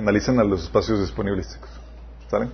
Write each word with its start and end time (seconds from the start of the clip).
analicen 0.00 0.38
a 0.40 0.44
los 0.44 0.64
espacios 0.64 1.00
disponibles. 1.00 1.58
¿Saben? 2.28 2.50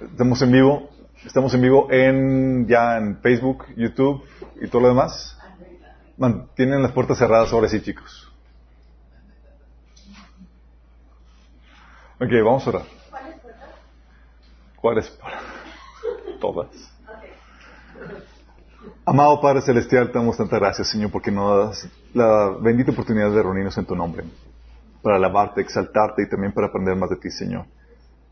Estamos 0.00 0.40
en 0.42 0.52
vivo. 0.52 0.88
Estamos 1.26 1.54
en 1.54 1.60
vivo 1.60 1.88
en 1.90 2.66
ya 2.66 2.96
en 2.96 3.18
Facebook, 3.18 3.66
YouTube 3.76 4.24
y 4.60 4.68
todo 4.68 4.82
lo 4.82 4.88
demás. 4.88 5.38
Mantienen 6.16 6.82
las 6.82 6.92
puertas 6.92 7.18
cerradas 7.18 7.52
ahora 7.52 7.68
sí, 7.68 7.80
chicos. 7.80 8.32
Ok, 12.20 12.30
vamos 12.44 12.66
a 12.66 12.70
orar. 12.70 12.82
¿Cuáles 13.10 13.40
puertas? 13.40 13.68
¿Cuáles? 14.80 15.18
Todas. 16.40 16.92
Amado 19.04 19.40
Padre 19.40 19.62
Celestial, 19.62 20.12
te 20.12 20.18
damos 20.18 20.36
tanta 20.36 20.58
gracias, 20.58 20.88
Señor, 20.88 21.10
porque 21.10 21.30
nos 21.30 21.68
das 21.68 21.88
la 22.14 22.56
bendita 22.60 22.92
oportunidad 22.92 23.30
de 23.30 23.42
reunirnos 23.42 23.76
en 23.78 23.84
tu 23.84 23.96
nombre, 23.96 24.24
para 25.02 25.16
alabarte, 25.16 25.60
exaltarte 25.60 26.22
y 26.22 26.28
también 26.28 26.52
para 26.52 26.68
aprender 26.68 26.96
más 26.96 27.10
de 27.10 27.16
ti, 27.16 27.30
Señor. 27.30 27.66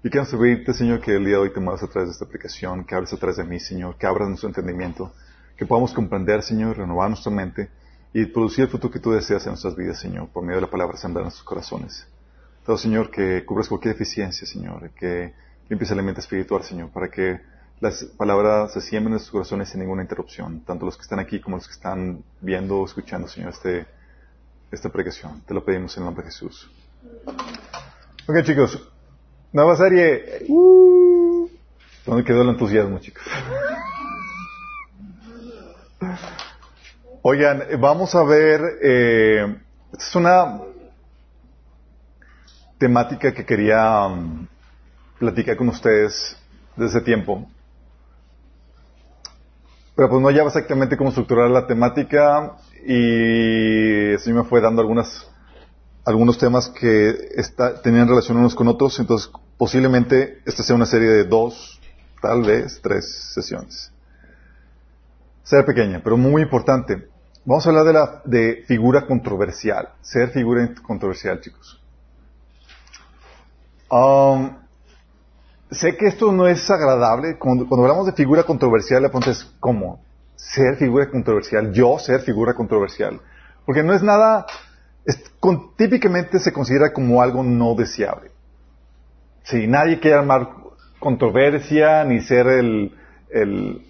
Y 0.03 0.09
queremos 0.09 0.33
pedirte, 0.33 0.73
Señor, 0.73 1.01
que 1.01 1.15
el 1.15 1.25
día 1.25 1.35
de 1.35 1.43
hoy 1.43 1.53
te 1.53 1.61
muevas 1.61 1.83
a 1.83 1.89
través 1.89 2.09
de 2.09 2.13
esta 2.13 2.25
aplicación, 2.25 2.85
que 2.85 2.95
hables 2.95 3.13
a 3.13 3.17
través 3.17 3.37
de 3.37 3.45
mí, 3.45 3.61
Señor, 3.61 3.97
que 3.97 4.07
abras 4.07 4.29
nuestro 4.29 4.49
entendimiento, 4.49 5.13
que 5.57 5.67
podamos 5.67 5.93
comprender, 5.93 6.43
Señor, 6.43 6.79
renovar 6.79 7.11
nuestra 7.11 7.31
mente 7.31 7.69
y 8.15 8.25
producir 8.27 8.65
el 8.65 8.71
fruto 8.71 8.91
que 8.91 8.99
tú 8.99 9.13
deseas 9.13 9.45
en 9.45 9.51
nuestras 9.51 9.77
vidas, 9.77 9.99
Señor, 9.99 10.29
por 10.29 10.43
medio 10.43 10.57
de 10.57 10.63
la 10.63 10.71
palabra 10.71 10.97
sembrar 10.97 11.23
en 11.23 11.27
nuestros 11.27 11.45
corazones. 11.45 12.07
Todo, 12.65 12.79
Señor, 12.79 13.11
que 13.11 13.45
cubras 13.45 13.69
cualquier 13.69 13.95
deficiencia, 13.95 14.47
Señor, 14.47 14.91
que 14.91 15.35
limpies 15.69 15.91
el 15.91 15.99
alimento 15.99 16.21
espiritual, 16.21 16.63
Señor, 16.63 16.91
para 16.91 17.11
que 17.11 17.41
las 17.81 18.05
palabras 18.05 18.73
se 18.73 18.81
siembren 18.81 19.09
en 19.09 19.13
nuestros 19.13 19.33
corazones 19.33 19.69
sin 19.69 19.81
ninguna 19.81 20.03
interrupción, 20.03 20.61
tanto 20.65 20.87
los 20.87 20.97
que 20.97 21.03
están 21.03 21.19
aquí 21.19 21.41
como 21.41 21.57
los 21.57 21.67
que 21.67 21.75
están 21.75 22.23
viendo 22.41 22.79
o 22.79 22.85
escuchando, 22.85 23.29
Señor, 23.29 23.51
este, 23.51 23.87
esta 24.71 24.89
predicación. 24.89 25.43
Te 25.47 25.55
lo 25.55 25.65
pedimos 25.65 25.97
en 25.97 26.03
el 26.03 26.07
nombre 26.07 26.25
de 26.25 26.31
Jesús. 26.31 26.71
Ok, 28.27 28.43
chicos, 28.43 28.91
Nueva 29.53 29.75
serie. 29.75 30.47
¿Dónde 32.07 32.23
quedó 32.25 32.43
el 32.43 32.51
entusiasmo, 32.51 33.01
chicos? 33.01 33.25
Oigan, 37.23 37.65
vamos 37.81 38.15
a 38.15 38.23
ver. 38.23 38.61
Eh, 38.81 39.57
esta 39.93 40.05
es 40.05 40.15
una 40.15 40.61
temática 42.79 43.35
que 43.35 43.45
quería 43.45 44.07
um, 44.07 44.47
platicar 45.19 45.57
con 45.57 45.69
ustedes 45.69 46.37
desde 46.77 47.01
tiempo. 47.01 47.51
Pero 49.95 50.09
pues 50.09 50.23
no 50.23 50.31
ya 50.31 50.43
exactamente 50.43 50.97
cómo 50.97 51.11
estructurar 51.11 51.51
la 51.51 51.67
temática 51.67 52.57
y 52.87 54.13
eso 54.15 54.31
me 54.31 54.45
fue 54.45 54.61
dando 54.61 54.81
algunas 54.81 55.31
algunos 56.05 56.39
temas 56.39 56.69
que 56.69 57.15
tenían 57.83 58.09
relación 58.09 58.39
unos 58.39 58.55
con 58.55 58.69
otros, 58.69 58.99
entonces 58.99 59.31
posiblemente 59.59 60.41
esta 60.47 60.63
sea 60.63 60.75
una 60.75 60.87
serie 60.87 61.09
de 61.09 61.25
dos, 61.25 61.81
tal 62.23 62.43
vez 62.43 62.81
tres 62.83 63.33
sesiones. 63.35 63.93
Ser 65.43 65.65
pequeña, 65.65 66.01
pero 66.03 66.17
muy 66.17 66.43
importante. 66.43 67.09
Vamos 67.45 67.67
a 67.67 67.71
hablar 67.71 67.85
de 67.85 67.93
la 67.93 68.23
de 68.25 68.65
figura 68.67 69.07
controversial, 69.07 69.91
ser 70.01 70.31
figura 70.31 70.75
controversial, 70.83 71.41
chicos. 71.41 71.81
Um, 73.91 74.60
sé 75.71 75.97
que 75.97 76.07
esto 76.07 76.33
no 76.33 76.47
es 76.47 76.71
agradable. 76.71 77.39
Cuando, 77.39 77.67
hablamos 77.71 78.07
de 78.07 78.13
figura 78.13 78.43
controversial, 78.45 79.03
la 79.03 79.09
pregunta 79.09 79.31
es 79.31 79.45
¿cómo? 79.61 80.03
Ser 80.37 80.77
figura 80.77 81.11
controversial, 81.11 81.73
yo 81.73 81.99
ser 81.99 82.21
figura 82.21 82.55
controversial. 82.55 83.21
Porque 83.65 83.83
no 83.83 83.93
es 83.93 84.03
nada 84.03 84.47
típicamente 85.77 86.39
se 86.39 86.53
considera 86.53 86.93
como 86.93 87.23
algo 87.23 87.43
no 87.43 87.75
deseable. 87.75 88.31
Si 89.45 89.67
nadie 89.67 89.99
quiere 89.99 90.19
armar 90.19 90.51
controversia 90.99 92.05
ni 92.05 92.21
ser 92.21 92.47
el, 92.47 92.95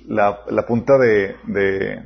la, 0.07 0.65
punta 0.67 0.97
de, 0.97 1.35
de 1.47 2.05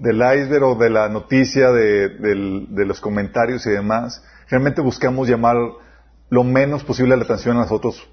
del 0.00 0.16
iceberg 0.16 0.64
o 0.64 0.74
de 0.76 0.90
la 0.90 1.08
noticia, 1.08 1.70
de, 1.70 2.08
de, 2.08 2.86
los 2.86 3.00
comentarios 3.00 3.66
y 3.66 3.70
demás. 3.70 4.24
Realmente 4.48 4.80
buscamos 4.80 5.28
llamar 5.28 5.56
lo 6.30 6.44
menos 6.44 6.84
posible 6.84 7.16
la 7.16 7.24
atención 7.24 7.56
a 7.56 7.60
nosotros. 7.60 8.08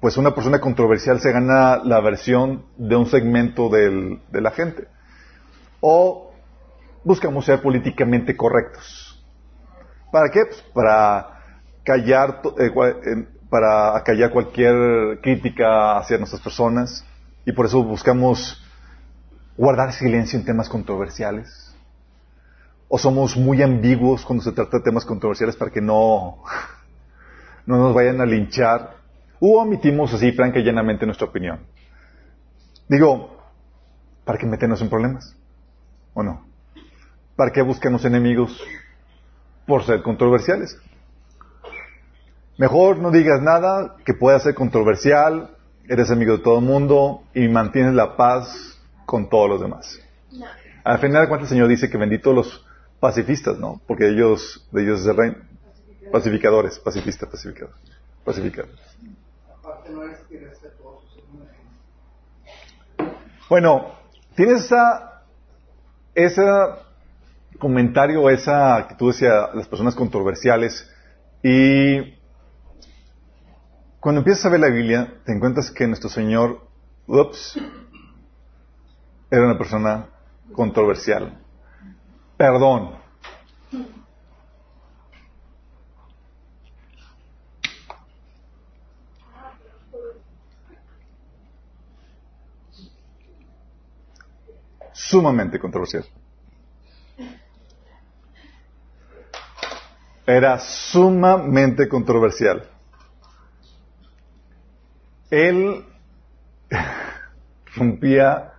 Pues 0.00 0.16
una 0.16 0.34
persona 0.34 0.60
controversial 0.60 1.20
se 1.20 1.32
gana 1.32 1.78
la 1.84 2.00
versión 2.00 2.64
de 2.76 2.96
un 2.96 3.06
segmento 3.06 3.68
de 3.68 4.40
la 4.40 4.50
gente. 4.52 4.86
O 5.80 6.32
buscamos 7.04 7.44
ser 7.44 7.60
políticamente 7.60 8.36
correctos. 8.36 9.22
¿Para 10.12 10.30
qué? 10.30 10.44
Pues 10.44 10.62
para 10.74 11.40
callar, 11.82 12.42
eh, 12.58 13.26
para 13.48 13.96
acallar 13.96 14.30
cualquier 14.30 15.20
crítica 15.20 15.98
hacia 15.98 16.18
nuestras 16.18 16.42
personas 16.42 17.04
y 17.44 17.52
por 17.52 17.66
eso 17.66 17.82
buscamos 17.82 18.62
guardar 19.56 19.92
silencio 19.92 20.38
en 20.38 20.44
temas 20.44 20.68
controversiales. 20.68 21.74
O 22.88 22.98
somos 22.98 23.36
muy 23.36 23.62
ambiguos 23.62 24.24
cuando 24.24 24.44
se 24.44 24.52
trata 24.52 24.78
de 24.78 24.84
temas 24.84 25.04
controversiales 25.04 25.56
para 25.56 25.70
que 25.70 25.80
no, 25.80 26.42
no 27.66 27.76
nos 27.78 27.94
vayan 27.94 28.20
a 28.20 28.26
linchar. 28.26 28.96
O 29.40 29.60
omitimos 29.60 30.12
así 30.14 30.32
franca 30.32 30.60
y 30.60 30.64
llanamente 30.64 31.04
nuestra 31.06 31.26
opinión. 31.26 31.60
Digo, 32.88 33.36
¿para 34.24 34.38
qué 34.38 34.46
meternos 34.46 34.80
en 34.82 34.88
problemas? 34.88 35.34
¿O 36.14 36.22
no? 36.22 36.44
¿Para 37.36 37.50
qué 37.50 37.62
buscamos 37.62 38.04
enemigos 38.04 38.60
por 39.66 39.84
ser 39.84 40.02
controversiales? 40.02 40.78
Mejor 42.58 42.98
no 42.98 43.10
digas 43.10 43.40
nada 43.40 43.96
que 44.04 44.14
pueda 44.14 44.38
ser 44.38 44.54
controversial, 44.54 45.56
eres 45.88 46.10
amigo 46.10 46.36
de 46.36 46.42
todo 46.42 46.58
el 46.58 46.64
mundo 46.64 47.22
y 47.34 47.48
mantienes 47.48 47.94
la 47.94 48.16
paz 48.16 48.78
con 49.06 49.28
todos 49.28 49.48
los 49.48 49.60
demás. 49.60 49.98
Al 50.84 50.98
final 50.98 51.22
de 51.22 51.28
cuentas 51.28 51.50
el 51.50 51.56
Señor 51.56 51.68
dice 51.68 51.90
que 51.90 51.96
bendito 51.96 52.32
los 52.32 52.64
pacifistas, 53.00 53.58
¿no? 53.58 53.80
Porque 53.86 54.08
ellos, 54.08 54.68
de 54.72 54.82
ellos 54.82 55.00
es 55.00 55.06
el 55.06 55.16
reino. 55.16 55.36
Pacificadores, 56.12 56.78
pacifistas, 56.78 57.28
pacificadores. 57.28 57.80
Pacificadores. 58.24 58.78
Bueno, 63.48 63.92
tienes 64.34 64.64
esa, 64.64 65.24
esa 66.14 66.78
comentario, 67.58 68.28
esa 68.30 68.76
actitud 68.76 69.10
hacia 69.10 69.54
las 69.54 69.68
personas 69.68 69.94
controversiales 69.94 70.90
y 71.42 72.14
cuando 74.00 74.20
empiezas 74.20 74.46
a 74.46 74.48
ver 74.48 74.60
la 74.60 74.68
Biblia 74.68 75.14
te 75.24 75.32
encuentras 75.32 75.70
que 75.70 75.86
nuestro 75.86 76.10
Señor, 76.10 76.60
ups, 77.06 77.58
era 79.30 79.46
una 79.46 79.56
persona 79.56 80.08
controversial. 80.52 81.38
Perdón. 82.36 82.96
Sumamente 95.08 95.58
controversial. 95.58 96.04
era 100.26 100.58
sumamente 100.58 101.88
controversial. 101.88 102.68
Él 105.30 105.84
rompía 107.76 108.52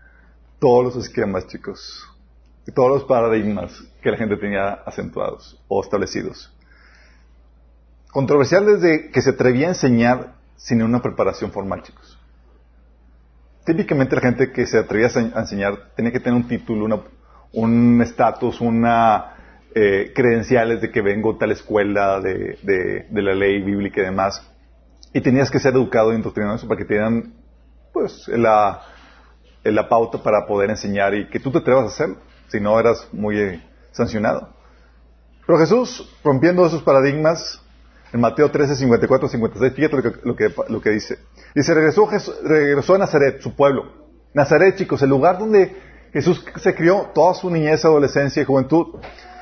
todos 0.59 0.84
los 0.84 1.06
esquemas, 1.06 1.48
chicos, 1.48 2.09
y 2.66 2.72
todos 2.72 2.90
los 2.90 3.03
paradigmas 3.03 3.72
que 4.02 4.12
la 4.12 4.18
gente 4.18 4.38
tenía 4.38 4.74
acentuados 4.86 5.62
o 5.68 5.82
establecidos. 5.82 6.53
Controversial 8.12 8.66
desde 8.66 9.12
que 9.12 9.22
se 9.22 9.32
atrevía 9.32 9.67
a 9.67 9.70
enseñar 9.70 10.35
sin 10.56 10.82
una 10.82 11.02
preparación 11.02 11.52
formal, 11.52 11.84
chicos. 11.84 12.20
Típicamente 13.66 14.16
la 14.16 14.22
gente 14.22 14.52
que 14.52 14.66
se 14.66 14.78
atrevía 14.78 15.08
a 15.08 15.40
enseñar 15.40 15.94
tenía 15.96 16.12
que 16.12 16.20
tener 16.20 16.36
un 16.36 16.48
título, 16.48 17.06
un 17.54 18.02
estatus, 18.02 18.60
una 18.60 19.34
eh, 19.74 20.12
credenciales 20.14 20.82
de 20.82 20.92
que 20.92 21.02
vengo 21.02 21.38
tal 21.38 21.52
escuela 21.52 22.20
de, 22.20 23.08
la 23.12 23.34
ley 23.34 23.62
bíblica 23.62 24.02
y 24.02 24.06
demás. 24.06 24.46
Y 25.14 25.22
tenías 25.22 25.50
que 25.50 25.60
ser 25.60 25.74
educado 25.74 26.12
y 26.12 26.16
indoctrinado 26.16 26.56
eso 26.56 26.68
para 26.68 26.78
que 26.80 26.86
te 26.86 27.00
pues, 27.94 28.28
la, 28.28 28.82
la 29.64 29.88
pauta 29.88 30.22
para 30.22 30.46
poder 30.46 30.70
enseñar 30.70 31.16
y 31.16 31.30
que 31.30 31.40
tú 31.40 31.52
te 31.52 31.60
atrevas 31.60 31.86
a 31.86 31.88
hacerlo. 31.88 32.18
Si 32.50 32.60
no, 32.60 32.78
eras 32.80 33.08
muy 33.14 33.40
eh, 33.40 33.64
sancionado. 33.92 34.50
Pero 35.48 35.58
Jesús, 35.60 36.14
rompiendo 36.24 36.66
esos 36.66 36.84
paradigmas, 36.84 37.63
en 38.14 38.22
Mateo 38.22 38.50
13, 38.52 38.76
54, 38.76 39.28
56, 39.28 39.74
fíjate 39.74 39.96
lo 39.96 40.04
que, 40.04 40.12
lo 40.24 40.36
que, 40.36 40.54
lo 40.70 40.82
que 40.82 40.90
dice. 40.92 41.18
Dice, 41.56 41.74
regresó, 41.74 42.08
regresó 42.44 42.94
a 42.94 43.00
Nazaret, 43.00 43.42
su 43.42 43.56
pueblo. 43.56 43.86
Nazaret, 44.36 44.76
chicos, 44.76 45.02
el 45.02 45.10
lugar 45.10 45.40
donde 45.40 45.76
Jesús 46.14 46.46
se 46.62 46.76
crió 46.76 47.10
toda 47.16 47.34
su 47.34 47.50
niñez, 47.50 47.84
adolescencia 47.84 48.44
y 48.44 48.46
juventud. 48.46 49.00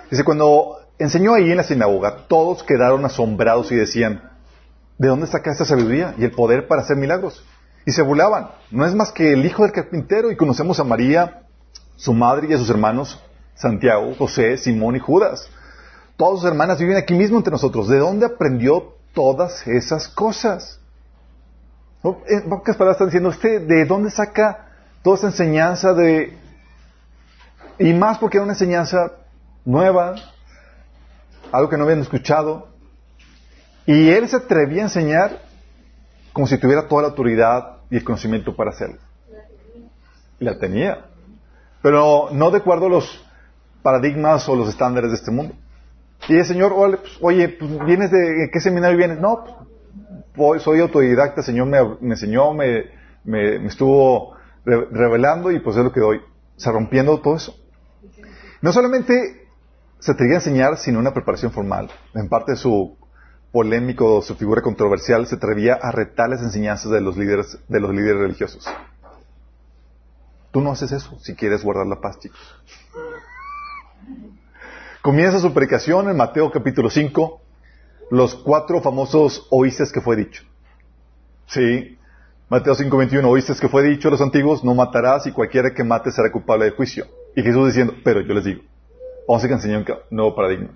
Dice, 0.10 0.24
cuando 0.24 0.78
enseñó 0.98 1.34
ahí 1.34 1.52
en 1.52 1.58
la 1.58 1.64
sinagoga, 1.64 2.28
todos 2.30 2.64
quedaron 2.64 3.04
asombrados 3.04 3.70
y 3.74 3.76
decían, 3.76 4.32
¿de 4.98 5.10
dónde 5.10 5.28
saca 5.28 5.52
esta 5.52 5.66
sabiduría 5.66 6.16
y 6.18 6.24
el 6.24 6.32
poder 6.32 6.68
para 6.68 6.82
hacer 6.82 6.96
milagros? 6.96 7.46
Y 7.86 7.92
se 7.92 8.02
burlaban. 8.02 8.52
No 8.70 8.86
es 8.86 8.96
más 8.96 9.12
que 9.12 9.34
el 9.34 9.46
hijo 9.46 9.64
del 9.64 9.74
carpintero 9.74 10.32
y 10.32 10.38
conocemos 10.38 10.80
a 10.80 10.86
María, 10.86 11.42
su 11.98 12.14
madre 12.14 12.48
y 12.50 12.54
a 12.54 12.58
sus 12.58 12.70
hermanos, 12.70 13.22
Santiago, 13.54 14.16
José, 14.18 14.58
Simón 14.58 14.96
y 14.96 15.00
Judas. 15.00 15.50
Todas 16.22 16.42
sus 16.42 16.50
hermanas 16.50 16.78
viven 16.78 16.98
aquí 16.98 17.16
mismo 17.16 17.38
entre 17.38 17.50
nosotros. 17.50 17.88
¿De 17.88 17.98
dónde 17.98 18.28
aprendió 18.28 18.94
todas 19.12 19.66
esas 19.66 20.08
cosas? 20.08 20.80
En 22.04 22.48
pocas 22.48 22.78
palabras 22.78 22.98
están 22.98 23.08
diciendo, 23.08 23.30
¿usted 23.30 23.66
de 23.68 23.86
dónde 23.86 24.12
saca 24.12 24.68
toda 25.02 25.16
esa 25.16 25.28
enseñanza 25.30 25.96
de... 25.96 26.38
Y 27.80 27.92
más 27.96 28.20
porque 28.20 28.38
era 28.38 28.44
una 28.44 28.54
enseñanza 28.54 29.14
nueva, 29.66 30.14
algo 31.52 31.70
que 31.70 31.78
no 31.78 31.86
habían 31.86 32.02
escuchado. 32.02 32.68
Y 33.88 34.10
él 34.12 34.30
se 34.30 34.36
atrevía 34.36 34.84
a 34.84 34.86
enseñar 34.86 35.40
como 36.34 36.46
si 36.46 36.60
tuviera 36.60 36.88
toda 36.88 37.02
la 37.02 37.08
autoridad 37.08 37.78
y 37.90 37.98
el 37.98 38.04
conocimiento 38.04 38.56
para 38.56 38.70
hacerlo. 38.70 39.00
La 40.38 40.60
tenía. 40.60 41.04
Pero 41.82 42.30
no 42.32 42.52
de 42.52 42.60
acuerdo 42.60 42.86
a 42.86 42.90
los 42.90 43.26
paradigmas 43.82 44.48
o 44.48 44.56
los 44.56 44.70
estándares 44.70 45.10
de 45.10 45.18
este 45.18 45.32
mundo. 45.32 45.56
Y 46.28 46.38
el 46.38 46.46
Señor, 46.46 46.74
oye, 47.22 47.50
pues, 47.50 47.86
¿vienes 47.86 48.12
de 48.12 48.50
qué 48.52 48.60
seminario 48.60 48.98
vienes? 48.98 49.20
No, 49.20 49.66
pues, 50.36 50.62
soy 50.62 50.80
autodidacta, 50.80 51.42
el 51.42 51.46
Señor 51.46 51.68
me, 51.68 52.12
enseñó, 52.14 52.54
me, 52.54 52.86
estuvo 53.66 54.36
revelando 54.64 55.52
y 55.52 55.60
pues 55.60 55.76
es 55.78 55.84
lo 55.84 55.92
que 55.92 56.00
doy. 56.00 56.18
O 56.18 56.60
sea, 56.60 56.72
rompiendo 56.72 57.20
todo 57.20 57.36
eso. 57.36 57.56
No 58.62 58.72
solamente 58.72 59.48
se 60.00 60.12
atrevía 60.12 60.36
a 60.36 60.40
enseñar 60.40 60.78
sin 60.78 60.98
una 60.98 61.14
preparación 61.14 61.52
formal. 61.52 61.90
En 62.14 62.30
parte 62.30 62.56
su 62.56 62.98
polémico, 63.52 64.22
su 64.22 64.36
figura 64.36 64.62
controversial, 64.62 65.26
se 65.28 65.36
atrevía 65.36 65.74
a 65.74 65.92
retar 65.92 66.30
las 66.30 66.42
enseñanzas 66.42 66.92
de 66.92 67.02
los 67.02 67.18
líderes, 67.18 67.58
de 67.68 67.80
los 67.80 67.92
líderes 67.92 68.22
religiosos. 68.22 68.66
Tú 70.52 70.62
no 70.62 70.72
haces 70.72 70.92
eso 70.92 71.18
si 71.20 71.36
quieres 71.36 71.64
guardar 71.64 71.88
la 71.88 72.00
paz, 72.00 72.20
chicos. 72.20 72.40
Comienza 75.02 75.40
su 75.40 75.52
predicación 75.52 76.10
en 76.10 76.16
Mateo 76.16 76.52
capítulo 76.52 76.92
5, 76.92 77.42
los 78.12 78.36
cuatro 78.36 78.82
famosos 78.82 79.48
oístes 79.50 79.92
que 79.92 80.00
fue 80.00 80.16
dicho. 80.16 80.44
Sí, 81.48 81.98
Mateo 82.50 82.76
5, 82.76 82.96
21, 82.96 83.28
oíste 83.28 83.56
que 83.60 83.68
fue 83.68 83.82
dicho 83.82 84.10
a 84.10 84.12
los 84.12 84.22
antiguos, 84.22 84.64
no 84.64 84.76
matarás 84.76 85.26
y 85.26 85.32
cualquiera 85.32 85.74
que 85.74 85.84
mate 85.84 86.12
será 86.12 86.32
culpable 86.32 86.66
de 86.66 86.72
juicio. 86.72 87.08
Y 87.36 87.42
Jesús 87.42 87.66
diciendo, 87.66 87.96
pero 88.04 88.22
yo 88.22 88.32
les 88.36 88.44
digo, 88.44 88.62
vamos 89.28 89.44
a 89.44 89.48
enseñar 89.48 89.80
un 89.80 90.18
nuevo 90.18 90.36
paradigma. 90.36 90.70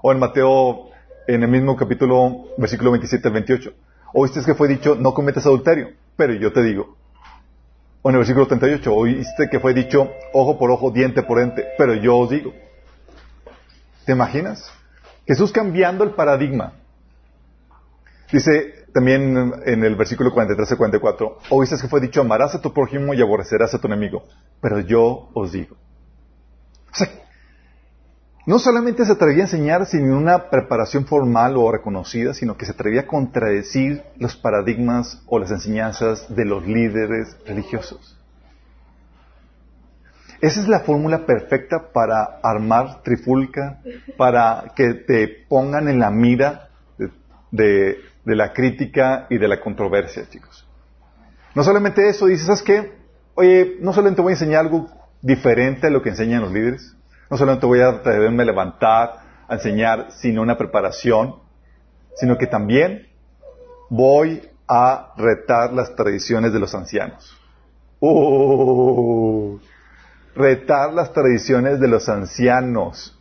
O 0.00 0.10
en 0.10 0.20
Mateo, 0.20 0.88
en 1.28 1.42
el 1.42 1.48
mismo 1.50 1.76
capítulo, 1.76 2.46
versículo 2.56 2.92
27 2.92 3.28
al 3.28 3.34
28, 3.34 3.72
oíste 4.14 4.40
que 4.42 4.54
fue 4.54 4.68
dicho, 4.68 4.94
no 4.94 5.12
cometas 5.12 5.44
adulterio, 5.44 5.90
pero 6.16 6.32
yo 6.32 6.50
te 6.50 6.62
digo. 6.62 6.96
O 8.00 8.08
en 8.08 8.14
el 8.14 8.20
versículo 8.20 8.46
38, 8.46 8.90
oíste 8.90 9.50
que 9.50 9.60
fue 9.60 9.74
dicho, 9.74 10.10
ojo 10.32 10.58
por 10.58 10.70
ojo, 10.70 10.90
diente 10.92 11.22
por 11.22 11.36
diente, 11.36 11.62
pero 11.76 11.92
yo 11.92 12.16
os 12.16 12.30
digo. 12.30 12.54
¿Te 14.06 14.12
imaginas? 14.12 14.72
Jesús 15.26 15.50
cambiando 15.50 16.04
el 16.04 16.12
paradigma. 16.12 16.74
Dice 18.32 18.86
también 18.94 19.52
en 19.66 19.84
el 19.84 19.96
versículo 19.96 20.32
43 20.32 20.72
y 20.72 20.76
44, 20.76 21.38
oíste 21.50 21.76
que 21.76 21.88
fue 21.88 22.00
dicho, 22.00 22.20
amarás 22.20 22.54
a 22.54 22.62
tu 22.62 22.72
prójimo 22.72 23.12
y 23.12 23.20
aborrecerás 23.20 23.74
a 23.74 23.80
tu 23.80 23.88
enemigo, 23.88 24.24
pero 24.60 24.80
yo 24.80 25.28
os 25.34 25.52
digo. 25.52 25.76
O 26.92 26.94
sea, 26.94 27.08
no 28.46 28.60
solamente 28.60 29.04
se 29.04 29.12
atrevía 29.12 29.42
a 29.42 29.46
enseñar 29.46 29.86
sin 29.86 30.10
una 30.12 30.50
preparación 30.50 31.04
formal 31.04 31.56
o 31.56 31.70
reconocida, 31.70 32.32
sino 32.32 32.56
que 32.56 32.64
se 32.64 32.72
atrevía 32.72 33.02
a 33.02 33.06
contradecir 33.06 34.04
los 34.18 34.36
paradigmas 34.36 35.20
o 35.26 35.40
las 35.40 35.50
enseñanzas 35.50 36.34
de 36.34 36.44
los 36.44 36.64
líderes 36.64 37.36
religiosos. 37.44 38.15
Esa 40.40 40.60
es 40.60 40.68
la 40.68 40.80
fórmula 40.80 41.24
perfecta 41.24 41.90
para 41.92 42.40
armar 42.42 43.02
trifulca, 43.02 43.80
para 44.16 44.72
que 44.74 44.94
te 44.94 45.28
pongan 45.48 45.88
en 45.88 45.98
la 45.98 46.10
mira 46.10 46.68
de, 47.50 47.98
la 48.24 48.52
crítica 48.52 49.26
y 49.30 49.38
de 49.38 49.48
la 49.48 49.60
controversia, 49.60 50.28
chicos. 50.28 50.66
No 51.54 51.62
solamente 51.62 52.08
eso, 52.08 52.26
dices, 52.26 52.46
¿sabes 52.46 52.62
qué? 52.62 52.92
Oye, 53.34 53.76
no 53.80 53.92
solamente 53.92 54.20
voy 54.20 54.32
a 54.32 54.34
enseñar 54.34 54.60
algo 54.60 54.88
diferente 55.22 55.86
a 55.86 55.90
lo 55.90 56.02
que 56.02 56.10
enseñan 56.10 56.42
los 56.42 56.52
líderes, 56.52 56.94
no 57.30 57.36
solamente 57.36 57.66
voy 57.66 57.80
a 57.80 57.88
atreverme 57.88 58.42
a 58.42 58.46
levantar, 58.46 59.20
a 59.48 59.54
enseñar 59.54 60.08
sin 60.10 60.38
una 60.38 60.58
preparación, 60.58 61.36
sino 62.16 62.36
que 62.36 62.46
también 62.46 63.08
voy 63.88 64.42
a 64.68 65.12
retar 65.16 65.72
las 65.72 65.94
tradiciones 65.94 66.52
de 66.52 66.58
los 66.58 66.74
ancianos. 66.74 67.36
¡Uh! 68.00 69.58
Retar 70.36 70.92
las 70.92 71.12
tradiciones 71.12 71.80
de 71.80 71.88
los 71.88 72.08
ancianos. 72.08 73.18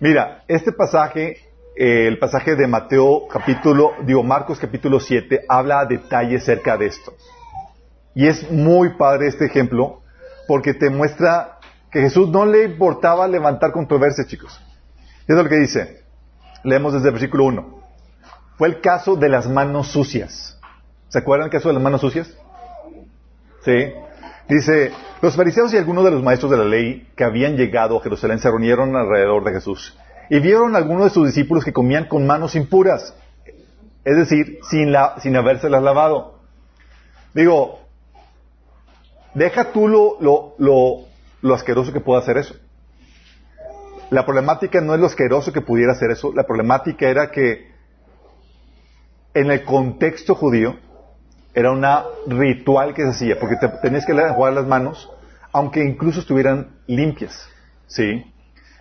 Mira, 0.00 0.44
este 0.48 0.72
pasaje, 0.72 1.36
eh, 1.76 2.06
el 2.06 2.18
pasaje 2.18 2.56
de 2.56 2.66
Mateo 2.66 3.28
capítulo, 3.28 3.92
digo 4.04 4.22
Marcos 4.22 4.58
capítulo 4.58 4.98
7, 4.98 5.44
habla 5.48 5.80
a 5.80 5.86
detalle 5.86 6.40
cerca 6.40 6.76
de 6.76 6.86
esto. 6.86 7.12
Y 8.14 8.26
es 8.26 8.50
muy 8.50 8.96
padre 8.96 9.28
este 9.28 9.44
ejemplo 9.44 10.00
porque 10.46 10.72
te 10.72 10.88
muestra 10.88 11.58
que 11.90 12.00
Jesús 12.00 12.28
no 12.30 12.46
le 12.46 12.64
importaba 12.64 13.28
levantar 13.28 13.72
controversia, 13.72 14.26
chicos. 14.26 14.60
Es 15.26 15.36
lo 15.36 15.46
que 15.48 15.56
dice. 15.56 16.02
Leemos 16.64 16.94
desde 16.94 17.08
el 17.08 17.12
versículo 17.12 17.44
1. 17.44 17.78
Fue 18.56 18.68
el 18.68 18.80
caso 18.80 19.16
de 19.16 19.28
las 19.28 19.48
manos 19.48 19.88
sucias. 19.88 20.58
¿Se 21.08 21.18
acuerdan 21.18 21.46
el 21.46 21.52
caso 21.52 21.68
de 21.68 21.74
las 21.74 21.82
manos 21.82 22.00
sucias? 22.00 22.34
Sí. 23.64 23.92
Dice, 24.48 24.92
los 25.20 25.36
fariseos 25.36 25.72
y 25.74 25.76
algunos 25.76 26.04
de 26.04 26.10
los 26.10 26.22
maestros 26.22 26.50
de 26.50 26.56
la 26.56 26.64
ley 26.64 27.06
que 27.16 27.24
habían 27.24 27.56
llegado 27.56 27.98
a 27.98 28.02
Jerusalén 28.02 28.38
se 28.38 28.48
reunieron 28.48 28.96
alrededor 28.96 29.44
de 29.44 29.52
Jesús 29.52 29.96
y 30.30 30.40
vieron 30.40 30.74
a 30.74 30.78
algunos 30.78 31.04
de 31.04 31.10
sus 31.10 31.26
discípulos 31.26 31.64
que 31.64 31.72
comían 31.72 32.06
con 32.06 32.26
manos 32.26 32.54
impuras, 32.54 33.14
es 34.04 34.16
decir, 34.16 34.58
sin, 34.70 34.92
la, 34.92 35.16
sin 35.20 35.36
habérselas 35.36 35.82
lavado. 35.82 36.38
Digo, 37.34 37.80
deja 39.34 39.72
tú 39.72 39.86
lo, 39.86 40.16
lo, 40.20 40.54
lo, 40.58 41.04
lo 41.42 41.54
asqueroso 41.54 41.92
que 41.92 42.00
pueda 42.00 42.20
hacer 42.20 42.38
eso. 42.38 42.54
La 44.10 44.24
problemática 44.24 44.80
no 44.80 44.94
es 44.94 45.00
lo 45.00 45.06
asqueroso 45.06 45.52
que 45.52 45.60
pudiera 45.60 45.92
hacer 45.92 46.10
eso, 46.10 46.32
la 46.34 46.44
problemática 46.44 47.08
era 47.08 47.30
que 47.30 47.70
en 49.34 49.50
el 49.50 49.62
contexto 49.64 50.34
judío, 50.34 50.78
era 51.58 51.72
un 51.72 51.84
ritual 52.28 52.94
que 52.94 53.02
se 53.02 53.08
hacía, 53.08 53.40
porque 53.40 53.56
te, 53.56 53.66
tenías 53.82 54.06
que 54.06 54.12
jugar 54.12 54.52
las 54.52 54.64
manos, 54.64 55.10
aunque 55.52 55.84
incluso 55.84 56.20
estuvieran 56.20 56.76
limpias. 56.86 57.48
¿Sí? 57.88 58.32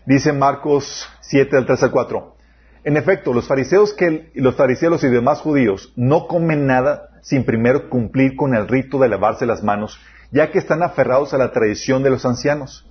Dice 0.06 0.32
Marcos 0.32 1.10
7, 1.22 1.56
del 1.56 1.66
3 1.66 1.82
al 1.82 1.92
4. 1.92 2.36
En 2.84 2.96
efecto, 2.96 3.34
los 3.34 3.48
fariseos, 3.48 3.96
que, 3.96 4.32
los 4.36 4.56
fariseos 4.56 5.04
y 5.04 5.08
demás 5.08 5.42
judíos 5.42 5.92
no 5.96 6.28
comen 6.28 6.68
nada 6.68 7.10
sin 7.24 7.46
primero 7.46 7.90
cumplir 7.90 8.36
con 8.36 8.54
el 8.54 8.68
rito 8.68 9.00
de 9.00 9.10
lavarse 9.10 9.48
las 9.48 9.64
manos, 9.64 10.00
ya 10.32 10.52
que 10.52 10.60
están 10.60 10.84
aferrados 10.84 11.34
a 11.34 11.40
la 11.40 11.52
tradición 11.52 12.04
de 12.04 12.12
los 12.12 12.28
ancianos. 12.28 12.88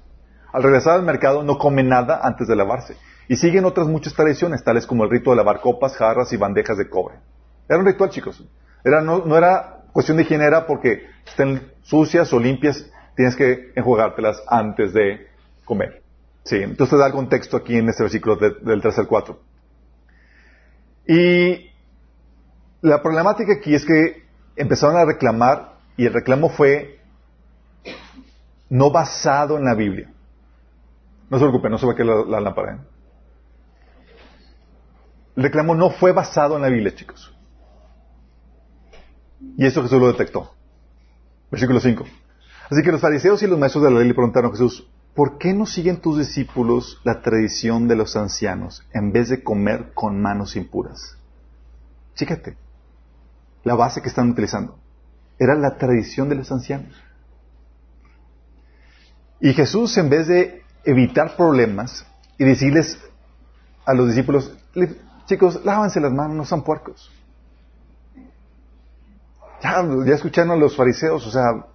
Al 0.53 0.65
regresar 0.65 0.95
al 0.95 1.05
mercado 1.05 1.45
no 1.45 1.59
comen 1.59 1.89
nada 1.89 2.19
antes 2.25 2.49
de 2.49 2.57
lavarse. 2.57 2.97
Y 3.29 3.37
siguen 3.37 3.65
otras 3.65 3.87
muchas 3.87 4.15
tradiciones, 4.15 4.65
tales 4.65 4.85
como 4.85 5.05
el 5.05 5.11
rito 5.11 5.31
de 5.31 5.37
lavar 5.37 5.61
copas, 5.61 5.97
jarras 5.97 6.33
y 6.33 6.37
bandejas 6.37 6.77
de 6.77 6.91
cobre. 6.91 7.21
Era 7.69 7.79
un 7.79 7.87
ritual, 7.87 8.11
chicos. 8.11 8.45
Era, 8.87 9.01
no, 9.01 9.37
era 9.37 9.76
cuestión 9.97 10.19
de 10.19 10.25
higiene, 10.25 10.45
era 10.45 10.67
porque 10.67 11.07
estén 11.27 11.73
sucias 11.81 12.31
o 12.35 12.39
limpias, 12.39 12.85
tienes 13.15 13.35
que 13.35 13.73
enjuagártelas 13.75 14.43
antes 14.47 14.93
de 14.93 15.27
comer. 15.65 16.03
Sí, 16.45 16.57
entonces 16.57 16.99
da 16.99 17.07
el 17.07 17.15
contexto 17.15 17.57
aquí 17.57 17.79
en 17.79 17.89
este 17.89 18.03
versículo 18.03 18.37
del 18.37 18.83
3 18.83 18.99
al 18.99 19.07
4. 19.07 19.41
Y 21.09 21.71
la 22.83 23.01
problemática 23.03 23.55
aquí 23.55 23.75
es 23.75 23.87
que 23.87 24.23
empezaron 24.55 24.99
a 24.99 25.07
reclamar 25.07 25.77
y 25.97 26.05
el 26.05 26.13
reclamo 26.13 26.51
fue 26.51 27.01
no 28.69 28.91
basado 28.91 29.57
en 29.57 29.65
la 29.65 29.75
Biblia. 29.75 30.13
No 31.31 31.39
se 31.39 31.45
preocupen, 31.45 31.71
no 31.71 31.79
se 31.79 31.87
va 31.87 31.93
a 31.93 31.97
quedar 31.97 32.27
la, 32.27 32.41
lámpara. 32.41 32.75
¿eh? 32.75 32.79
El 35.37 35.43
reclamo 35.45 35.75
no 35.75 35.89
fue 35.89 36.13
basado 36.13 36.57
en 36.57 36.63
la 36.63 36.69
Biblia, 36.69 36.95
chicos. 36.95 37.35
Y 39.57 39.67
eso 39.67 39.83
Jesús 39.83 40.01
lo 40.01 40.09
detectó. 40.09 40.53
Versículo 41.51 41.81
5. 41.81 42.05
Así 42.71 42.83
que 42.83 42.93
los 42.93 43.01
fariseos 43.01 43.43
y 43.43 43.47
los 43.47 43.59
maestros 43.59 43.85
de 43.85 43.91
la 43.91 43.99
ley 43.99 44.09
le 44.09 44.15
preguntaron 44.15 44.51
a 44.51 44.55
Jesús, 44.55 44.89
¿por 45.15 45.39
qué 45.39 45.53
no 45.53 45.67
siguen 45.67 46.01
tus 46.01 46.19
discípulos 46.19 47.01
la 47.05 47.23
tradición 47.23 47.87
de 47.89 47.97
los 47.97 48.17
ancianos 48.17 48.85
en 48.93 49.13
vez 49.13 49.29
de 49.29 49.43
comer 49.43 49.93
con 49.95 50.21
manos 50.21 50.57
impuras? 50.57 51.17
Fíjate, 52.15 52.57
la 53.63 53.75
base 53.75 54.03
que 54.03 54.09
están 54.09 54.31
utilizando 54.31 54.79
era 55.39 55.55
la 55.55 55.77
tradición 55.77 56.29
de 56.29 56.35
los 56.35 56.51
ancianos. 56.51 56.95
Y 59.41 59.53
Jesús, 59.53 59.97
en 59.99 60.09
vez 60.09 60.27
de 60.27 60.63
evitar 60.85 61.37
problemas 61.37 62.07
y 62.39 62.45
decirles 62.45 62.99
a 63.85 63.93
los 63.93 64.09
discípulos, 64.09 64.57
chicos, 65.27 65.65
lávanse 65.65 66.01
las 66.01 66.13
manos, 66.13 66.37
no 66.37 66.45
son 66.45 66.65
puercos. 66.65 67.13
Ya, 69.67 69.85
ya 70.07 70.15
escucharon 70.15 70.53
a 70.53 70.57
los 70.57 70.77
fariseos, 70.77 71.27
o 71.27 71.31
sea, 71.31 71.67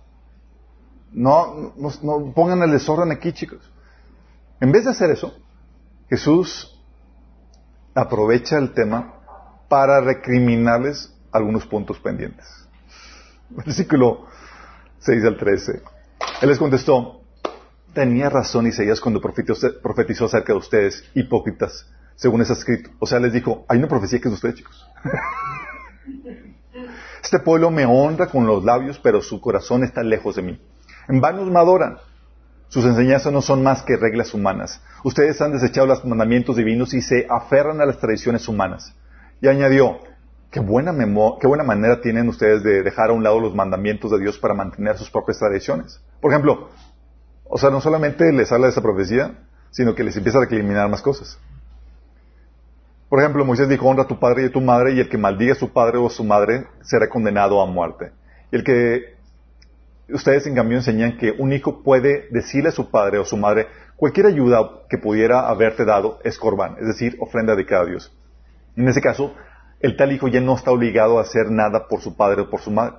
no, 1.12 1.74
no, 2.02 2.34
pongan 2.34 2.64
el 2.64 2.72
desorden 2.72 3.12
aquí, 3.12 3.34
chicos. 3.34 3.70
En 4.62 4.72
vez 4.72 4.86
de 4.86 4.92
hacer 4.92 5.12
eso, 5.12 5.34
Jesús 6.10 6.80
aprovecha 7.94 8.58
el 8.58 8.74
tema 8.74 9.16
para 9.68 10.00
recriminarles 10.00 11.14
algunos 11.32 11.66
puntos 11.66 12.00
pendientes. 12.00 12.48
Versículo 13.50 14.26
6 15.00 15.26
al 15.26 15.38
13. 15.38 15.82
Él 16.42 16.50
les 16.50 16.58
contestó, 16.58 17.22
tenía 17.94 18.30
razón 18.30 18.68
Isaías 18.68 19.02
cuando 19.02 19.20
profetizó, 19.20 20.26
acerca 20.26 20.54
de 20.54 20.60
ustedes, 20.60 21.04
hipócritas, 21.14 21.90
según 22.16 22.42
es 22.42 22.50
escrito. 22.50 22.90
O 23.00 23.06
sea, 23.06 23.20
les 23.20 23.34
dijo, 23.34 23.66
hay 23.68 23.80
una 23.80 23.90
profecía 23.90 24.20
que 24.22 24.30
es 24.30 24.32
de 24.32 24.36
ustedes, 24.36 24.56
chicos. 24.56 24.88
este 27.24 27.40
pueblo 27.40 27.72
me 27.72 27.86
honra 27.86 28.28
con 28.28 28.46
los 28.46 28.64
labios, 28.64 29.00
pero 29.00 29.22
su 29.22 29.40
corazón 29.42 29.84
está 29.84 30.04
lejos 30.04 30.36
de 30.36 30.42
mí. 30.42 30.62
En 31.08 31.22
vano 31.22 31.46
me 31.46 31.60
adoran. 31.60 31.98
Sus 32.68 32.86
enseñanzas 32.86 33.34
no 33.34 33.42
son 33.42 33.64
más 33.64 33.84
que 33.84 33.98
reglas 33.98 34.34
humanas. 34.34 34.82
Ustedes 35.04 35.42
han 35.42 35.52
desechado 35.52 35.88
los 35.88 36.06
mandamientos 36.06 36.56
divinos 36.56 36.94
y 36.94 37.02
se 37.02 37.28
aferran 37.30 37.82
a 37.82 37.86
las 37.86 37.98
tradiciones 37.98 38.48
humanas. 38.48 38.96
Y 39.42 39.48
añadió, 39.48 40.00
qué 40.52 40.60
buena, 40.60 40.96
qué 41.40 41.48
buena 41.48 41.64
manera 41.64 42.02
tienen 42.02 42.30
ustedes 42.30 42.64
de 42.64 42.82
dejar 42.82 43.10
a 43.10 43.14
un 43.14 43.24
lado 43.24 43.40
los 43.40 43.54
mandamientos 43.54 44.12
de 44.12 44.20
Dios 44.20 44.38
para 44.38 44.54
mantener 44.54 44.98
sus 44.98 45.10
propias 45.10 45.40
tradiciones. 45.40 46.02
Por 46.22 46.32
ejemplo, 46.32 46.70
o 47.44 47.58
sea, 47.58 47.70
no 47.70 47.82
solamente 47.82 48.32
les 48.32 48.52
habla 48.52 48.68
de 48.68 48.72
esa 48.72 48.82
profecía, 48.82 49.40
sino 49.72 49.94
que 49.94 50.04
les 50.04 50.16
empieza 50.16 50.38
a 50.38 50.42
recriminar 50.42 50.90
más 50.90 51.02
cosas. 51.02 51.38
Por 53.12 53.20
ejemplo, 53.20 53.44
Moisés 53.44 53.68
dijo, 53.68 53.90
honra 53.90 54.04
a 54.04 54.08
tu 54.08 54.20
padre 54.20 54.44
y 54.44 54.46
a 54.46 54.52
tu 54.54 54.62
madre, 54.62 54.94
y 54.94 55.02
el 55.02 55.10
que 55.10 55.18
maldiga 55.18 55.52
a 55.52 55.58
su 55.58 55.74
padre 55.74 55.98
o 55.98 56.08
a 56.08 56.10
su 56.10 56.24
madre 56.24 56.68
será 56.82 57.10
condenado 57.10 57.62
a 57.62 57.66
muerte. 57.66 58.14
Y 58.54 58.56
el 58.56 58.64
que 58.64 59.18
ustedes 60.08 60.48
en 60.48 60.56
cambio 60.56 60.78
enseñan 60.78 61.18
que 61.18 61.32
un 61.38 61.52
hijo 61.52 61.84
puede 61.84 62.30
decirle 62.32 62.70
a 62.70 62.72
su 62.72 62.90
padre 62.90 63.18
o 63.18 63.26
su 63.26 63.36
madre, 63.36 63.68
cualquier 63.98 64.28
ayuda 64.28 64.84
que 64.90 64.98
pudiera 64.98 65.50
haberte 65.50 65.84
dado 65.84 66.20
es 66.24 66.38
corbán, 66.38 66.78
es 66.80 66.88
decir, 66.88 67.18
ofrenda 67.20 67.54
dedicada 67.54 67.82
a 67.82 67.88
Dios. 67.88 68.18
En 68.78 68.88
ese 68.88 69.02
caso, 69.02 69.36
el 69.82 69.98
tal 69.98 70.14
hijo 70.14 70.30
ya 70.30 70.40
no 70.40 70.56
está 70.56 70.72
obligado 70.72 71.20
a 71.20 71.24
hacer 71.24 71.52
nada 71.52 71.90
por 71.90 72.00
su 72.00 72.16
padre 72.16 72.44
o 72.44 72.50
por 72.50 72.62
su 72.62 72.72
madre. 72.72 72.96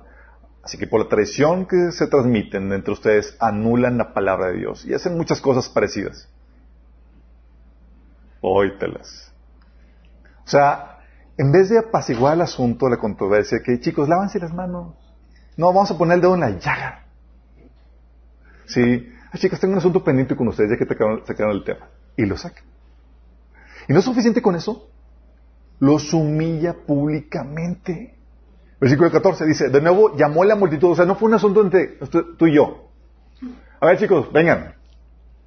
Así 0.61 0.77
que 0.77 0.85
por 0.85 1.01
la 1.01 1.09
tradición 1.09 1.65
que 1.65 1.91
se 1.91 2.05
transmiten 2.05 2.71
entre 2.71 2.93
ustedes, 2.93 3.35
anulan 3.39 3.97
la 3.97 4.13
palabra 4.13 4.49
de 4.49 4.59
Dios 4.59 4.85
y 4.85 4.93
hacen 4.93 5.17
muchas 5.17 5.41
cosas 5.41 5.69
parecidas. 5.69 6.29
Óytelas. 8.41 9.32
O 10.45 10.49
sea, 10.49 10.99
en 11.37 11.51
vez 11.51 11.69
de 11.69 11.79
apaciguar 11.79 12.35
el 12.35 12.41
asunto, 12.41 12.89
la 12.89 12.97
controversia, 12.97 13.59
que 13.63 13.79
chicos, 13.79 14.07
lávanse 14.07 14.39
las 14.39 14.53
manos. 14.53 14.95
No, 15.57 15.67
vamos 15.67 15.91
a 15.91 15.97
poner 15.97 16.15
el 16.15 16.21
dedo 16.21 16.33
en 16.35 16.41
la 16.41 16.49
llaga. 16.51 17.05
Sí, 18.65 19.09
chicas, 19.37 19.59
tengo 19.59 19.73
un 19.73 19.79
asunto 19.79 20.03
pendiente 20.03 20.35
con 20.35 20.47
ustedes 20.47 20.71
ya 20.71 20.77
que 20.77 20.85
sacaron, 21.25 21.55
el 21.55 21.63
tema. 21.63 21.89
Y 22.17 22.25
lo 22.25 22.37
sacan. 22.37 22.63
Y 23.87 23.93
no 23.93 23.99
es 23.99 24.05
suficiente 24.05 24.41
con 24.41 24.55
eso. 24.55 24.89
Los 25.79 26.13
humilla 26.13 26.73
públicamente. 26.73 28.15
Versículo 28.79 29.11
14 29.11 29.45
dice, 29.45 29.69
de 29.69 29.81
nuevo 29.81 30.15
llamó 30.15 30.43
a 30.43 30.45
la 30.45 30.55
multitud, 30.55 30.91
o 30.91 30.95
sea, 30.95 31.05
no 31.05 31.15
fue 31.15 31.29
un 31.29 31.35
asunto 31.35 31.61
entre 31.61 31.97
tú 32.37 32.47
y 32.47 32.55
yo. 32.55 32.89
A 33.79 33.87
ver 33.87 33.97
chicos, 33.97 34.31
vengan. 34.31 34.75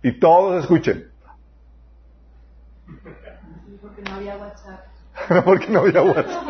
Y 0.03 0.19
todos 0.19 0.62
escuchen. 0.62 1.11
Porque 3.97 4.11
no 4.11 4.17
había 4.17 4.37
WhatsApp. 4.37 4.81
Porque 5.45 5.69
no 5.69 5.81
había 5.81 6.03
WhatsApp. 6.03 6.43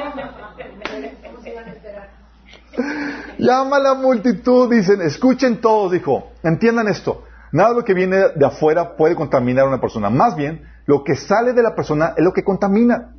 Llama 3.39 3.77
a 3.77 3.81
la 3.81 3.95
multitud, 3.95 4.71
dicen, 4.71 5.01
escuchen 5.01 5.61
todos, 5.61 5.93
dijo, 5.93 6.33
entiendan 6.43 6.89
esto, 6.89 7.25
nada 7.53 7.71
de 7.71 7.77
lo 7.77 7.85
que 7.85 7.95
viene 7.95 8.17
de 8.35 8.47
afuera 8.47 8.97
puede 8.97 9.15
contaminar 9.15 9.67
a 9.67 9.69
una 9.69 9.81
persona, 9.81 10.11
más 10.11 10.35
bien 10.37 10.69
lo 10.87 11.05
que 11.05 11.15
sale 11.17 11.53
de 11.53 11.63
la 11.63 11.75
persona 11.75 12.15
es 12.17 12.25
lo 12.25 12.33
que 12.33 12.43
contamina. 12.43 13.15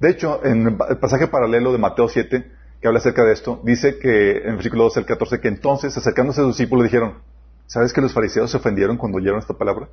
De 0.00 0.10
hecho, 0.10 0.44
en 0.44 0.66
el 0.66 0.98
pasaje 0.98 1.26
paralelo 1.26 1.72
de 1.72 1.78
Mateo 1.78 2.08
7, 2.08 2.52
que 2.80 2.88
habla 2.88 3.00
acerca 3.00 3.24
de 3.24 3.32
esto, 3.32 3.60
dice 3.64 3.98
que 3.98 4.38
en 4.38 4.50
el 4.50 4.54
versículo 4.54 4.84
12 4.84 5.00
al 5.00 5.06
14, 5.06 5.40
que 5.40 5.48
entonces, 5.48 5.96
acercándose 5.96 6.40
a 6.40 6.44
sus 6.44 6.56
discípulos, 6.56 6.84
dijeron, 6.84 7.18
¿sabes 7.66 7.92
que 7.92 8.00
los 8.00 8.12
fariseos 8.12 8.50
se 8.50 8.56
ofendieron 8.56 8.96
cuando 8.96 9.18
oyeron 9.18 9.38
esta 9.38 9.54
palabra? 9.54 9.88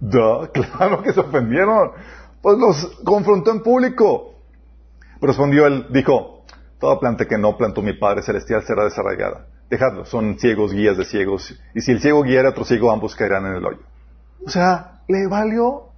Claro 0.52 1.02
que 1.02 1.12
se 1.12 1.20
ofendieron. 1.20 1.92
Pues 2.42 2.58
los 2.58 3.00
confrontó 3.04 3.50
en 3.50 3.62
público. 3.62 4.34
Respondió 5.20 5.66
él, 5.66 5.86
dijo, 5.90 6.36
Toda 6.78 7.00
planta 7.00 7.26
que 7.26 7.38
no 7.38 7.56
plantó 7.56 7.80
mi 7.82 7.94
Padre 7.94 8.22
Celestial 8.22 8.62
será 8.64 8.84
desarraigada. 8.84 9.46
Dejadlo, 9.70 10.04
son 10.04 10.38
ciegos, 10.38 10.72
guías 10.72 10.96
de 10.96 11.04
ciegos. 11.04 11.58
Y 11.74 11.80
si 11.80 11.92
el 11.92 12.00
ciego 12.00 12.22
guiara 12.22 12.48
a 12.48 12.50
otro 12.50 12.64
ciego, 12.64 12.92
ambos 12.92 13.16
caerán 13.16 13.46
en 13.46 13.54
el 13.54 13.64
hoyo. 13.64 13.80
O 14.44 14.50
sea, 14.50 15.00
le 15.08 15.26
valió. 15.26 15.88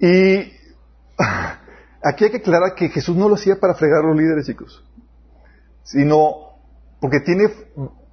Y 0.00 0.52
aquí 2.02 2.24
hay 2.24 2.30
que 2.30 2.38
aclarar 2.38 2.74
que 2.74 2.88
Jesús 2.88 3.16
no 3.16 3.28
lo 3.28 3.34
hacía 3.34 3.60
para 3.60 3.74
fregar 3.74 4.02
a 4.02 4.08
los 4.08 4.16
líderes, 4.16 4.46
chicos. 4.46 4.82
Sino 5.82 6.54
porque 7.00 7.20
tiene 7.20 7.52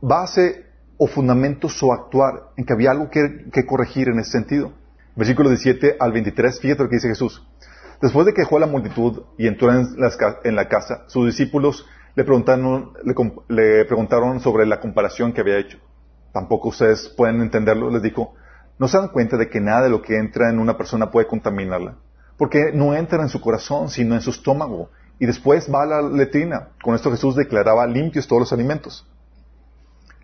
base 0.02 0.65
o 0.98 1.08
fundamento 1.08 1.70
su 1.70 1.92
actuar 1.92 2.52
en 2.58 2.66
que 2.66 2.74
había 2.74 2.92
algo 2.92 3.10
que, 3.10 3.66
corregir 3.66 4.10
en 4.10 4.20
ese 4.20 4.32
sentido. 4.32 4.74
Versículo 5.16 5.50
17 5.50 5.98
al 6.00 6.12
23, 6.12 6.60
fíjate 6.60 6.84
lo 6.84 6.90
que 6.90 6.96
dice 6.96 7.08
Jesús. 7.08 7.46
Después 8.02 8.26
de 8.26 8.34
que 8.34 8.42
dejó 8.42 8.60
la 8.60 8.68
multitud 8.68 9.24
y 9.38 9.48
entró 9.48 9.72
en, 9.72 10.56
la 10.56 10.68
casa, 10.68 11.06
sus 11.08 11.26
discípulos 11.26 11.86
le 12.16 12.24
preguntaron, 12.24 12.92
le, 13.48 13.86
preguntaron 13.86 14.40
sobre 14.40 14.66
la 14.66 14.80
comparación 14.80 15.34
que 15.34 15.42
había 15.42 15.58
hecho. 15.58 15.80
Tampoco 16.34 16.70
ustedes 16.70 17.08
pueden 17.10 17.42
entenderlo, 17.42 17.90
les 17.90 18.02
dijo. 18.02 18.34
No 18.78 18.90
se 18.90 18.98
dan 18.98 19.08
cuenta 19.08 19.38
de 19.38 19.50
que 19.50 19.62
nada 19.62 19.84
de 19.84 19.90
lo 19.90 20.02
que 20.02 20.18
entra 20.18 20.50
en 20.50 20.60
una 20.60 20.76
persona 20.76 21.10
puede 21.10 21.28
contaminarla. 21.28 21.96
Porque 22.38 22.72
no 22.74 22.94
entra 22.94 23.22
en 23.22 23.30
su 23.30 23.40
corazón, 23.40 23.88
sino 23.90 24.16
en 24.16 24.22
su 24.22 24.32
estómago. 24.32 24.90
Y 25.18 25.26
después 25.26 25.74
va 25.74 25.84
a 25.84 25.86
la 25.86 26.02
letrina. 26.02 26.70
Con 26.84 26.94
esto 26.94 27.10
Jesús 27.10 27.38
declaraba 27.38 27.88
limpios 27.88 28.28
todos 28.28 28.42
los 28.42 28.54
alimentos. 28.54 29.08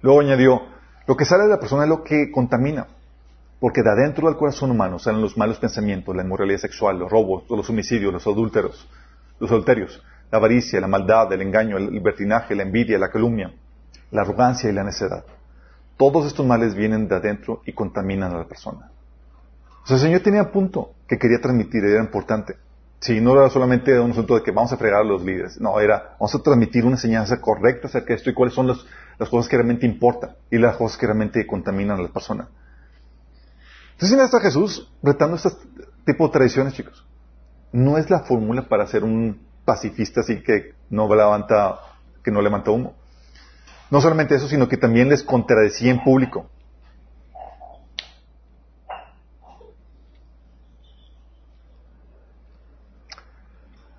Luego 0.01 0.21
añadió, 0.21 0.61
lo 1.07 1.15
que 1.15 1.25
sale 1.25 1.43
de 1.43 1.49
la 1.49 1.59
persona 1.59 1.83
es 1.83 1.89
lo 1.89 2.03
que 2.03 2.31
contamina. 2.31 2.87
Porque 3.59 3.83
de 3.83 3.91
adentro 3.91 4.27
del 4.27 4.37
corazón 4.37 4.71
humano 4.71 4.97
salen 4.97 5.21
los 5.21 5.37
malos 5.37 5.59
pensamientos, 5.59 6.15
la 6.15 6.23
inmoralidad 6.23 6.59
sexual, 6.59 6.97
los 6.97 7.11
robos, 7.11 7.43
los 7.49 7.69
homicidios, 7.69 8.11
los 8.11 8.25
adúlteros, 8.25 8.89
los 9.39 9.51
adulterios, 9.51 10.01
la 10.31 10.39
avaricia, 10.39 10.81
la 10.81 10.87
maldad, 10.87 11.31
el 11.31 11.41
engaño, 11.41 11.77
el 11.77 11.91
libertinaje, 11.91 12.55
la 12.55 12.63
envidia, 12.63 12.97
la 12.97 13.11
calumnia, 13.11 13.53
la 14.09 14.21
arrogancia 14.21 14.69
y 14.69 14.73
la 14.73 14.83
necedad. 14.83 15.23
Todos 15.95 16.25
estos 16.25 16.43
males 16.43 16.73
vienen 16.73 17.07
de 17.07 17.15
adentro 17.15 17.61
y 17.65 17.73
contaminan 17.73 18.33
a 18.33 18.39
la 18.39 18.45
persona. 18.45 18.89
O 19.83 19.87
sea, 19.87 19.97
el 19.97 20.01
Señor 20.01 20.21
tenía 20.21 20.41
un 20.41 20.51
punto 20.51 20.93
que 21.07 21.19
quería 21.19 21.39
transmitir, 21.39 21.83
era 21.85 22.01
importante. 22.01 22.55
Si 22.99 23.19
no 23.21 23.33
era 23.33 23.49
solamente 23.49 23.99
un 23.99 24.11
asunto 24.11 24.35
de 24.35 24.41
que 24.41 24.51
vamos 24.51 24.71
a 24.73 24.77
fregar 24.77 25.01
a 25.01 25.03
los 25.03 25.23
líderes, 25.23 25.59
no, 25.59 25.79
era 25.79 26.15
vamos 26.19 26.33
a 26.33 26.39
transmitir 26.39 26.85
una 26.85 26.95
enseñanza 26.95 27.39
correcta 27.41 27.87
acerca 27.87 28.09
de 28.09 28.15
esto 28.15 28.29
y 28.29 28.33
cuáles 28.33 28.55
son 28.55 28.67
las 29.17 29.29
cosas 29.29 29.49
que 29.49 29.57
realmente 29.57 29.85
importan 29.85 30.35
y 30.49 30.57
las 30.57 30.77
cosas 30.77 30.97
que 30.97 31.05
realmente 31.05 31.45
contaminan 31.45 31.99
a 31.99 32.03
la 32.03 32.09
persona. 32.09 32.49
Entonces, 33.93 34.19
está 34.19 34.39
Jesús 34.39 34.91
retando 35.03 35.35
este 35.35 35.51
tipo 36.05 36.25
de 36.25 36.33
tradiciones, 36.33 36.73
chicos. 36.73 37.05
No 37.71 37.97
es 37.97 38.09
la 38.09 38.21
fórmula 38.21 38.63
para 38.67 38.87
ser 38.87 39.03
un 39.03 39.45
pacifista 39.63 40.21
así 40.21 40.41
que 40.41 40.73
no 40.89 41.07
levanta, 41.13 41.79
que 42.23 42.31
no 42.31 42.41
levanta 42.41 42.71
humo. 42.71 42.95
No 43.91 44.01
solamente 44.01 44.35
eso, 44.35 44.47
sino 44.47 44.67
que 44.67 44.77
también 44.77 45.09
les 45.09 45.21
contradecía 45.21 45.91
en 45.91 46.03
público. 46.03 46.49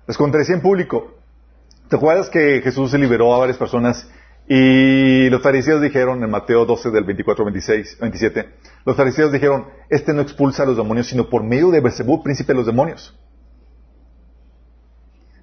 Les 0.07 0.17
contradecía 0.17 0.55
en 0.55 0.61
público. 0.61 1.13
¿Te 1.87 1.95
acuerdas 1.95 2.29
que 2.29 2.61
Jesús 2.61 2.91
se 2.91 2.97
liberó 2.97 3.33
a 3.33 3.37
varias 3.37 3.57
personas 3.57 4.09
y 4.47 5.29
los 5.29 5.41
fariseos 5.41 5.81
dijeron 5.81 6.21
en 6.23 6.29
Mateo 6.29 6.65
12 6.65 6.91
del 6.91 7.05
24 7.05 7.45
26, 7.45 7.97
27, 7.99 8.49
los 8.85 8.97
fariseos 8.97 9.31
dijeron, 9.31 9.67
este 9.89 10.13
no 10.13 10.21
expulsa 10.21 10.63
a 10.63 10.65
los 10.65 10.77
demonios, 10.77 11.07
sino 11.07 11.29
por 11.29 11.43
medio 11.43 11.71
de 11.71 11.79
Bersebú, 11.79 12.21
príncipe 12.21 12.51
de 12.51 12.57
los 12.57 12.65
demonios. 12.65 13.17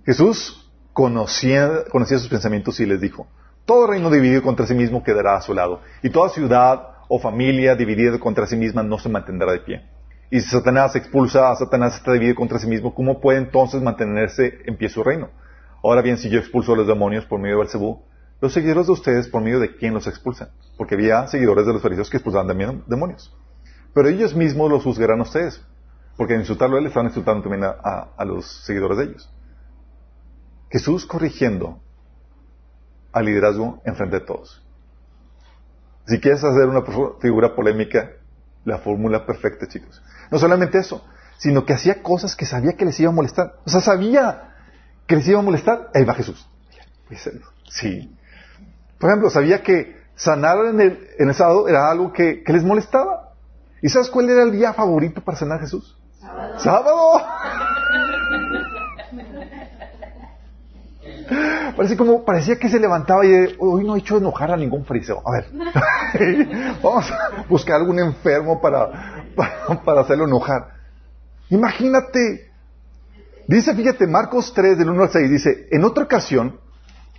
Jesús 0.04 0.70
conocía, 0.92 1.84
conocía 1.90 2.18
sus 2.18 2.28
pensamientos 2.28 2.78
y 2.80 2.86
les 2.86 3.00
dijo, 3.00 3.26
todo 3.64 3.86
reino 3.86 4.10
dividido 4.10 4.42
contra 4.42 4.66
sí 4.66 4.74
mismo 4.74 5.02
quedará 5.02 5.36
a 5.36 5.40
su 5.40 5.54
lado, 5.54 5.80
y 6.02 6.10
toda 6.10 6.28
ciudad 6.28 6.88
o 7.08 7.18
familia 7.18 7.74
dividida 7.76 8.18
contra 8.18 8.46
sí 8.46 8.56
misma 8.56 8.82
no 8.82 8.98
se 8.98 9.08
mantendrá 9.08 9.52
de 9.52 9.60
pie. 9.60 9.82
Y 10.30 10.40
si 10.40 10.50
Satanás 10.50 10.94
expulsa 10.94 11.50
a 11.50 11.56
Satanás 11.56 11.96
está 11.96 12.12
dividido 12.12 12.36
contra 12.36 12.58
sí 12.58 12.68
mismo, 12.68 12.94
¿cómo 12.94 13.20
puede 13.20 13.38
entonces 13.38 13.82
mantenerse 13.82 14.58
en 14.66 14.76
pie 14.76 14.88
su 14.88 15.02
reino? 15.02 15.30
Ahora 15.82 16.02
bien, 16.02 16.18
si 16.18 16.28
yo 16.28 16.38
expulso 16.38 16.74
a 16.74 16.76
los 16.76 16.86
demonios 16.86 17.24
por 17.24 17.40
medio 17.40 17.56
de 17.56 17.62
Bersebú, 17.62 18.02
los 18.40 18.52
seguidores 18.52 18.86
de 18.86 18.92
ustedes 18.92 19.28
por 19.28 19.42
medio 19.42 19.60
de 19.60 19.76
quién 19.76 19.94
los 19.94 20.06
expulsan. 20.06 20.48
Porque 20.76 20.94
había 20.94 21.26
seguidores 21.26 21.66
de 21.66 21.72
los 21.72 21.82
fariseos 21.82 22.08
que 22.08 22.16
expulsaban 22.16 22.48
también 22.48 22.82
demonios. 22.86 23.34
Pero 23.94 24.08
ellos 24.08 24.34
mismos 24.34 24.70
los 24.70 24.82
juzgarán 24.82 25.20
a 25.20 25.24
ustedes. 25.24 25.62
Porque 26.16 26.34
en 26.34 26.40
insultarlo 26.40 26.76
a 26.76 26.78
él 26.78 26.84
le 26.84 26.88
estaban 26.88 27.08
insultando 27.08 27.42
también 27.42 27.64
a, 27.64 28.08
a 28.16 28.24
los 28.24 28.46
seguidores 28.64 28.98
de 28.98 29.04
ellos. 29.04 29.30
Jesús 30.70 31.04
corrigiendo 31.04 31.80
al 33.12 33.24
liderazgo 33.24 33.82
enfrente 33.84 34.20
de 34.20 34.26
todos. 34.26 34.62
Si 36.06 36.20
quieres 36.20 36.42
hacer 36.42 36.66
una 36.66 36.82
figura 37.20 37.54
polémica, 37.54 38.10
la 38.64 38.78
fórmula 38.78 39.26
perfecta, 39.26 39.66
chicos. 39.68 40.02
No 40.30 40.38
solamente 40.38 40.78
eso, 40.78 41.04
sino 41.38 41.64
que 41.64 41.72
hacía 41.72 42.02
cosas 42.02 42.36
que 42.36 42.46
sabía 42.46 42.72
que 42.72 42.84
les 42.84 42.98
iba 43.00 43.10
a 43.10 43.14
molestar. 43.14 43.56
O 43.64 43.70
sea, 43.70 43.80
sabía 43.80 44.54
que 45.06 45.16
les 45.16 45.26
iba 45.28 45.38
a 45.38 45.42
molestar. 45.42 45.90
Ahí 45.94 46.04
va 46.04 46.14
Jesús. 46.14 46.48
Sí. 47.68 48.16
Por 49.00 49.08
ejemplo, 49.08 49.30
sabía 49.30 49.62
que 49.62 49.96
sanar 50.14 50.58
en 50.66 50.80
el, 50.80 51.08
en 51.18 51.28
el 51.30 51.34
sábado 51.34 51.66
era 51.66 51.90
algo 51.90 52.12
que, 52.12 52.44
les 52.46 52.62
molestaba. 52.62 53.30
¿Y 53.80 53.88
sabes 53.88 54.10
cuál 54.10 54.28
era 54.28 54.42
el 54.42 54.52
día 54.52 54.74
favorito 54.74 55.22
para 55.22 55.38
sanar 55.38 55.56
a 55.56 55.60
Jesús? 55.62 55.98
Sábado. 56.20 56.58
¡Sábado! 56.58 57.22
Parece 61.76 61.96
como, 61.96 62.24
parecía 62.26 62.58
que 62.58 62.68
se 62.68 62.78
levantaba 62.78 63.24
y 63.24 63.56
hoy 63.58 63.84
no 63.86 63.96
he 63.96 64.00
hecho 64.00 64.18
enojar 64.18 64.50
a 64.50 64.56
ningún 64.56 64.84
fariseo. 64.84 65.22
A 65.24 65.30
ver, 65.32 65.46
vamos 66.82 67.10
a 67.10 67.46
buscar 67.48 67.76
algún 67.76 68.00
enfermo 68.00 68.60
para, 68.60 69.24
para, 69.82 70.02
hacerlo 70.02 70.26
enojar. 70.26 70.74
Imagínate. 71.48 72.50
Dice, 73.46 73.74
fíjate, 73.74 74.06
Marcos 74.06 74.52
3, 74.52 74.76
del 74.76 74.90
1 74.90 75.02
al 75.04 75.10
6, 75.10 75.30
dice, 75.30 75.68
en 75.70 75.84
otra 75.84 76.04
ocasión, 76.04 76.60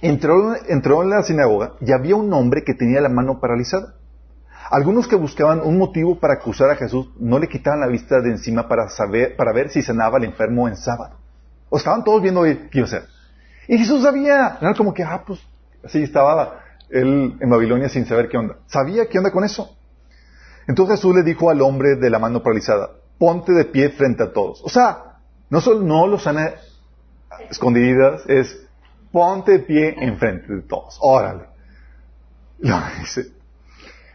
entró, 0.01 0.55
en 0.55 1.10
la 1.10 1.24
sinagoga 1.24 1.74
y 1.81 1.91
había 1.91 2.15
un 2.15 2.31
hombre 2.34 2.63
que 2.63 2.74
tenía 2.74 3.01
la 3.01 3.10
mano 3.10 3.39
paralizada. 3.39 3.96
Algunos 4.70 5.08
que 5.08 5.15
buscaban 5.15 5.62
un 5.62 5.77
motivo 5.77 6.20
para 6.20 6.36
acusar 6.36 6.70
a 6.70 6.75
Jesús 6.75 7.10
no 7.20 7.39
le 7.39 7.48
quitaban 7.48 7.81
la 7.81 7.88
vista 7.88 8.22
de 8.22 8.29
encima 8.29 8.67
para 8.67 9.53
ver 9.53 9.70
si 9.70 9.81
sanaba 9.81 10.17
al 10.17 10.24
enfermo 10.24 10.67
en 10.67 10.77
sábado. 10.77 11.17
O 11.70 11.77
estaban 11.77 12.03
todos 12.03 12.22
viendo 12.22 12.43
qué 12.43 12.70
iba 12.74 12.84
a 12.84 12.88
hacer. 12.88 13.03
Y 13.67 13.77
Jesús 13.77 14.03
sabía, 14.03 14.58
era 14.60 14.74
como 14.74 14.93
que, 14.93 15.03
ah, 15.03 15.24
pues, 15.25 15.39
así 15.84 16.03
estaba 16.03 16.60
él 16.89 17.38
en 17.39 17.50
Babilonia 17.50 17.89
sin 17.89 18.05
saber 18.05 18.27
qué 18.27 18.38
onda. 18.38 18.58
Sabía 18.67 19.08
qué 19.08 19.17
onda 19.17 19.31
con 19.31 19.43
eso. 19.43 19.75
Entonces 20.67 20.98
Jesús 20.98 21.15
le 21.15 21.24
dijo 21.24 21.50
al 21.50 21.62
hombre 21.62 21.96
de 21.96 22.10
la 22.10 22.20
mano 22.20 22.43
paralizada, 22.43 22.91
ponte 23.17 23.53
de 23.53 23.65
pie 23.65 23.89
frente 23.89 24.24
a 24.24 24.34
todos. 24.34 24.62
O 24.63 24.70
sea, 24.70 25.20
no 25.50 25.62
solo 25.62 25.81
no 25.81 26.08
los 26.08 26.24
sana 26.24 26.51
escondidas, 27.50 28.24
es 28.27 28.67
ponte 29.12 29.53
de 29.53 29.60
pie 29.60 29.96
enfrente 30.00 30.53
de 30.53 30.62
todos. 30.62 30.98
Órale. 31.01 31.46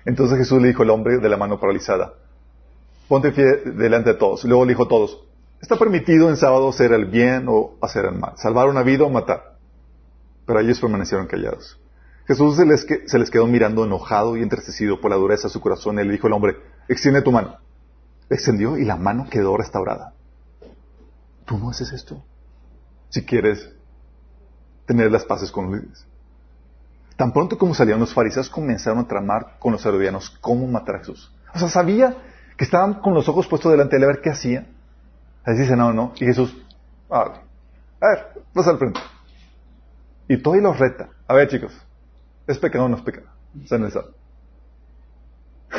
Entonces 0.05 0.39
Jesús 0.39 0.63
le 0.63 0.69
dijo 0.69 0.83
al 0.83 0.91
hombre 0.91 1.19
de 1.19 1.29
la 1.29 1.37
mano 1.37 1.59
paralizada, 1.59 2.15
ponte 3.09 3.33
de 3.33 3.35
pie 3.35 3.73
delante 3.73 4.13
de 4.13 4.19
todos. 4.19 4.45
Luego 4.45 4.65
le 4.65 4.71
dijo 4.71 4.85
a 4.85 4.89
todos, 4.89 5.27
Está 5.61 5.77
permitido 5.77 6.29
en 6.29 6.37
sábado 6.37 6.69
hacer 6.69 6.93
el 6.93 7.07
bien 7.07 7.47
o 7.49 7.77
hacer 7.81 8.05
el 8.05 8.15
mal, 8.15 8.35
salvar 8.37 8.69
una 8.69 8.83
vida 8.83 9.05
o 9.05 9.11
matar. 9.11 9.57
Pero 10.47 10.61
ellos 10.61 10.81
permanecieron 10.81 11.27
callados. 11.27 11.81
Jesús 12.27 12.57
se 12.57 12.67
les, 12.67 12.87
se 13.07 13.19
les 13.19 13.31
quedó 13.31 13.47
mirando 13.47 13.85
enojado 13.85 14.37
y 14.37 14.43
entristecido 14.43 15.01
por 15.01 15.11
la 15.11 15.17
dureza 15.17 15.49
de 15.49 15.53
su 15.53 15.61
corazón 15.61 15.99
y 15.99 16.05
le 16.05 16.13
dijo 16.13 16.27
al 16.27 16.35
hombre, 16.35 16.57
extiende 16.89 17.23
tu 17.23 17.33
mano. 17.33 17.57
Extendió 18.29 18.77
y 18.77 18.85
la 18.85 18.97
mano 18.97 19.27
quedó 19.31 19.57
restaurada. 19.57 20.13
Tú 21.47 21.59
no 21.59 21.71
haces 21.71 21.93
esto 21.93 22.23
si 23.09 23.25
quieres 23.25 23.71
tener 24.87 25.11
las 25.11 25.25
paces 25.25 25.51
con 25.51 25.67
los 25.67 25.81
líderes. 25.81 26.07
Tan 27.17 27.33
pronto 27.33 27.57
como 27.59 27.75
salieron 27.75 28.01
los 28.01 28.15
fariseos 28.15 28.49
comenzaron 28.49 29.01
a 29.01 29.09
tramar 29.09 29.57
con 29.59 29.73
los 29.73 29.85
herodianos 29.85 30.31
cómo 30.41 30.67
matar 30.67 30.97
a 30.97 30.99
Jesús. 30.99 31.33
O 31.55 31.59
sea, 31.59 31.69
sabía 31.69 32.17
que 32.57 32.65
estaban 32.65 32.95
con 32.95 33.15
los 33.15 33.29
ojos 33.29 33.47
puestos 33.47 33.73
delante 33.73 33.97
de 33.97 34.03
él 34.03 34.05
a 34.05 34.13
ver 34.13 34.21
qué 34.21 34.31
hacía 34.31 34.67
Así 35.47 35.61
dice, 35.61 35.77
no, 35.77 35.93
no. 35.93 36.13
Y 36.17 36.27
Jesús, 36.27 36.57
a 37.09 37.23
ver, 37.25 37.33
a 38.01 38.35
pasa 38.53 38.71
al 38.71 38.79
frente. 38.79 38.99
Y 40.27 40.39
todo 40.39 40.57
y 40.57 40.61
los 40.61 40.77
reta. 40.77 41.09
A 41.29 41.35
ver, 41.35 41.49
chicos, 41.49 41.73
¿es 42.49 42.59
pecado 42.59 42.87
o 42.87 42.89
no 42.89 42.97
es 42.97 43.03
pecado? 43.03 43.29
Se 43.65 43.79
necesita. 43.79 44.11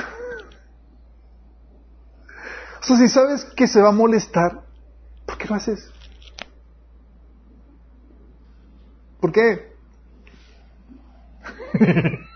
o 2.80 2.84
sea, 2.84 2.96
si 2.96 3.10
sabes 3.10 3.44
que 3.44 3.68
se 3.68 3.82
va 3.82 3.90
a 3.90 3.92
molestar, 3.92 4.64
¿por 5.26 5.38
qué 5.38 5.50
lo 5.50 5.56
haces? 5.56 5.92
¿Por 9.20 9.32
qué? 9.32 9.72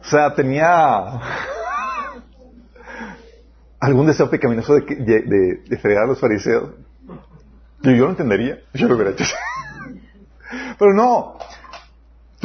o 0.00 0.04
sea, 0.08 0.34
tenía 0.34 1.20
algún 3.80 4.06
deseo 4.06 4.30
pecaminoso 4.30 4.74
de, 4.74 4.82
de, 4.82 5.62
de, 5.68 5.78
fregar 5.78 6.04
a 6.04 6.06
los 6.06 6.20
fariseos. 6.20 6.70
Yo, 7.82 7.90
yo 7.90 8.04
lo 8.04 8.10
entendería, 8.10 8.58
yo 8.74 8.88
lo 8.88 8.94
hubiera 8.94 9.10
hecho. 9.10 9.24
Pero 10.78 10.94
no. 10.94 11.38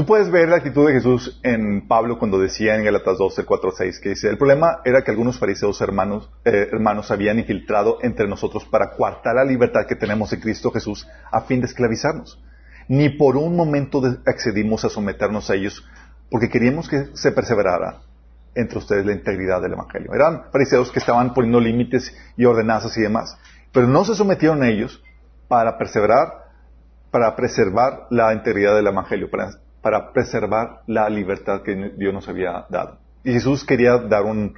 Tú 0.02 0.08
puedes 0.08 0.32
ver 0.32 0.50
la 0.50 0.56
actitud 0.56 0.88
de 0.88 0.94
Jesús 0.94 1.40
en 1.44 1.88
Pablo 1.88 2.18
cuando 2.18 2.40
decía 2.40 2.76
en 2.76 2.84
Galatas 2.84 3.20
12, 3.20 3.46
4, 3.46 3.72
6, 3.72 4.00
que 4.00 4.10
dice, 4.10 4.30
el 4.30 4.38
problema 4.40 4.80
era 4.84 5.04
que 5.04 5.12
algunos 5.12 5.38
fariseos 5.38 5.80
hermanos, 5.80 6.28
eh, 6.44 6.70
hermanos 6.72 7.12
habían 7.12 7.38
infiltrado 7.38 8.00
entre 8.02 8.28
nosotros 8.28 8.66
para 8.66 8.94
coartar 8.94 9.36
la 9.36 9.44
libertad 9.44 9.86
que 9.88 9.96
tenemos 9.96 10.34
en 10.34 10.40
Cristo 10.40 10.72
Jesús 10.72 11.08
a 11.32 11.42
fin 11.42 11.60
de 11.60 11.68
esclavizarnos. 11.68 12.44
Ni 12.88 13.10
por 13.10 13.38
un 13.38 13.56
momento 13.56 14.02
accedimos 14.26 14.84
a 14.86 14.90
someternos 14.90 15.52
a 15.52 15.54
ellos 15.54 15.88
porque 16.32 16.50
queríamos 16.50 16.90
que 16.90 17.10
se 17.14 17.32
perseverara 17.32 18.02
entre 18.56 18.80
ustedes 18.80 19.06
la 19.06 19.14
integridad 19.14 19.62
del 19.62 19.74
Evangelio. 19.74 20.16
Eran 20.16 20.46
fariseos 20.52 20.92
que 20.92 20.98
estaban 20.98 21.32
poniendo 21.36 21.60
límites 21.60 22.12
y 22.38 22.46
ordenanzas 22.46 22.98
y 22.98 23.02
demás, 23.02 23.38
pero 23.72 23.86
no 23.86 24.04
se 24.04 24.16
sometieron 24.16 24.64
a 24.64 24.70
ellos 24.70 25.04
para 25.48 25.78
perseverar, 25.78 26.48
para 27.12 27.36
preservar 27.36 28.08
la 28.10 28.34
integridad 28.34 28.76
del 28.76 28.88
Evangelio, 28.88 29.30
para, 29.30 29.52
para 29.82 30.12
preservar 30.14 30.82
la 30.88 31.10
libertad 31.10 31.64
que 31.64 31.94
Dios 31.98 32.14
nos 32.14 32.28
había 32.28 32.66
dado. 32.70 33.00
Y 33.24 33.34
Jesús 33.34 33.64
quería 33.64 33.98
dar 33.98 34.24
un, 34.24 34.54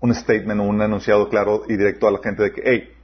un 0.00 0.14
statement, 0.14 0.60
un 0.60 0.80
enunciado 0.80 1.28
claro 1.28 1.62
y 1.68 1.76
directo 1.76 2.06
a 2.06 2.12
la 2.12 2.18
gente 2.22 2.42
de 2.42 2.52
que, 2.52 2.62
hey, 2.64 2.94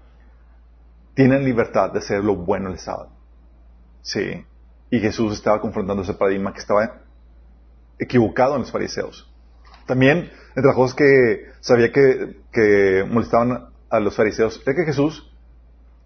tienen 1.14 1.44
libertad 1.44 1.92
de 1.92 1.98
hacer 1.98 2.22
lo 2.22 2.36
bueno 2.36 2.70
el 2.70 2.78
sábado. 2.78 3.10
Sí. 4.02 4.44
Y 4.90 5.00
Jesús 5.00 5.34
estaba 5.34 5.60
confrontando 5.60 6.02
ese 6.02 6.14
paradigma 6.14 6.52
que 6.52 6.60
estaba 6.60 7.02
equivocado 7.98 8.54
en 8.54 8.62
los 8.62 8.72
fariseos. 8.72 9.30
También, 9.86 10.30
entre 10.50 10.66
las 10.66 10.74
cosas 10.74 10.94
que 10.96 11.46
sabía 11.60 11.92
que, 11.92 13.04
molestaban 13.08 13.70
a 13.88 14.00
los 14.00 14.14
fariseos, 14.14 14.62
es 14.64 14.74
que 14.74 14.84
Jesús 14.84 15.30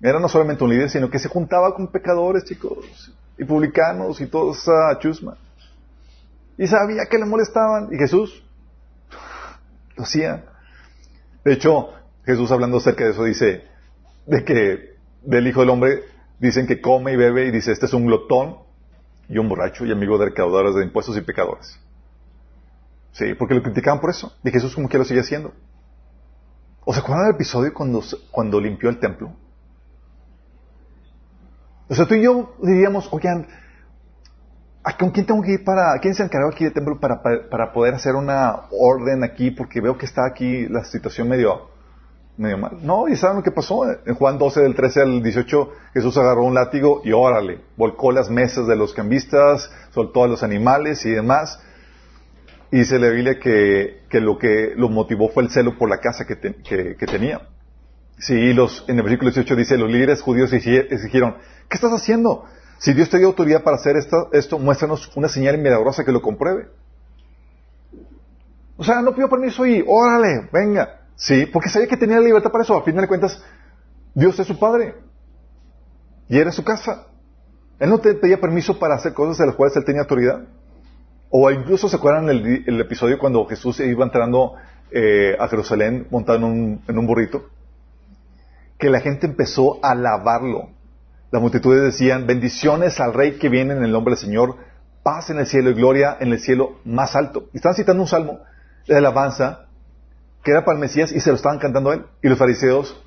era 0.00 0.18
no 0.18 0.28
solamente 0.28 0.64
un 0.64 0.70
líder, 0.70 0.90
sino 0.90 1.10
que 1.10 1.18
se 1.18 1.28
juntaba 1.28 1.74
con 1.74 1.88
pecadores, 1.88 2.44
chicos, 2.44 3.14
y 3.38 3.44
publicanos 3.44 4.20
y 4.20 4.26
toda 4.26 4.52
esa 4.52 4.98
chusma. 5.00 5.36
Y 6.56 6.66
sabía 6.66 7.06
que 7.10 7.18
le 7.18 7.24
molestaban, 7.24 7.88
y 7.92 7.96
Jesús 7.96 8.44
lo 9.96 10.04
hacía. 10.04 10.44
De 11.44 11.52
hecho, 11.52 11.90
Jesús 12.24 12.50
hablando 12.50 12.78
acerca 12.78 13.04
de 13.04 13.10
eso 13.10 13.24
dice, 13.24 13.64
de 14.26 14.44
que 14.44 14.96
del 15.22 15.46
Hijo 15.46 15.60
del 15.60 15.70
Hombre 15.70 16.04
dicen 16.38 16.66
que 16.66 16.80
come 16.80 17.12
y 17.12 17.16
bebe, 17.16 17.46
y 17.46 17.50
dice, 17.50 17.72
este 17.72 17.86
es 17.86 17.92
un 17.92 18.06
glotón 18.06 18.58
y 19.28 19.38
un 19.38 19.48
borracho 19.48 19.84
y 19.84 19.92
amigo 19.92 20.18
de 20.18 20.26
recaudadores 20.26 20.74
de 20.74 20.84
impuestos 20.84 21.16
y 21.16 21.22
pecadores. 21.22 21.78
Sí, 23.12 23.34
porque 23.34 23.54
lo 23.54 23.62
criticaban 23.62 24.00
por 24.00 24.10
eso. 24.10 24.32
Y 24.42 24.50
Jesús 24.50 24.74
como 24.74 24.88
que 24.88 24.98
lo 24.98 25.04
sigue 25.04 25.20
haciendo. 25.20 25.52
¿O 26.84 26.92
se 26.92 27.00
acuerdan 27.00 27.26
del 27.26 27.36
episodio 27.36 27.72
cuando, 27.72 28.02
cuando 28.30 28.60
limpió 28.60 28.90
el 28.90 28.98
templo? 28.98 29.32
O 31.88 31.94
sea, 31.94 32.06
tú 32.06 32.14
y 32.14 32.22
yo 32.22 32.54
diríamos, 32.62 33.08
oigan, 33.12 33.46
¿con 34.98 35.10
quién 35.10 35.26
tengo 35.26 35.42
que 35.42 35.52
ir 35.52 35.64
para, 35.64 35.98
quién 36.00 36.14
se 36.14 36.22
encargado 36.22 36.52
aquí 36.52 36.64
del 36.64 36.72
templo 36.72 36.98
para, 36.98 37.22
para, 37.22 37.72
poder 37.72 37.94
hacer 37.94 38.14
una 38.14 38.62
orden 38.70 39.24
aquí? 39.24 39.50
Porque 39.50 39.80
veo 39.80 39.96
que 39.96 40.06
está 40.06 40.26
aquí 40.26 40.66
la 40.68 40.84
situación 40.84 41.28
medio, 41.28 41.68
medio 42.36 42.58
mal. 42.58 42.78
No, 42.82 43.08
y 43.08 43.16
¿saben 43.16 43.38
lo 43.38 43.42
que 43.42 43.50
pasó? 43.50 43.84
En 44.06 44.14
Juan 44.14 44.38
12, 44.38 44.62
del 44.62 44.74
13 44.74 45.02
al 45.02 45.22
18, 45.22 45.70
Jesús 45.94 46.16
agarró 46.16 46.44
un 46.44 46.54
látigo 46.54 47.02
y 47.04 47.12
órale, 47.12 47.60
volcó 47.76 48.12
las 48.12 48.30
mesas 48.30 48.66
de 48.66 48.76
los 48.76 48.94
cambistas, 48.94 49.70
soltó 49.90 50.24
a 50.24 50.28
los 50.28 50.42
animales 50.42 51.04
y 51.06 51.10
demás. 51.10 51.60
Y 52.70 52.78
dice 52.78 52.98
la 52.98 53.08
Biblia 53.08 53.38
que, 53.38 54.00
lo 54.20 54.36
que 54.36 54.72
lo 54.76 54.88
motivó 54.88 55.28
fue 55.28 55.44
el 55.44 55.50
celo 55.50 55.78
por 55.78 55.88
la 55.88 55.98
casa 55.98 56.24
que, 56.26 56.34
tenía. 57.06 57.40
Sí, 58.18 58.52
los, 58.52 58.84
en 58.88 58.96
el 58.96 59.02
versículo 59.02 59.30
18 59.30 59.56
dice, 59.56 59.76
los 59.76 59.90
líderes 59.90 60.22
judíos 60.22 60.52
exigieron, 60.52 61.36
¿qué 61.68 61.74
estás 61.74 61.92
haciendo? 61.92 62.44
Si 62.78 62.92
Dios 62.92 63.10
te 63.10 63.18
dio 63.18 63.28
autoridad 63.28 63.62
para 63.62 63.76
hacer 63.76 63.96
esto, 63.96 64.30
esto 64.32 64.58
muéstranos 64.58 65.10
una 65.16 65.28
señal 65.28 65.58
milagrosa 65.58 66.04
que 66.04 66.12
lo 66.12 66.22
compruebe. 66.22 66.68
O 68.76 68.84
sea, 68.84 69.02
no 69.02 69.14
pido 69.14 69.28
permiso 69.28 69.66
y 69.66 69.84
órale, 69.86 70.48
venga. 70.52 71.00
Sí, 71.16 71.46
porque 71.46 71.68
sabía 71.68 71.88
que 71.88 71.96
tenía 71.96 72.18
libertad 72.20 72.50
para 72.50 72.64
eso. 72.64 72.76
A 72.76 72.82
fin 72.82 72.96
de 72.96 73.06
cuentas, 73.06 73.42
Dios 74.14 74.38
es 74.38 74.46
su 74.46 74.58
padre. 74.58 74.96
Y 76.28 76.38
era 76.38 76.50
su 76.50 76.64
casa. 76.64 77.06
Él 77.78 77.90
no 77.90 77.98
te 77.98 78.14
pedía 78.14 78.40
permiso 78.40 78.78
para 78.78 78.94
hacer 78.94 79.14
cosas 79.14 79.38
de 79.38 79.46
las 79.46 79.54
cuales 79.54 79.76
él 79.76 79.84
tenía 79.84 80.02
autoridad. 80.02 80.44
O 81.30 81.50
incluso 81.50 81.88
se 81.88 81.96
acuerdan 81.96 82.28
el, 82.28 82.64
el 82.66 82.80
episodio 82.80 83.18
cuando 83.18 83.44
Jesús 83.46 83.80
iba 83.80 84.04
entrando 84.04 84.54
eh, 84.90 85.36
a 85.38 85.48
Jerusalén 85.48 86.06
montado 86.10 86.38
en 86.38 86.44
un, 86.44 86.82
en 86.86 86.98
un 86.98 87.06
burrito, 87.06 87.50
que 88.84 88.90
la 88.90 89.00
gente 89.00 89.26
empezó 89.26 89.82
a 89.82 89.92
alabarlo. 89.92 90.68
Las 91.30 91.40
multitudes 91.40 91.82
decían, 91.84 92.26
bendiciones 92.26 93.00
al 93.00 93.14
rey 93.14 93.38
que 93.38 93.48
viene 93.48 93.72
en 93.72 93.82
el 93.82 93.90
nombre 93.90 94.14
del 94.14 94.22
Señor, 94.22 94.56
paz 95.02 95.30
en 95.30 95.38
el 95.38 95.46
cielo 95.46 95.70
y 95.70 95.72
gloria 95.72 96.18
en 96.20 96.32
el 96.32 96.38
cielo 96.38 96.80
más 96.84 97.16
alto. 97.16 97.48
Y 97.54 97.56
estaban 97.56 97.76
citando 97.76 98.02
un 98.02 98.08
salmo 98.08 98.40
de 98.86 98.94
alabanza 98.94 99.68
que 100.42 100.50
era 100.50 100.66
para 100.66 100.76
el 100.76 100.82
Mesías 100.82 101.12
y 101.12 101.20
se 101.20 101.30
lo 101.30 101.36
estaban 101.36 101.58
cantando 101.60 101.92
a 101.92 101.94
él. 101.94 102.04
Y 102.22 102.28
los 102.28 102.38
fariseos 102.38 103.02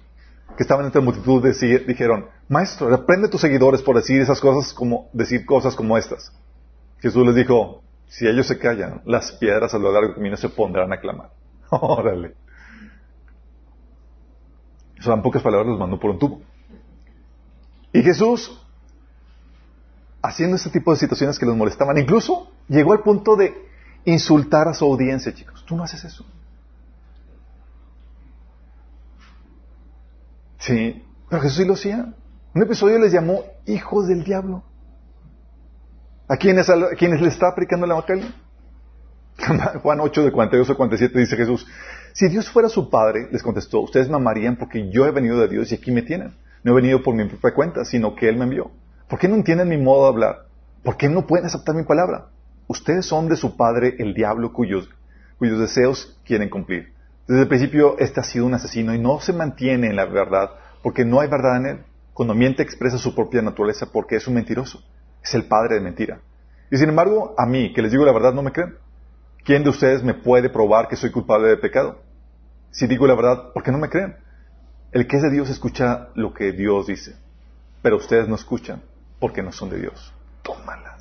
que 0.58 0.64
estaban 0.64 0.84
entre 0.84 1.00
la 1.00 1.06
multitud 1.06 1.46
dijeron, 1.86 2.26
maestro, 2.50 2.90
reprende 2.90 3.28
a 3.28 3.30
tus 3.30 3.42
seguidores 3.42 3.84
por 3.84 3.98
decir 3.98 4.20
esas 4.20 4.42
cosas 4.42 4.74
como, 4.74 5.12
decir 5.14 5.46
cosas 5.46 5.76
como 5.76 5.96
estas. 5.96 6.34
Jesús 7.02 7.24
les 7.24 7.36
dijo, 7.36 7.84
si 8.08 8.28
ellos 8.28 8.48
se 8.48 8.58
callan, 8.58 9.04
las 9.06 9.32
piedras 9.34 9.76
a 9.76 9.78
lo 9.78 9.92
largo 9.92 10.08
del 10.08 10.16
camino 10.16 10.38
se 10.38 10.50
pondrán 10.50 10.92
a 10.92 11.00
clamar. 11.00 11.30
Órale. 11.70 12.34
Eso 15.00 15.14
en 15.14 15.22
pocas 15.22 15.42
palabras 15.42 15.68
los 15.68 15.80
mandó 15.80 16.00
por 16.00 16.12
un 16.12 16.20
tubo. 16.20 16.42
Y 17.94 18.02
Jesús, 18.02 18.60
haciendo 20.22 20.56
este 20.56 20.70
tipo 20.70 20.92
de 20.92 20.98
situaciones 20.98 21.38
que 21.38 21.46
los 21.46 21.56
molestaban, 21.56 21.98
incluso 21.98 22.52
llegó 22.68 22.94
al 22.94 23.02
punto 23.02 23.36
de 23.36 23.54
insultar 24.06 24.68
a 24.68 24.74
su 24.74 24.86
audiencia, 24.86 25.34
chicos. 25.34 25.64
Tú 25.66 25.76
no 25.76 25.84
haces 25.84 26.04
eso. 26.04 26.26
Sí, 30.60 31.04
pero 31.30 31.42
Jesús 31.42 31.58
sí 31.58 31.66
lo 31.66 31.74
hacía. 31.74 32.14
Un 32.54 32.64
episodio 32.64 32.98
les 33.00 33.12
llamó 33.12 33.44
hijos 33.66 34.08
del 34.08 34.24
diablo. 34.24 34.64
¿A 36.28 36.36
quienes, 36.38 36.70
a 36.70 36.90
quienes 36.98 37.22
le 37.22 37.30
está 37.30 37.48
aplicando 37.48 37.86
el 37.86 37.92
evangelio? 37.92 38.26
Juan 39.84 40.00
8 40.00 40.24
de 40.24 40.32
42 40.32 40.70
a 40.70 40.76
47 40.76 41.20
dice 41.20 41.38
Jesús, 41.38 41.68
si 42.18 42.28
Dios 42.30 42.50
fuera 42.50 42.68
su 42.68 42.90
padre, 42.90 43.28
les 43.32 43.44
contestó, 43.44 43.80
ustedes 43.80 44.10
me 44.10 44.16
amarían 44.16 44.56
porque 44.56 44.90
yo 44.90 45.06
he 45.06 45.12
venido 45.12 45.38
de 45.40 45.50
Dios 45.50 45.72
y 45.72 45.76
aquí 45.76 45.92
me 45.92 46.02
tienen. 46.02 46.34
No 46.64 46.72
he 46.72 46.76
venido 46.76 47.04
por 47.04 47.14
mi 47.14 47.24
propia 47.26 47.54
cuenta, 47.54 47.86
sino 47.86 48.16
que 48.16 48.28
Él 48.28 48.38
me 48.38 48.46
envió. 48.46 48.72
¿Por 49.08 49.20
qué 49.20 49.28
no 49.28 49.36
entienden 49.36 49.70
mi 49.70 49.78
modo 49.78 50.02
de 50.02 50.10
hablar? 50.10 50.46
¿Por 50.82 50.98
qué 50.98 51.10
no 51.10 51.28
pueden 51.28 51.46
aceptar 51.46 51.76
mi 51.76 51.84
palabra? 51.84 52.30
Ustedes 52.66 53.06
son 53.06 53.30
de 53.30 53.36
su 53.36 53.56
padre 53.56 53.98
el 54.00 54.16
diablo 54.16 54.52
cuyos, 54.52 54.90
cuyos 55.38 55.60
deseos 55.60 56.20
quieren 56.26 56.50
cumplir. 56.50 56.92
Desde 57.28 57.44
el 57.44 57.48
principio 57.48 58.00
este 58.00 58.20
ha 58.20 58.24
sido 58.24 58.48
un 58.48 58.56
asesino 58.56 58.96
y 58.96 59.00
no 59.00 59.20
se 59.20 59.32
mantiene 59.32 59.86
en 59.86 59.96
la 59.96 60.08
verdad 60.08 60.50
porque 60.82 61.06
no 61.06 61.20
hay 61.20 61.30
verdad 61.30 61.58
en 61.58 61.66
él. 61.68 61.80
Cuando 62.14 62.34
miente 62.34 62.64
expresa 62.64 62.98
su 62.98 63.14
propia 63.14 63.44
naturaleza 63.44 63.92
porque 63.94 64.16
es 64.16 64.28
un 64.28 64.34
mentiroso. 64.34 64.82
Es 65.24 65.36
el 65.36 65.46
padre 65.46 65.76
de 65.76 65.82
mentira. 65.82 66.22
Y 66.72 66.78
sin 66.78 66.90
embargo, 66.90 67.36
a 67.38 67.46
mí, 67.46 67.74
que 67.74 67.84
les 67.84 67.92
digo 67.92 68.06
la 68.06 68.12
verdad, 68.12 68.34
no 68.34 68.42
me 68.42 68.52
creen. 68.52 68.74
¿Quién 69.46 69.64
de 69.64 69.70
ustedes 69.70 70.04
me 70.04 70.16
puede 70.16 70.50
probar 70.50 70.88
que 70.88 70.96
soy 70.96 71.12
culpable 71.12 71.50
de 71.50 71.58
pecado? 71.58 72.07
Si 72.72 72.88
digo 72.88 73.08
la 73.08 73.16
verdad, 73.16 73.54
¿por 73.54 73.64
qué 73.64 73.72
no 73.72 73.78
me 73.78 73.90
creen? 73.90 74.18
El 74.92 75.08
que 75.08 75.18
es 75.18 75.24
de 75.24 75.32
Dios 75.32 75.50
escucha 75.50 76.10
lo 76.16 76.34
que 76.34 76.52
Dios 76.52 76.88
dice, 76.88 77.16
pero 77.82 77.98
ustedes 77.98 78.28
no 78.28 78.36
escuchan 78.36 78.82
porque 79.20 79.44
no 79.44 79.52
son 79.52 79.70
de 79.70 79.80
Dios. 79.80 80.14
Tómala. 80.44 80.98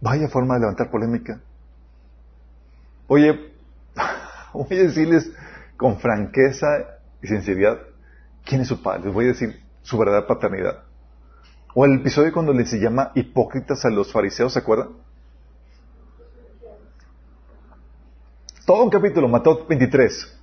Vaya 0.00 0.28
forma 0.28 0.54
de 0.54 0.60
levantar 0.60 0.90
polémica. 0.90 1.40
Oye, 3.06 3.52
voy 4.52 4.78
a 4.78 4.82
decirles 4.82 5.32
con 5.76 5.98
franqueza 5.98 6.66
y 7.22 7.26
sinceridad 7.26 7.78
quién 8.44 8.60
es 8.60 8.68
su 8.68 8.82
padre. 8.82 9.04
Les 9.06 9.14
voy 9.14 9.24
a 9.26 9.28
decir 9.28 9.62
su 9.82 9.96
verdadera 9.98 10.26
paternidad. 10.26 10.84
O 11.74 11.84
el 11.84 11.94
episodio 11.94 12.32
cuando 12.32 12.52
les 12.52 12.70
llama 12.72 13.12
hipócritas 13.14 13.84
a 13.84 13.90
los 13.90 14.12
fariseos, 14.12 14.52
¿se 14.52 14.58
acuerdan? 14.60 14.90
Todo 18.66 18.82
un 18.82 18.88
capítulo, 18.88 19.28
Mateo 19.28 19.66
23. 19.68 20.38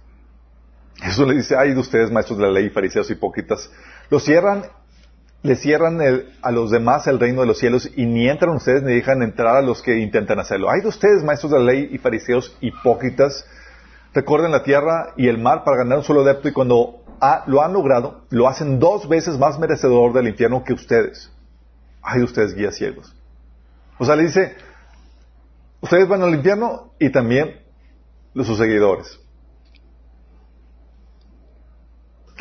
Jesús 0.98 1.28
le 1.28 1.34
dice, 1.34 1.56
ay 1.58 1.74
de 1.74 1.80
ustedes, 1.80 2.12
maestros 2.12 2.38
de 2.38 2.46
la 2.46 2.52
ley, 2.52 2.70
fariseos 2.70 3.10
hipócritas, 3.10 3.72
los 4.12 4.24
cierran, 4.24 4.66
le 5.42 5.56
cierran 5.56 6.00
a 6.44 6.52
los 6.52 6.70
demás 6.70 7.08
el 7.08 7.20
reino 7.20 7.42
de 7.42 7.48
los 7.48 7.58
cielos 7.58 7.90
y 7.96 8.06
ni 8.06 8.30
entran 8.30 8.56
ustedes 8.56 8.84
ni 8.84 8.94
dejan 8.94 9.24
entrar 9.24 9.56
a 9.56 9.64
los 9.64 9.82
que 9.82 9.98
intentan 9.98 10.40
hacerlo. 10.40 10.70
Ay 10.70 10.82
de 10.82 10.90
ustedes, 10.90 11.24
maestros 11.24 11.52
de 11.52 11.58
la 11.58 11.66
ley 11.66 11.90
y 11.92 11.98
fariseos 11.98 12.56
hipócritas, 12.62 13.44
recorren 14.14 14.52
la 14.52 14.62
tierra 14.62 15.14
y 15.18 15.28
el 15.28 15.40
mar 15.40 15.64
para 15.64 15.78
ganar 15.78 15.98
un 15.98 16.04
solo 16.04 16.22
adepto 16.22 16.48
y 16.48 16.54
cuando 16.54 17.04
lo 17.48 17.64
han 17.64 17.74
logrado, 17.74 18.22
lo 18.30 18.48
hacen 18.48 18.80
dos 18.80 19.10
veces 19.10 19.40
más 19.40 19.58
merecedor 19.58 20.14
del 20.14 20.28
infierno 20.28 20.64
que 20.64 20.74
ustedes. 20.74 21.32
Ay 22.04 22.20
de 22.20 22.26
ustedes, 22.26 22.54
guías 22.54 22.76
ciegos. 22.76 23.16
O 23.98 24.06
sea, 24.06 24.16
le 24.16 24.24
dice, 24.24 24.56
ustedes 25.80 26.08
van 26.08 26.22
al 26.22 26.36
infierno 26.36 26.92
y 27.00 27.12
también 27.12 27.61
los 28.34 28.48
sus 28.48 28.58
seguidores. 28.58 29.20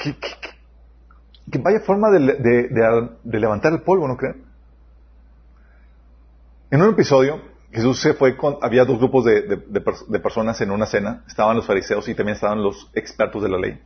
¿Qué, 0.02 1.58
vaya 1.58 1.80
forma 1.80 2.10
de, 2.10 3.18
levantar 3.24 3.72
el 3.72 3.82
polvo, 3.82 4.08
¿no 4.08 4.16
creen? 4.16 4.44
En 6.70 6.82
un 6.82 6.90
episodio, 6.90 7.40
Jesús 7.72 8.00
se 8.00 8.14
fue 8.14 8.36
con, 8.36 8.58
había 8.62 8.84
dos 8.84 8.98
grupos 8.98 9.24
de, 9.24 10.20
personas 10.22 10.60
en 10.60 10.70
una 10.70 10.86
cena, 10.86 11.24
estaban 11.26 11.56
los 11.56 11.66
fariseos 11.66 12.08
y 12.08 12.14
también 12.14 12.36
estaban 12.36 12.62
los 12.62 12.90
expertos 12.94 13.42
de 13.42 13.48
la 13.48 13.58
ley. 13.58 13.80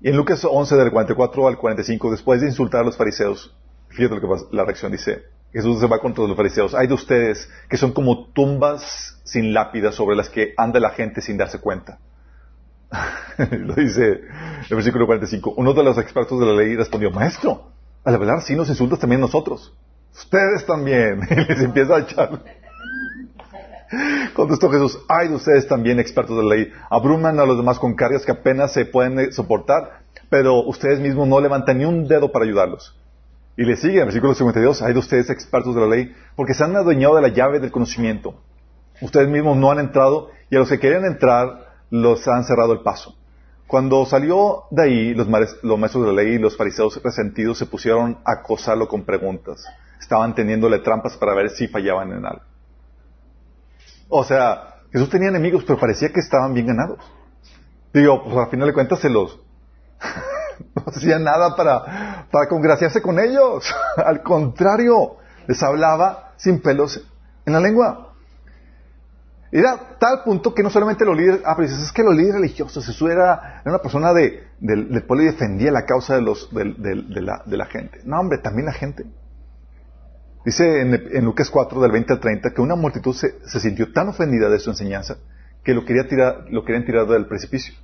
Y 0.00 0.08
en 0.08 0.16
Lucas 0.16 0.46
11, 0.48 0.76
del 0.76 0.90
44 0.90 1.48
al 1.48 1.58
45, 1.58 2.10
después 2.10 2.40
de 2.40 2.46
insultar 2.46 2.82
a 2.82 2.84
los 2.84 2.96
fariseos, 2.96 3.54
fíjate 3.88 4.14
lo 4.14 4.20
que 4.20 4.28
pasa, 4.28 4.46
la 4.52 4.64
reacción 4.64 4.92
dice, 4.92 5.24
Jesús 5.52 5.80
se 5.80 5.86
va 5.86 5.98
contra 5.98 6.26
los 6.26 6.36
fariseos. 6.36 6.74
Hay 6.74 6.86
de 6.86 6.94
ustedes 6.94 7.48
que 7.68 7.76
son 7.76 7.92
como 7.92 8.26
tumbas 8.26 9.20
sin 9.24 9.52
lápidas 9.52 9.94
sobre 9.94 10.16
las 10.16 10.28
que 10.28 10.54
anda 10.56 10.78
la 10.80 10.90
gente 10.90 11.20
sin 11.20 11.36
darse 11.36 11.58
cuenta. 11.58 11.98
lo 13.50 13.74
dice 13.74 14.20
el 14.68 14.76
versículo 14.76 15.06
45. 15.06 15.54
Uno 15.56 15.72
de 15.72 15.82
los 15.82 15.98
expertos 15.98 16.38
de 16.38 16.46
la 16.46 16.52
ley 16.52 16.76
respondió, 16.76 17.10
maestro, 17.10 17.70
al 18.04 18.14
hablar 18.14 18.42
sí 18.42 18.54
nos 18.54 18.68
insultas 18.68 18.98
también 18.98 19.20
nosotros. 19.20 19.74
Ustedes 20.14 20.66
también. 20.66 21.20
Y 21.30 21.34
les 21.34 21.62
empieza 21.62 21.96
a 21.96 22.00
echar. 22.00 22.40
Contestó 24.34 24.70
Jesús, 24.70 25.00
ay 25.08 25.28
de 25.28 25.34
ustedes 25.34 25.66
también, 25.66 25.98
expertos 25.98 26.36
de 26.36 26.44
la 26.44 26.54
ley, 26.54 26.72
abruman 26.88 27.40
a 27.40 27.44
los 27.44 27.56
demás 27.56 27.78
con 27.78 27.94
cargas 27.94 28.24
que 28.24 28.30
apenas 28.30 28.72
se 28.72 28.84
pueden 28.84 29.32
soportar, 29.32 30.02
pero 30.28 30.62
ustedes 30.64 31.00
mismos 31.00 31.26
no 31.26 31.40
levantan 31.40 31.78
ni 31.78 31.84
un 31.84 32.06
dedo 32.06 32.30
para 32.30 32.44
ayudarlos. 32.44 32.94
Y 33.56 33.64
le 33.64 33.76
sigue 33.76 34.00
en 34.00 34.06
versículo 34.06 34.34
52, 34.34 34.82
hay 34.82 34.92
de 34.92 34.98
ustedes 34.98 35.28
expertos 35.30 35.74
de 35.74 35.80
la 35.80 35.86
ley, 35.86 36.14
porque 36.36 36.54
se 36.54 36.64
han 36.64 36.74
adueñado 36.76 37.16
de 37.16 37.22
la 37.22 37.28
llave 37.28 37.60
del 37.60 37.70
conocimiento. 37.70 38.34
Ustedes 39.00 39.28
mismos 39.28 39.56
no 39.56 39.70
han 39.70 39.78
entrado 39.78 40.30
y 40.50 40.56
a 40.56 40.60
los 40.60 40.68
que 40.68 40.78
querían 40.78 41.04
entrar 41.04 41.70
los 41.90 42.26
han 42.28 42.44
cerrado 42.44 42.72
el 42.72 42.80
paso. 42.80 43.16
Cuando 43.66 44.04
salió 44.04 44.64
de 44.70 44.82
ahí, 44.82 45.14
los, 45.14 45.28
maestros 45.28 46.04
de 46.04 46.12
la 46.12 46.22
ley 46.22 46.34
y 46.34 46.38
los 46.38 46.56
fariseos 46.56 47.00
resentidos 47.02 47.56
se 47.56 47.66
pusieron 47.66 48.18
a 48.24 48.40
acosarlo 48.40 48.88
con 48.88 49.04
preguntas. 49.04 49.64
Estaban 50.00 50.34
teniéndole 50.34 50.80
trampas 50.80 51.16
para 51.16 51.34
ver 51.34 51.50
si 51.50 51.68
fallaban 51.68 52.12
en 52.12 52.26
algo. 52.26 52.42
O 54.08 54.24
sea, 54.24 54.80
Jesús 54.92 55.08
tenía 55.08 55.28
enemigos, 55.28 55.62
pero 55.64 55.78
parecía 55.78 56.12
que 56.12 56.18
estaban 56.18 56.52
bien 56.52 56.66
ganados. 56.66 56.98
Digo, 57.94 58.24
pues 58.24 58.36
al 58.36 58.50
final 58.50 58.66
de 58.66 58.74
cuentas 58.74 58.98
se 59.00 59.08
los... 59.08 59.38
no 60.74 60.82
hacía 60.86 61.18
nada 61.18 61.56
para, 61.56 62.26
para 62.30 62.48
congraciarse 62.48 63.02
con 63.02 63.18
ellos. 63.18 63.72
al 63.96 64.22
contrario, 64.22 65.16
les 65.46 65.62
hablaba 65.62 66.32
sin 66.36 66.60
pelos 66.60 67.06
en 67.46 67.52
la 67.52 67.60
lengua. 67.60 68.14
Era 69.52 69.96
tal 69.98 70.22
punto 70.22 70.54
que 70.54 70.62
no 70.62 70.70
solamente 70.70 71.04
los 71.04 71.16
líderes, 71.16 71.40
ah, 71.44 71.54
pero 71.56 71.66
es 71.66 71.92
que 71.92 72.04
los 72.04 72.14
líderes 72.14 72.36
religiosos, 72.36 72.86
Jesús 72.86 73.10
era, 73.10 73.62
una 73.64 73.78
persona 73.78 74.12
de, 74.12 74.44
del, 74.60 75.02
pueblo 75.02 75.24
y 75.24 75.26
defendía 75.26 75.72
la 75.72 75.84
causa 75.84 76.14
de, 76.14 76.22
los, 76.22 76.54
de, 76.54 76.64
la, 77.20 77.42
de 77.44 77.56
la 77.56 77.66
gente. 77.66 78.00
No, 78.04 78.20
hombre, 78.20 78.38
también 78.38 78.66
la 78.66 78.72
gente. 78.72 79.06
Dice 80.44 80.80
en, 80.80 81.24
Lucas 81.24 81.50
4, 81.50 81.80
del 81.80 81.90
20 81.90 82.12
al 82.14 82.20
30, 82.20 82.50
que 82.54 82.60
una 82.60 82.76
multitud 82.76 83.14
se, 83.14 83.60
sintió 83.60 83.92
tan 83.92 84.08
ofendida 84.08 84.48
de 84.48 84.58
su 84.58 84.70
enseñanza 84.70 85.16
que 85.64 85.74
lo, 85.74 85.84
quería 85.84 86.08
tirar, 86.08 86.46
lo 86.50 86.64
querían 86.64 86.86
tirar 86.86 87.06
del 87.06 87.26
precipicio. 87.26 87.74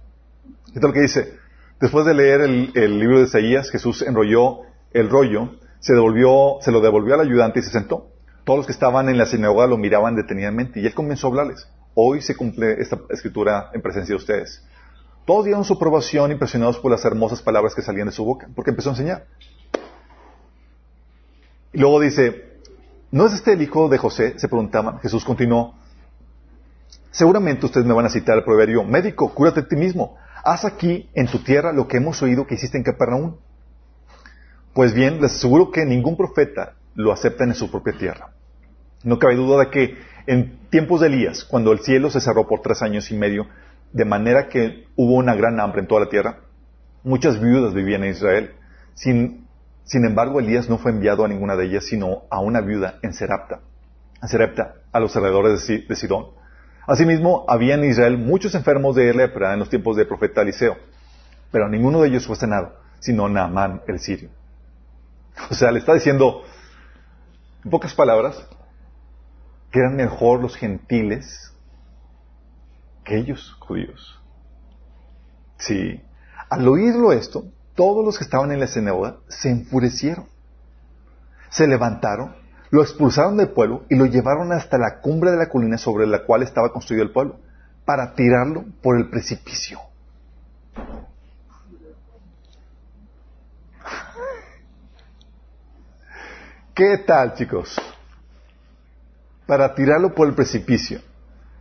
Esto 0.69 0.79
es 0.79 0.83
lo 0.83 0.93
que 0.93 1.01
dice. 1.01 1.39
Después 1.81 2.07
de 2.07 2.15
leer 2.15 2.41
el, 2.41 2.99
libro 2.99 3.19
de 3.19 3.25
Isaías, 3.25 3.71
Jesús 3.71 4.03
enrolló 4.03 4.61
el 4.93 5.11
rollo, 5.11 5.57
se 5.79 5.93
lo 5.95 6.81
devolvió 6.81 7.15
al 7.15 7.21
ayudante 7.21 7.61
y 7.61 7.63
se 7.63 7.71
sentó. 7.71 8.09
Todos 8.45 8.59
los 8.59 8.67
que 8.67 8.73
estaban 8.73 9.09
en 9.09 9.19
la 9.19 9.27
sinagoga 9.27 9.67
lo 9.67 9.77
miraban 9.77 10.17
detenidamente 10.17 10.81
y 10.81 10.87
él 10.87 10.95
comenzó 10.95 11.27
a 11.27 11.31
hablarles. 11.31 11.69
Hoy 11.95 12.23
se 12.23 12.35
cumple 12.35 12.81
esta 12.81 12.99
escritura 13.11 13.71
en 13.75 13.83
presencia 13.83 14.13
de 14.13 14.17
ustedes. 14.17 14.65
Todos 15.27 15.45
dieron 15.45 15.65
su 15.65 15.75
aprobación 15.75 16.31
impresionados 16.31 16.79
por 16.79 16.91
las 16.91 17.05
hermosas 17.05 17.43
palabras 17.43 17.75
que 17.75 17.83
salían 17.83 18.07
de 18.07 18.13
su 18.13 18.25
boca, 18.25 18.49
porque 18.55 18.71
empezó 18.71 18.91
a 18.91 18.93
enseñar. 18.93 19.27
Y 21.73 21.79
luego 21.79 22.01
dice, 22.01 22.61
¿no 23.11 23.27
es 23.27 23.35
este 23.35 23.53
el 23.53 23.63
hijo 23.63 23.89
de 23.89 23.99
José? 23.99 24.39
Se 24.39 24.49
preguntaban. 24.49 25.01
Jesús 25.01 25.25
continuó, 25.25 25.75
seguramente 27.11 27.67
ustedes 27.67 27.87
me 27.87 27.93
van 27.93 28.07
a 28.07 28.11
citar 28.11 28.39
el 28.39 28.45
proverbio, 28.45 28.85
médico, 28.85 29.35
cúrate 29.35 29.61
a 29.61 29.69
ti 29.69 29.77
mismo. 29.77 30.17
Haz 30.47 30.65
aquí 30.65 31.11
en 31.15 31.27
tu 31.27 31.41
tierra 31.41 31.73
lo 31.73 31.89
que 31.89 31.97
hemos 31.97 32.23
oído 32.23 32.47
que 32.47 32.55
hiciste 32.55 32.79
en 32.79 32.85
Capernaum. 32.85 33.37
Pues 34.73 34.95
bien, 34.95 35.21
les 35.21 35.35
aseguro 35.35 35.71
que 35.71 35.85
ningún 35.85 36.17
profeta 36.17 36.75
lo 36.95 37.13
acepta 37.13 37.45
en 37.45 37.55
su 37.55 37.71
propia 37.71 37.99
tierra. 37.99 38.31
No 39.03 39.19
cabe 39.19 39.35
duda 39.35 39.65
de 39.65 39.71
que 39.71 39.99
en 40.27 40.69
tiempos 40.71 41.01
de 41.01 41.09
Elías, 41.09 41.45
cuando 41.45 41.73
el 41.73 41.81
cielo 41.81 42.11
se 42.11 42.21
cerró 42.21 42.47
por 42.47 42.63
tres 42.63 42.83
años 42.83 43.11
y 43.11 43.17
medio, 43.17 43.47
de 43.93 44.05
manera 44.05 44.49
que 44.49 44.87
hubo 44.97 45.15
una 45.15 45.35
gran 45.35 45.59
hambre 45.61 45.81
en 45.81 45.89
toda 45.89 46.03
la 46.03 46.09
tierra, 46.09 46.41
muchas 47.03 47.41
viudas 47.41 47.75
vivían 47.75 48.05
en 48.05 48.11
Israel. 48.11 48.53
Sin, 48.95 49.47
sin 49.85 50.05
embargo, 50.05 50.41
Elías 50.41 50.69
no 50.69 50.79
fue 50.79 50.93
enviado 50.93 51.25
a 51.25 51.29
ninguna 51.29 51.57
de 51.57 51.67
ellas, 51.67 51.87
sino 51.87 52.23
a 52.31 52.41
una 52.41 52.61
viuda 52.61 52.99
en 53.03 53.13
Serapta, 53.15 53.61
en 54.23 54.29
Serepta, 54.29 54.75
a 54.93 55.01
los 55.01 55.15
alrededores 55.17 55.67
de, 55.67 55.83
de 55.89 55.97
Sidón. 55.97 56.27
Asimismo, 56.87 57.45
había 57.49 57.75
en 57.75 57.85
Israel 57.85 58.17
muchos 58.17 58.55
enfermos 58.55 58.95
de 58.95 59.13
lepra 59.13 59.53
en 59.53 59.59
los 59.59 59.69
tiempos 59.69 59.97
del 59.97 60.07
profeta 60.07 60.43
Eliseo, 60.43 60.77
pero 61.51 61.69
ninguno 61.69 62.01
de 62.01 62.09
ellos 62.09 62.27
fue 62.27 62.37
sanado, 62.37 62.77
sino 63.01 63.29
Naamán 63.29 63.83
el 63.89 63.99
sirio. 63.99 64.31
O 65.51 65.55
sea, 65.55 65.73
le 65.73 65.81
está 65.81 65.95
diciendo, 65.95 66.45
en 67.65 67.71
pocas 67.71 67.95
palabras, 67.95 68.47
que 69.71 69.81
eran 69.81 69.97
mejor 69.97 70.41
los 70.41 70.57
gentiles 70.57 71.53
que 73.05 73.17
ellos, 73.17 73.57
judíos. 73.61 74.21
Sí. 75.59 76.01
Al 76.49 76.67
oírlo 76.69 77.13
esto, 77.13 77.45
todos 77.75 78.05
los 78.05 78.19
que 78.19 78.25
estaban 78.25 78.53
en 78.53 78.61
la 78.61 78.67
sinagoga 78.67 79.17
se 79.29 79.51
enfurecieron. 79.51 80.27
Se 81.51 81.67
levantaron, 81.67 82.37
lo 82.71 82.83
expulsaron 82.83 83.37
del 83.37 83.49
pueblo 83.49 83.85
y 83.89 83.97
lo 83.97 84.07
llevaron 84.07 84.53
hasta 84.53 84.79
la 84.79 85.01
cumbre 85.01 85.31
de 85.31 85.37
la 85.37 85.49
colina 85.49 85.79
sobre 85.79 86.07
la 86.07 86.25
cual 86.25 86.43
estaba 86.43 86.73
construido 86.73 87.05
el 87.05 87.13
pueblo, 87.13 87.39
para 87.85 88.15
tirarlo 88.15 88.65
por 88.83 88.97
el 88.97 89.09
precipicio. 89.09 89.79
¿Qué 96.75 96.99
tal, 97.07 97.35
chicos? 97.35 97.81
Para 99.47 99.75
tirarlo 99.75 100.15
por 100.15 100.29
el 100.29 100.35
precipicio. 100.35 101.01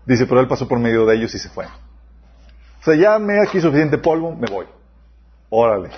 Dice, 0.06 0.26
pero 0.26 0.42
él 0.42 0.48
pasó 0.48 0.68
por 0.68 0.80
medio 0.80 1.06
de 1.06 1.16
ellos 1.16 1.34
y 1.36 1.40
se 1.40 1.50
fue. 1.50 1.66
O 1.66 2.84
sea, 2.84 2.96
ya 2.96 3.18
me 3.18 3.42
aquí 3.42 3.62
suficiente 3.62 3.98
polvo, 3.98 4.36
me 4.36 4.48
voy. 4.48 4.66
Órale. 5.50 5.90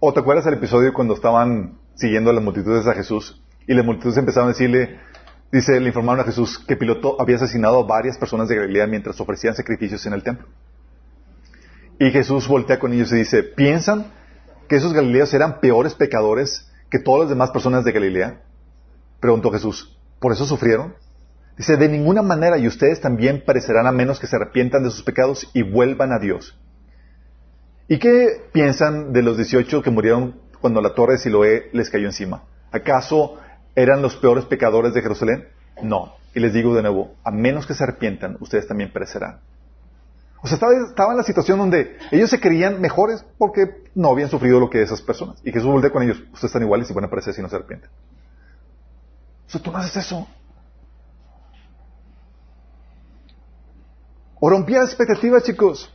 ¿O 0.00 0.12
te 0.12 0.20
acuerdas 0.20 0.46
el 0.46 0.54
episodio 0.54 0.92
cuando 0.94 1.14
estaban 1.14 1.78
siguiendo 1.96 2.30
a 2.30 2.32
las 2.32 2.44
multitudes 2.44 2.86
a 2.86 2.94
Jesús 2.94 3.42
y 3.66 3.74
las 3.74 3.84
multitudes 3.84 4.16
empezaron 4.16 4.48
a 4.48 4.52
decirle, 4.52 5.00
dice, 5.50 5.80
le 5.80 5.88
informaron 5.88 6.20
a 6.20 6.24
Jesús 6.24 6.58
que 6.58 6.76
Piloto 6.76 7.20
había 7.20 7.36
asesinado 7.36 7.80
a 7.80 7.86
varias 7.86 8.16
personas 8.16 8.48
de 8.48 8.56
Galilea 8.56 8.86
mientras 8.86 9.20
ofrecían 9.20 9.54
sacrificios 9.54 10.06
en 10.06 10.12
el 10.12 10.22
templo. 10.22 10.46
Y 11.98 12.10
Jesús 12.10 12.46
voltea 12.46 12.78
con 12.78 12.92
ellos 12.92 13.10
y 13.12 13.16
dice, 13.16 13.42
¿piensan 13.42 14.12
que 14.68 14.76
esos 14.76 14.92
galileos 14.92 15.32
eran 15.34 15.60
peores 15.60 15.94
pecadores 15.94 16.70
que 16.90 16.98
todas 16.98 17.22
las 17.22 17.30
demás 17.30 17.50
personas 17.50 17.84
de 17.84 17.92
Galilea? 17.92 18.42
Preguntó 19.18 19.50
Jesús, 19.50 19.98
¿por 20.20 20.32
eso 20.32 20.44
sufrieron? 20.44 20.94
Dice, 21.56 21.78
de 21.78 21.88
ninguna 21.88 22.20
manera 22.20 22.58
y 22.58 22.66
ustedes 22.66 23.00
también 23.00 23.42
parecerán 23.44 23.86
a 23.86 23.92
menos 23.92 24.20
que 24.20 24.26
se 24.26 24.36
arrepientan 24.36 24.84
de 24.84 24.90
sus 24.90 25.02
pecados 25.02 25.50
y 25.54 25.62
vuelvan 25.62 26.12
a 26.12 26.18
Dios. 26.18 26.58
¿Y 27.88 27.98
qué 27.98 28.42
piensan 28.52 29.12
de 29.12 29.22
los 29.22 29.36
18 29.36 29.80
que 29.80 29.90
murieron 29.90 30.40
cuando 30.60 30.80
la 30.80 30.94
torre 30.94 31.14
de 31.14 31.18
Siloé 31.18 31.70
les 31.72 31.90
cayó 31.90 32.06
encima? 32.06 32.42
¿Acaso 32.72 33.38
eran 33.74 34.02
los 34.02 34.16
peores 34.16 34.44
pecadores 34.44 34.94
de 34.94 35.02
Jerusalén? 35.02 35.48
No. 35.82 36.14
Y 36.34 36.40
les 36.40 36.52
digo 36.52 36.74
de 36.74 36.82
nuevo, 36.82 37.14
a 37.24 37.30
menos 37.30 37.66
que 37.66 37.74
se 37.74 37.84
arrepientan, 37.84 38.36
ustedes 38.40 38.66
también 38.66 38.92
perecerán. 38.92 39.40
O 40.42 40.48
sea, 40.48 40.56
estaba, 40.56 41.10
en 41.12 41.16
la 41.16 41.24
situación 41.24 41.58
donde 41.58 41.96
ellos 42.10 42.30
se 42.30 42.40
creían 42.40 42.80
mejores 42.80 43.24
porque 43.38 43.84
no 43.94 44.10
habían 44.10 44.28
sufrido 44.28 44.60
lo 44.60 44.70
que 44.70 44.82
esas 44.82 45.02
personas. 45.02 45.40
Y 45.42 45.50
Jesús 45.50 45.68
voltea 45.68 45.90
con 45.90 46.02
ellos, 46.02 46.18
ustedes 46.18 46.44
están 46.44 46.62
iguales 46.62 46.90
y 46.90 46.92
van 46.92 47.04
a 47.04 47.10
perecer 47.10 47.34
si 47.34 47.42
no 47.42 47.48
se 47.48 47.56
arrepienten. 47.56 47.90
O 49.46 49.50
sea, 49.50 49.62
tú 49.62 49.72
no 49.72 49.78
haces 49.78 49.96
eso. 49.96 50.26
O 54.38 54.50
rompía 54.50 54.82
expectativas, 54.82 55.42
chicos. 55.42 55.92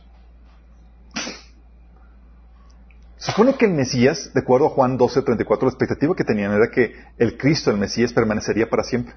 Supone 3.22 3.54
que 3.54 3.66
el 3.66 3.72
Mesías, 3.72 4.32
de 4.34 4.40
acuerdo 4.40 4.66
a 4.66 4.70
Juan 4.70 4.96
12, 4.96 5.22
34, 5.22 5.66
la 5.66 5.70
expectativa 5.70 6.12
que 6.16 6.24
tenían 6.24 6.50
era 6.50 6.72
que 6.72 6.92
el 7.18 7.38
Cristo, 7.38 7.70
el 7.70 7.76
Mesías, 7.76 8.12
permanecería 8.12 8.68
para 8.68 8.82
siempre. 8.82 9.14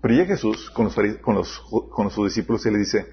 Pero 0.00 0.14
llega 0.14 0.28
Jesús 0.28 0.70
con 0.70 0.86
los, 0.86 0.94
con 1.20 1.34
los, 1.34 1.60
con 1.90 2.10
sus 2.10 2.28
discípulos 2.28 2.64
y 2.64 2.70
le 2.70 2.78
dice 2.78 3.12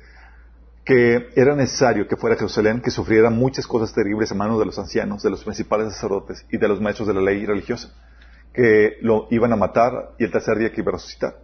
que 0.86 1.27
era 1.36 1.58
necesario 1.58 2.08
que 2.08 2.15
fuera 2.15 2.36
a 2.36 2.39
Jerusalén, 2.39 2.79
que 2.79 2.89
sufriera 2.89 3.29
muchas 3.29 3.67
cosas 3.67 3.93
terribles 3.93 4.32
a 4.32 4.36
manos 4.36 4.60
de 4.60 4.65
los 4.65 4.79
ancianos, 4.79 5.21
de 5.23 5.32
los 5.32 5.43
principales 5.43 5.93
sacerdotes 5.93 6.45
y 6.49 6.58
de 6.58 6.67
los 6.69 6.79
maestros 6.79 7.10
de 7.10 7.13
la 7.13 7.21
ley 7.21 7.45
religiosa, 7.45 7.93
que 8.53 8.93
lo 9.01 9.27
iban 9.29 9.51
a 9.51 9.58
matar 9.58 10.13
y 10.19 10.23
el 10.23 10.32
tercer 10.32 10.58
día 10.58 10.71
que 10.71 10.79
iba 10.79 10.91
a 10.91 10.93
resucitar. 10.93 11.36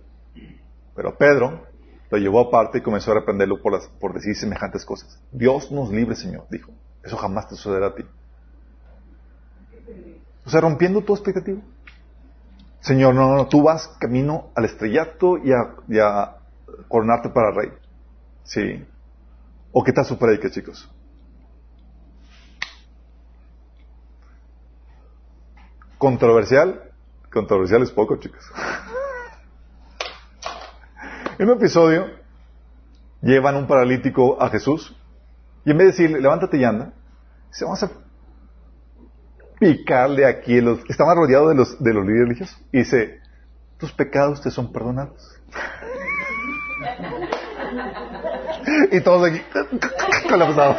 Pero 0.96 1.18
Pedro 1.18 1.68
lo 2.10 2.18
llevó 2.18 2.40
aparte 2.40 2.78
y 2.78 2.82
comenzó 2.82 3.12
a 3.12 3.16
reprenderlo 3.16 3.62
por, 3.62 3.78
por 4.00 4.14
decir 4.14 4.38
semejantes 4.38 4.86
cosas. 4.86 5.22
Dios 5.34 5.70
nos 5.70 5.92
libre, 5.92 6.16
Señor, 6.16 6.48
dijo. 6.50 6.72
Eso 7.04 7.18
jamás 7.18 7.48
te 7.48 7.56
sucederá 7.56 7.88
a 7.88 7.96
ti. 7.96 8.04
O 10.46 10.50
sea, 10.50 10.62
rompiendo 10.62 11.02
tu 11.02 11.14
expectativa. 11.14 11.60
Señor, 12.82 13.14
no, 13.14 13.36
no, 13.36 13.48
tú 13.48 13.64
vas 13.64 13.88
camino 14.00 14.50
al 14.56 14.66
estrellato 14.66 15.38
y 15.38 15.52
a, 15.52 16.38
coronarte 16.88 17.30
para 17.30 17.52
rey. 17.52 17.72
Sí. 18.44 18.86
¿O 19.72 19.84
qué 19.84 19.94
tal 19.94 20.06
su 20.06 20.18
chicos? 20.50 20.90
Controversial. 25.98 26.92
Controversial 27.32 27.84
es 27.84 27.92
poco, 27.92 28.18
chicos. 28.18 28.44
en 31.38 31.50
un 31.50 31.58
episodio, 31.58 32.08
llevan 33.22 33.56
un 33.56 33.68
paralítico 33.68 34.42
a 34.42 34.50
Jesús 34.50 34.96
y 35.66 35.72
en 35.72 35.78
vez 35.78 35.88
de 35.88 35.92
decirle, 35.92 36.22
levántate 36.22 36.58
y 36.58 36.64
anda, 36.64 36.94
dice, 37.50 37.66
vamos 37.66 37.84
a 37.84 37.92
picarle 39.60 40.26
aquí. 40.26 40.62
Los, 40.62 40.80
estaba 40.90 41.14
rodeado 41.14 41.50
de 41.50 41.56
los, 41.56 41.84
de 41.84 41.94
los 41.94 42.06
líderes 42.06 42.28
religiosos. 42.28 42.58
Y 42.72 42.78
dice, 42.80 43.20
tus 43.78 43.92
pecados 43.92 44.42
te 44.42 44.50
son 44.52 44.72
perdonados. 44.72 45.38
y 48.92 49.02
todos 49.02 49.30
aquí 49.30 49.42
colapsados. 50.30 50.78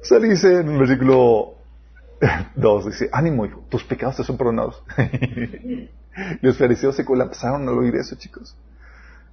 O 0.00 0.04
sea, 0.04 0.18
dice 0.18 0.60
en 0.60 0.72
el 0.72 0.78
versículo 0.78 1.54
2, 2.56 2.86
dice, 2.86 3.08
ánimo, 3.12 3.46
hijo, 3.46 3.64
tus 3.68 3.84
pecados 3.84 4.16
te 4.16 4.24
son 4.24 4.36
perdonados. 4.36 4.82
los 6.40 6.58
fariseos 6.58 6.96
se 6.96 7.04
colapsaron 7.04 7.68
al 7.68 7.78
oír 7.78 7.94
eso, 7.94 8.16
chicos. 8.16 8.56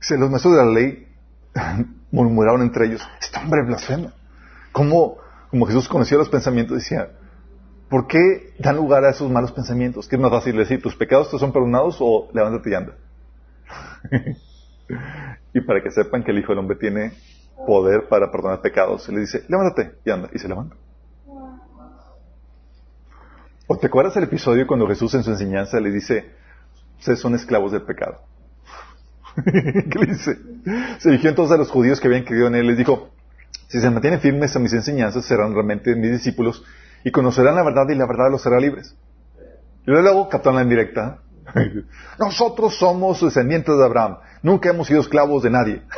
Los 0.10 0.30
maestros 0.30 0.56
de 0.56 0.66
la 0.66 0.72
ley 0.72 1.08
murmuraron 2.12 2.62
entre 2.62 2.88
ellos, 2.88 3.02
este 3.22 3.40
hombre 3.40 3.64
blasfema. 3.64 4.14
Como, 4.72 5.18
como 5.50 5.66
Jesús 5.66 5.88
conocía 5.88 6.18
los 6.18 6.30
pensamientos, 6.30 6.78
decía, 6.78 7.12
¿por 7.90 8.08
qué 8.08 8.54
dan 8.60 8.78
lugar 8.78 9.04
a 9.04 9.10
esos 9.10 9.30
malos 9.30 9.52
pensamientos? 9.52 10.08
¿Qué 10.08 10.16
es 10.16 10.22
más 10.22 10.32
fácil 10.32 10.56
decir, 10.58 10.82
tus 10.82 10.96
pecados 10.96 11.30
te 11.32 11.38
son 11.38 11.52
perdonados 11.52 11.98
o 12.00 12.30
levántate 12.34 12.70
y 12.70 12.74
anda? 12.74 12.94
y 15.54 15.62
para 15.62 15.82
que 15.82 15.92
sepan 15.92 16.24
que 16.24 16.32
el 16.32 16.40
Hijo 16.40 16.50
del 16.50 16.60
Hombre 16.60 16.78
tiene 16.78 17.14
poder 17.66 18.08
para 18.08 18.32
perdonar 18.32 18.62
pecados, 18.62 19.04
se 19.04 19.12
le 19.12 19.20
dice, 19.22 19.44
levántate 19.50 19.96
y 20.06 20.12
anda, 20.12 20.30
y 20.34 20.40
se 20.40 20.48
levanta. 20.48 20.76
¿O 23.68 23.78
te 23.78 23.88
acuerdas 23.88 24.16
el 24.18 24.24
episodio 24.24 24.66
cuando 24.66 24.88
Jesús 24.88 25.14
en 25.14 25.24
su 25.24 25.32
enseñanza 25.32 25.80
le 25.80 25.92
dice, 25.92 26.32
ustedes 26.98 27.20
son 27.20 27.36
esclavos 27.36 27.72
del 27.72 27.84
pecado? 27.84 28.22
¿Qué 29.92 30.00
le 30.00 30.06
dice? 30.08 30.38
Se 31.00 31.10
dirigió 31.10 31.30
entonces 31.30 31.56
a 31.56 31.58
los 31.58 31.70
judíos 31.70 32.00
que 32.00 32.08
habían 32.08 32.24
creído 32.24 32.48
en 32.48 32.56
él. 32.56 32.68
Les 32.68 32.78
dijo, 32.78 33.10
si 33.68 33.80
se 33.80 33.90
mantienen 33.90 34.20
firmes 34.20 34.56
a 34.56 34.60
mis 34.60 34.74
enseñanzas, 34.74 35.26
serán 35.26 35.54
realmente 35.54 35.96
mis 35.96 36.12
discípulos 36.12 36.64
y 37.04 37.12
conocerán 37.12 37.56
la 37.56 37.64
verdad 37.64 37.88
y 37.90 37.96
la 37.96 38.06
verdad 38.06 38.30
los 38.32 38.46
hará 38.46 38.60
libres. 38.60 38.96
Y 39.86 39.92
luego 39.92 40.30
captaron 40.30 40.58
la 40.58 40.64
indirecta. 40.64 41.20
Nosotros 42.20 42.78
somos 42.78 43.22
descendientes 43.22 43.78
de 43.78 43.84
Abraham. 43.84 44.18
Nunca 44.44 44.70
hemos 44.70 44.88
sido 44.88 45.02
esclavos 45.02 45.44
de 45.44 45.50
nadie. 45.50 45.82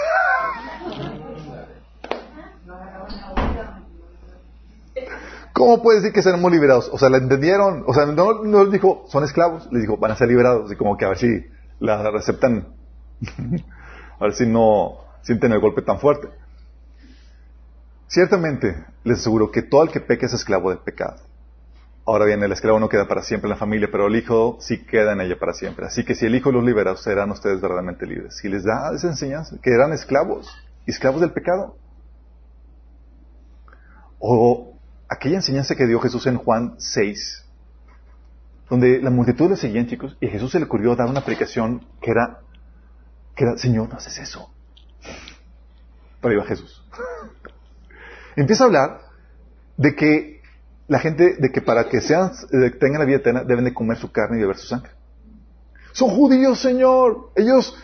¿Cómo 5.53 5.83
puede 5.83 5.99
decir 5.99 6.13
que 6.13 6.21
seremos 6.23 6.51
liberados? 6.51 6.89
O 6.91 6.97
sea, 6.97 7.09
la 7.09 7.17
entendieron. 7.17 7.83
O 7.85 7.93
sea, 7.93 8.05
no, 8.05 8.43
no 8.43 8.63
les 8.63 8.71
dijo, 8.71 9.05
son 9.09 9.23
esclavos. 9.23 9.67
Les 9.71 9.81
dijo, 9.81 9.97
van 9.97 10.11
a 10.11 10.15
ser 10.15 10.27
liberados. 10.27 10.71
Y 10.71 10.75
como 10.75 10.97
que 10.97 11.05
a 11.05 11.09
ver 11.09 11.17
si 11.17 11.45
la 11.79 12.01
aceptan 12.09 12.67
a 14.19 14.23
ver 14.23 14.33
si 14.33 14.45
no 14.45 14.97
sienten 15.21 15.51
el 15.51 15.59
golpe 15.59 15.81
tan 15.81 15.99
fuerte. 15.99 16.29
Ciertamente, 18.07 18.83
les 19.03 19.19
aseguro 19.19 19.51
que 19.51 19.61
todo 19.61 19.83
el 19.83 19.89
que 19.89 20.01
peca 20.01 20.25
es 20.25 20.33
esclavo 20.33 20.69
del 20.69 20.79
pecado. 20.79 21.17
Ahora 22.05 22.25
bien, 22.25 22.41
el 22.43 22.51
esclavo 22.51 22.79
no 22.79 22.89
queda 22.89 23.07
para 23.07 23.21
siempre 23.21 23.47
en 23.47 23.51
la 23.51 23.57
familia, 23.57 23.87
pero 23.91 24.07
el 24.07 24.15
hijo 24.15 24.57
sí 24.59 24.83
queda 24.85 25.13
en 25.13 25.21
ella 25.21 25.37
para 25.39 25.53
siempre. 25.53 25.85
Así 25.85 26.03
que 26.03 26.15
si 26.15 26.25
el 26.25 26.35
hijo 26.35 26.51
los 26.51 26.63
libera, 26.63 26.95
serán 26.97 27.31
ustedes 27.31 27.61
verdaderamente 27.61 28.05
libres. 28.05 28.35
Si 28.37 28.49
les 28.49 28.63
da 28.63 28.91
esa 28.93 29.07
enseñanza, 29.07 29.57
que 29.61 29.71
eran 29.71 29.93
esclavos, 29.93 30.49
esclavos 30.87 31.21
del 31.21 31.31
pecado. 31.31 31.77
O 34.19 34.73
aquella 35.07 35.37
enseñanza 35.37 35.75
que 35.75 35.85
dio 35.85 35.99
Jesús 35.99 36.25
en 36.27 36.37
Juan 36.37 36.75
6, 36.79 37.45
donde 38.69 38.99
la 39.01 39.09
multitud 39.09 39.49
le 39.49 39.55
seguían, 39.55 39.87
chicos, 39.87 40.17
y 40.19 40.27
a 40.27 40.31
Jesús 40.31 40.51
se 40.51 40.59
le 40.59 40.65
ocurrió 40.65 40.95
dar 40.95 41.07
una 41.07 41.19
aplicación 41.19 41.85
que 42.01 42.11
era, 42.11 42.39
que 43.41 43.47
era, 43.47 43.57
Señor, 43.57 43.89
no 43.89 43.97
haces 43.97 44.19
eso. 44.19 44.51
Pero 46.21 46.33
iba 46.35 46.45
Jesús. 46.45 46.83
Empieza 48.35 48.63
a 48.63 48.67
hablar 48.67 49.01
de 49.77 49.95
que 49.95 50.41
la 50.87 50.99
gente, 50.99 51.37
de 51.39 51.51
que 51.51 51.61
para 51.61 51.89
que 51.89 52.01
sean, 52.01 52.31
tengan 52.79 52.99
la 52.99 53.05
vida 53.05 53.17
eterna, 53.17 53.43
deben 53.43 53.65
de 53.65 53.73
comer 53.73 53.97
su 53.97 54.11
carne 54.11 54.37
y 54.37 54.41
beber 54.41 54.57
su 54.57 54.67
sangre. 54.67 54.91
Son 55.91 56.09
judíos, 56.09 56.59
Señor. 56.59 57.31
Ellos 57.35 57.75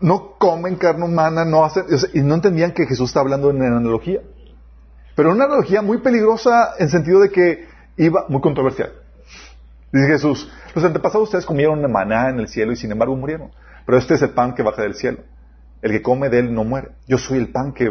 no 0.00 0.36
comen 0.38 0.76
carne 0.76 1.06
humana, 1.06 1.46
no 1.46 1.64
hacen, 1.64 1.86
y 2.12 2.20
no 2.20 2.34
entendían 2.34 2.72
que 2.72 2.86
Jesús 2.86 3.08
está 3.08 3.20
hablando 3.20 3.48
en 3.50 3.62
analogía. 3.62 4.20
Pero 5.14 5.32
una 5.32 5.46
analogía 5.46 5.80
muy 5.80 5.98
peligrosa 5.98 6.74
en 6.78 6.90
sentido 6.90 7.20
de 7.20 7.30
que 7.30 7.68
iba, 7.96 8.26
muy 8.28 8.42
controversial. 8.42 8.92
Dice 9.92 10.08
Jesús, 10.08 10.52
los 10.74 10.84
antepasados 10.84 11.28
ustedes 11.28 11.46
comieron 11.46 11.90
maná 11.90 12.28
en 12.28 12.40
el 12.40 12.48
cielo 12.48 12.72
y 12.72 12.76
sin 12.76 12.92
embargo 12.92 13.16
murieron. 13.16 13.50
Pero 13.86 13.98
este 13.98 14.14
es 14.14 14.22
el 14.22 14.30
pan 14.30 14.54
que 14.54 14.62
baja 14.62 14.82
del 14.82 14.94
cielo. 14.94 15.20
El 15.80 15.92
que 15.92 16.02
come 16.02 16.28
de 16.28 16.40
él 16.40 16.52
no 16.52 16.64
muere. 16.64 16.88
Yo 17.06 17.16
soy 17.18 17.38
el 17.38 17.52
pan 17.52 17.72
que, 17.72 17.88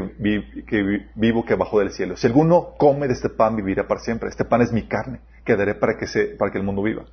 vivo 1.15 1.45
que 1.45 1.55
bajó 1.55 1.79
del 1.79 1.91
cielo. 1.91 2.17
Si 2.17 2.27
alguno 2.27 2.73
come 2.77 3.07
de 3.07 3.13
este 3.13 3.29
pan, 3.29 3.55
vivirá 3.55 3.87
para 3.87 4.01
siempre. 4.01 4.29
Este 4.29 4.43
pan 4.43 4.61
es 4.61 4.73
mi 4.73 4.87
carne, 4.87 5.21
que 5.45 5.55
daré 5.55 5.75
para 5.75 5.97
que, 5.97 6.05
se, 6.05 6.25
para 6.25 6.51
que 6.51 6.57
el 6.57 6.63
mundo 6.63 6.83
viva. 6.83 7.05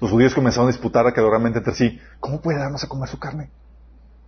Los 0.00 0.10
judíos 0.10 0.34
comenzaron 0.34 0.68
a 0.68 0.72
disputar 0.72 1.06
acaloradamente 1.06 1.58
entre 1.58 1.74
sí, 1.74 1.98
¿cómo 2.20 2.40
puede 2.40 2.58
darnos 2.58 2.84
a 2.84 2.88
comer 2.88 3.08
su 3.08 3.18
carne? 3.18 3.50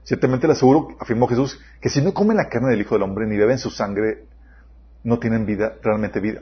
Ciertamente 0.04 0.46
le 0.46 0.54
aseguro, 0.54 0.96
afirmó 1.00 1.26
Jesús, 1.26 1.60
que 1.80 1.90
si 1.90 2.00
no 2.00 2.14
comen 2.14 2.38
la 2.38 2.48
carne 2.48 2.70
del 2.70 2.80
Hijo 2.80 2.94
del 2.94 3.02
Hombre 3.02 3.26
ni 3.26 3.36
beben 3.36 3.58
su 3.58 3.68
sangre, 3.70 4.24
no 5.04 5.18
tienen 5.18 5.44
vida, 5.44 5.74
realmente 5.82 6.20
vida. 6.20 6.40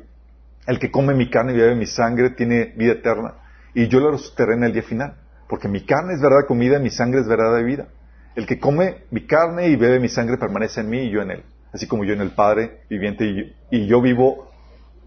El 0.67 0.79
que 0.79 0.93
come 0.93 1.15
mi 1.15 1.29
carne 1.31 1.55
y 1.55 1.57
bebe 1.57 1.75
mi 1.75 1.87
sangre 1.87 2.31
tiene 2.31 2.75
vida 2.77 2.93
eterna, 2.93 3.35
y 3.75 3.89
yo 3.89 3.99
lo 3.99 4.13
resucitaré 4.13 4.55
en 4.55 4.65
el 4.65 4.73
día 4.73 4.85
final, 4.85 5.17
porque 5.49 5.69
mi 5.69 5.85
carne 5.85 6.15
es 6.15 6.21
verdad 6.21 6.47
comida 6.47 6.79
y 6.79 6.83
mi 6.83 6.91
sangre 6.91 7.21
es 7.21 7.29
verdad 7.29 7.57
de 7.57 7.63
vida. 7.63 7.89
El 8.35 8.47
que 8.47 8.59
come 8.59 9.05
mi 9.11 9.27
carne 9.27 9.69
y 9.69 9.77
bebe 9.77 9.99
mi 9.99 10.09
sangre 10.09 10.37
permanece 10.37 10.81
en 10.81 10.91
mí 10.91 10.99
y 11.03 11.11
yo 11.11 11.23
en 11.23 11.31
él. 11.31 11.45
Así 11.73 11.87
como 11.87 12.05
yo 12.05 12.13
en 12.13 12.21
el 12.21 12.31
Padre 12.31 12.83
viviente 12.89 13.55
y 13.71 13.87
yo, 13.87 14.01
vivo 14.01 14.51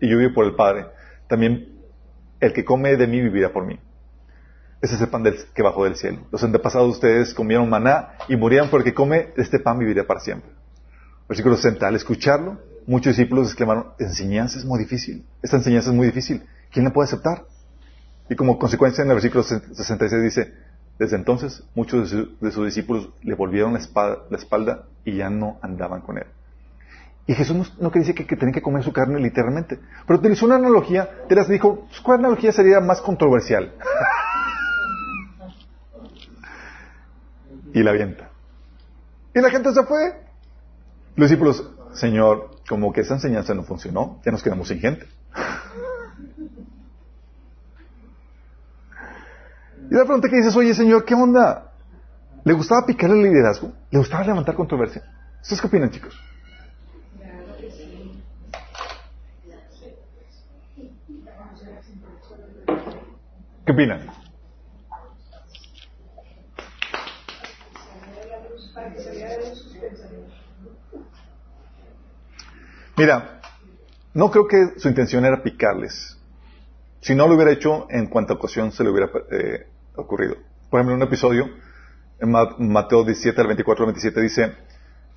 y 0.02 0.10
yo 0.10 0.18
vivo 0.18 0.34
por 0.34 0.46
el 0.46 0.56
Padre. 0.56 0.86
También 1.28 1.80
el 2.40 2.54
que 2.54 2.66
come 2.66 2.96
de 2.96 3.08
mí 3.08 3.22
vivirá 3.22 3.52
por 3.52 3.66
mí. 3.66 3.80
Ese 4.82 4.96
es 4.96 5.02
el 5.02 5.10
pan 5.10 5.24
que 5.54 5.62
bajó 5.62 5.84
del 5.84 5.96
cielo. 5.96 6.20
Los 6.32 6.44
antepasados 6.44 6.88
de 6.88 6.92
ustedes 6.92 7.34
comieron 7.34 7.70
maná 7.70 8.14
y 8.30 8.38
morían 8.38 8.70
porque 8.70 8.94
come 8.94 9.30
este 9.36 9.60
pan 9.60 9.78
vivirá 9.78 10.06
para 10.08 10.22
siempre. 10.22 10.52
Versículo 11.28 11.58
60. 11.58 11.86
Al 11.86 11.96
escucharlo, 11.96 12.60
muchos 12.88 13.16
discípulos 13.16 13.48
exclamaron, 13.48 13.88
enseñanza 14.00 14.58
es 14.58 14.66
muy 14.66 14.80
difícil. 14.80 15.26
Esta 15.44 15.58
enseñanza 15.58 15.90
es 15.90 15.96
muy 15.96 16.08
difícil. 16.08 16.44
¿Quién 16.72 16.86
la 16.86 16.94
puede 16.94 17.08
aceptar? 17.08 17.44
Y 18.30 18.36
como 18.36 18.60
consecuencia 18.60 19.04
en 19.04 19.10
el 19.10 19.16
versículo 19.16 19.44
66 19.44 20.22
dice, 20.22 20.54
desde 21.00 21.16
entonces, 21.16 21.64
muchos 21.76 22.12
de, 22.12 22.52
sus 22.52 22.66
discípulos 22.66 23.10
le 23.24 23.34
volvieron 23.34 23.74
la 23.74 23.80
espalda, 23.80 24.84
y 25.06 25.16
ya 25.16 25.30
no 25.30 25.58
andaban 25.62 26.02
con 26.02 26.18
él. 26.18 26.26
Y 27.26 27.34
Jesús 27.34 27.74
no, 27.80 27.92
quería 27.92 28.08
decir 28.08 28.28
que, 28.28 28.36
tenían 28.36 28.54
que 28.54 28.62
comer 28.62 28.84
su 28.84 28.92
carne 28.92 29.20
literalmente, 29.20 29.80
pero 30.06 30.20
utilizó 30.20 30.46
una 30.46 30.56
analogía, 30.56 31.10
te 31.28 31.36
las 31.36 31.48
dijo, 31.48 31.86
pues, 31.88 32.02
¿cuál 32.02 32.20
analogía 32.20 32.52
sería 32.52 32.82
más 32.82 33.02
controversial? 33.02 33.74
y 37.74 37.82
la 37.82 37.92
avienta. 37.92 38.30
Y 39.34 39.42
la 39.42 39.50
gente 39.50 39.74
se 39.74 39.84
fue. 39.84 40.22
Los 41.16 41.30
discípulos, 41.30 41.72
Señor, 41.94 42.52
como 42.68 42.92
que 42.92 43.02
esa 43.02 43.14
enseñanza 43.14 43.54
no 43.54 43.64
funcionó, 43.64 44.20
ya 44.26 44.32
nos 44.32 44.44
quedamos 44.44 44.68
sin 44.68 44.80
gente. 44.80 45.06
Y 49.90 49.96
la 49.96 50.04
pregunta 50.04 50.30
que 50.30 50.36
dices, 50.36 50.56
oye 50.56 50.74
Señor, 50.76 51.04
¿qué 51.04 51.16
onda? 51.16 51.72
¿Le 52.44 52.54
gustaba 52.54 52.86
picar 52.86 53.10
el 53.10 53.24
liderazgo? 53.24 53.74
¿Le 53.90 53.98
gustaba 53.98 54.24
levantar 54.24 54.56
controversia? 54.56 55.04
¿Ustedes 55.42 55.62
qué 55.62 55.68
opinan, 55.68 55.90
chicos? 55.90 56.16
¿Qué 63.66 63.72
opinan? 63.72 64.08
Mira, 72.96 73.42
no 74.14 74.30
creo 74.30 74.48
que 74.48 74.80
su 74.80 74.88
intención 74.90 75.26
era 75.26 75.42
picarles. 75.42 76.18
Si 77.02 77.16
no 77.16 77.28
lo 77.28 77.36
hubiera 77.36 77.52
hecho, 77.52 77.88
en 77.90 78.08
cuanta 78.08 78.34
ocasión 78.34 78.72
se 78.72 78.84
le 78.84 78.90
hubiera 78.90 79.10
eh, 79.32 79.68
ocurrido. 80.00 80.36
Por 80.70 80.80
ejemplo, 80.80 80.96
en 80.96 81.02
un 81.02 81.08
episodio, 81.08 81.50
en 82.20 82.72
Mateo 82.72 83.04
17 83.04 83.40
al 83.40 83.48
24 83.48 83.86
al 83.86 83.92
27 83.92 84.22
dice 84.22 84.56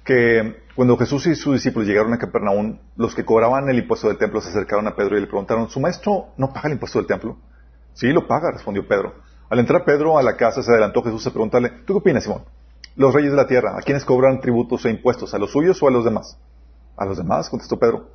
que 0.05 0.62
cuando 0.75 0.97
Jesús 0.97 1.27
y 1.27 1.35
sus 1.35 1.55
discípulos 1.55 1.87
llegaron 1.87 2.12
a 2.12 2.18
Capernaum, 2.18 2.79
los 2.97 3.14
que 3.14 3.25
cobraban 3.25 3.68
el 3.68 3.79
impuesto 3.79 4.09
del 4.09 4.18
templo 4.18 4.40
se 4.40 4.51
acercaron 4.51 4.87
a 4.88 4.97
Pedro 4.97 5.16
y 5.16 5.21
le 5.21 5.27
preguntaron, 5.27 5.68
¿su 5.68 5.81
maestro 5.81 6.29
no 6.37 6.53
paga 6.53 6.68
el 6.68 6.75
impuesto 6.75 6.99
del 6.99 7.07
templo? 7.07 7.37
Sí, 7.95 8.09
lo 8.09 8.27
paga, 8.27 8.51
respondió 8.51 8.87
Pedro. 8.87 9.14
Al 9.49 9.59
entrar 9.59 9.85
Pedro 9.85 10.18
a 10.18 10.23
la 10.23 10.37
casa, 10.37 10.62
se 10.62 10.71
adelantó 10.71 11.03
Jesús 11.03 11.27
a 11.27 11.31
preguntarle, 11.31 11.71
¿tú 11.85 11.95
qué 11.95 11.99
opinas, 11.99 12.25
Simón? 12.25 12.45
Los 12.97 13.14
reyes 13.14 13.31
de 13.31 13.37
la 13.37 13.47
tierra, 13.47 13.77
¿a 13.77 13.83
quiénes 13.83 14.05
cobran 14.05 14.40
tributos 14.40 14.85
e 14.87 14.90
impuestos? 14.90 15.35
¿A 15.35 15.38
los 15.38 15.53
suyos 15.53 15.83
o 15.83 15.88
a 15.88 15.90
los 15.90 16.05
demás? 16.05 16.38
A 16.97 17.05
los 17.05 17.16
demás, 17.16 17.49
contestó 17.49 17.79
Pedro. 17.79 18.09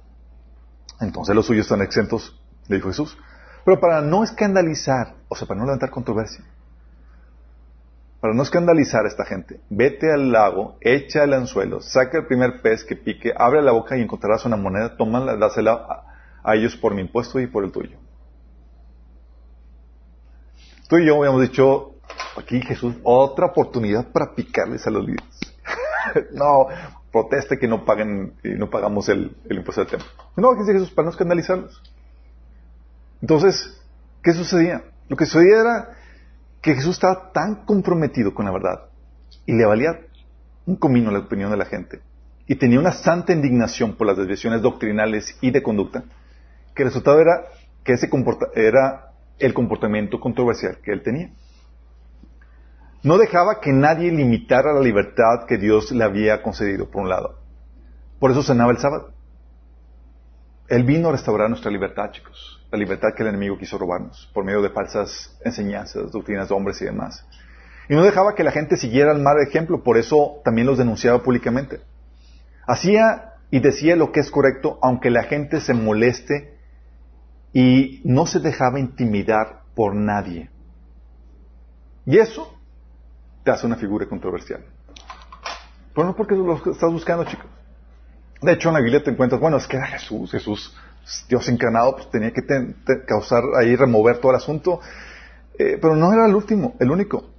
Entonces 1.00 1.36
los 1.36 1.46
suyos 1.46 1.66
están 1.66 1.82
exentos, 1.82 2.40
le 2.68 2.78
dijo 2.78 2.90
Jesús. 2.90 3.18
Pero 3.66 3.80
para 3.80 4.02
no 4.02 4.24
escandalizar, 4.24 5.16
o 5.28 5.36
sea, 5.36 5.48
para 5.48 5.60
no 5.60 5.66
levantar 5.66 5.90
controversia, 5.90 6.44
para 8.20 8.34
no 8.34 8.42
escandalizar 8.42 9.06
a 9.06 9.08
esta 9.08 9.26
gente, 9.26 9.60
vete 9.70 10.12
al 10.12 10.32
lago, 10.32 10.78
echa 10.82 11.24
el 11.24 11.34
anzuelo, 11.34 11.82
saca 11.82 12.18
el 12.20 12.26
primer 12.26 12.62
pez 12.62 12.84
que 12.84 12.96
pique, 12.96 13.32
abre 13.38 13.62
la 13.62 13.72
boca 13.72 13.96
y 13.96 14.02
encontrarás 14.02 14.46
una 14.46 14.58
moneda, 14.58 14.98
tómala, 14.98 15.36
dásela 15.36 16.04
a, 16.44 16.56
ellos 16.56 16.76
por 16.78 16.96
mi 16.96 17.02
impuesto 17.02 17.40
y 17.40 17.48
por 17.48 17.64
el 17.64 17.72
tuyo. 17.72 17.98
Tú 20.88 20.98
y 20.98 21.06
yo 21.06 21.18
habíamos 21.18 21.42
dicho, 21.42 21.96
aquí 22.38 22.62
Jesús, 22.62 22.96
otra 23.04 23.48
oportunidad 23.48 24.08
para 24.12 24.34
picarles 24.34 24.88
a 24.88 24.90
los 24.90 25.06
líderes. 25.06 25.56
no, 26.34 26.68
proteste 27.12 27.60
que 27.60 27.68
no 27.68 27.86
paguen, 27.86 28.34
y 28.44 28.52
no 28.52 28.70
pagamos 28.70 29.10
el, 29.10 29.36
impuesto 29.50 29.82
del 29.82 29.92
templo. 29.92 30.08
No, 30.38 30.56
dice 30.56 30.72
Jesús, 30.72 30.90
para 30.92 31.06
no 31.06 31.12
escandalizarlos. 31.12 31.84
Entonces, 33.22 33.80
¿qué 34.24 34.34
sucedía? 34.34 34.84
Lo 35.10 35.18
que 35.18 35.26
sucedía 35.26 35.60
era 35.60 35.97
que 36.68 36.76
Jesús 36.76 36.96
estaba 36.96 37.32
tan 37.32 37.64
comprometido 37.64 38.34
con 38.34 38.44
la 38.44 38.52
verdad 38.52 38.90
y 39.46 39.54
le 39.54 39.66
valía 39.66 40.02
un 40.66 40.76
comino 40.76 41.10
la 41.12 41.20
opinión 41.20 41.50
de 41.50 41.56
la 41.56 41.64
gente 41.64 42.02
y 42.46 42.56
tenía 42.56 42.78
una 42.78 42.92
santa 42.92 43.32
indignación 43.32 43.96
por 43.96 44.06
las 44.06 44.18
desviaciones 44.18 44.62
doctrinales 44.62 45.38
y 45.40 45.52
de 45.52 45.64
conducta, 45.64 46.04
que 46.76 46.84
el 46.84 46.90
resultado 46.90 47.22
era 47.22 47.46
que 47.86 47.94
ese 47.94 48.10
era 48.56 49.14
el 49.40 49.54
comportamiento 49.54 50.20
controversial 50.20 50.80
que 50.84 50.92
él 50.92 51.04
tenía. 51.04 51.32
No 53.02 53.18
dejaba 53.18 53.62
que 53.62 53.72
nadie 53.72 54.12
limitara 54.12 54.74
la 54.74 54.82
libertad 54.82 55.46
que 55.48 55.58
Dios 55.58 55.94
le 55.94 56.04
había 56.04 56.42
concedido, 56.42 56.90
por 56.90 57.04
un 57.04 57.10
lado. 57.10 57.40
Por 58.20 58.32
eso 58.32 58.44
cenaba 58.44 58.72
el 58.72 58.80
sábado. 58.80 59.14
Él 60.68 60.84
vino 60.84 61.08
a 61.08 61.12
restaurar 61.14 61.50
nuestra 61.50 61.72
libertad, 61.72 62.12
chicos 62.12 62.57
la 62.72 62.78
libertad 62.78 63.10
que 63.16 63.24
el 63.24 63.30
enemigo 63.30 63.58
quiso 63.58 63.78
robarnos 63.78 64.30
por 64.34 64.44
medio 64.44 64.62
de 64.62 64.70
falsas 64.70 65.38
enseñanzas, 65.44 66.12
doctrinas 66.12 66.50
de 66.50 66.56
hombres 66.56 66.82
y 66.82 66.86
demás. 66.86 67.26
Y 67.90 67.96
no 67.96 68.04
dejaba 68.04 68.36
que 68.36 68.44
la 68.44 68.52
gente 68.52 68.76
siguiera 68.76 69.14
el 69.14 69.22
mal 69.22 69.38
ejemplo, 69.40 69.84
por 69.84 69.98
eso 69.98 70.42
también 70.44 70.68
los 70.68 70.78
denunciaba 70.78 71.24
públicamente. 71.24 71.80
Hacía 72.68 73.36
y 73.50 73.60
decía 73.60 73.96
lo 73.96 74.12
que 74.12 74.20
es 74.20 74.30
correcto, 74.30 74.78
aunque 74.82 75.10
la 75.10 75.24
gente 75.24 75.62
se 75.62 75.74
moleste 75.74 76.58
y 77.54 78.02
no 78.04 78.26
se 78.26 78.40
dejaba 78.40 78.80
intimidar 78.80 79.62
por 79.74 79.96
nadie. 79.96 80.50
Y 82.06 82.18
eso 82.18 82.54
te 83.44 83.52
hace 83.52 83.66
una 83.66 83.78
figura 83.78 84.06
controversial. 84.08 84.66
Pero 85.96 86.08
no 86.08 86.16
porque 86.16 86.36
lo 86.36 86.56
estás 86.56 86.92
buscando, 86.92 87.24
chicos. 87.24 87.48
De 88.42 88.52
hecho, 88.52 88.70
en 88.70 88.76
la 88.76 88.82
Biblia 88.82 89.02
te 89.02 89.12
encuentras, 89.12 89.40
bueno, 89.42 89.58
es 89.58 89.66
que 89.66 89.78
era 89.78 89.88
Jesús, 89.88 90.32
Jesús 90.32 90.76
pues, 91.08 91.26
Dios 91.30 91.48
encarnado 91.48 91.96
pues, 91.96 92.12
tenía 92.12 92.34
que 92.34 92.44
causar 93.08 93.42
ahí, 93.58 93.78
remover 93.78 94.20
todo 94.20 94.32
el 94.32 94.38
asunto. 94.38 94.82
Eh, 95.58 95.78
pero 95.82 95.96
no 95.96 96.12
era 96.12 96.26
el 96.26 96.36
último, 96.36 96.76
el 96.82 96.92
único. 96.92 97.30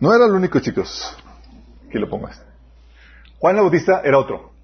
No 0.00 0.14
era 0.14 0.26
el 0.26 0.32
único, 0.32 0.60
chicos. 0.60 1.16
Aquí 1.88 1.98
lo 1.98 2.10
pongo. 2.10 2.28
Este. 2.28 2.44
Juan 3.38 3.56
Bautista 3.56 4.02
era 4.04 4.18
otro. 4.18 4.57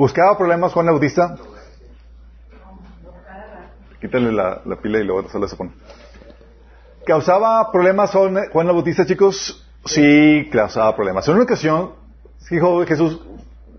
¿Buscaba 0.00 0.38
problemas 0.38 0.72
Juan 0.72 0.86
Bautista? 0.86 1.36
Quítale 4.00 4.32
la, 4.32 4.62
la 4.64 4.76
pila 4.76 4.98
y 4.98 5.04
luego 5.04 5.28
se 5.28 5.46
se 5.46 5.56
pone. 5.56 5.72
¿Causaba 7.04 7.70
problemas 7.70 8.10
Juan 8.10 8.38
el 8.38 8.72
Bautista, 8.72 9.04
chicos? 9.04 9.62
Sí, 9.84 10.48
causaba 10.50 10.96
problemas. 10.96 11.28
En 11.28 11.34
una 11.34 11.42
ocasión, 11.42 11.92
dijo 12.50 12.82
Jesús, 12.86 13.20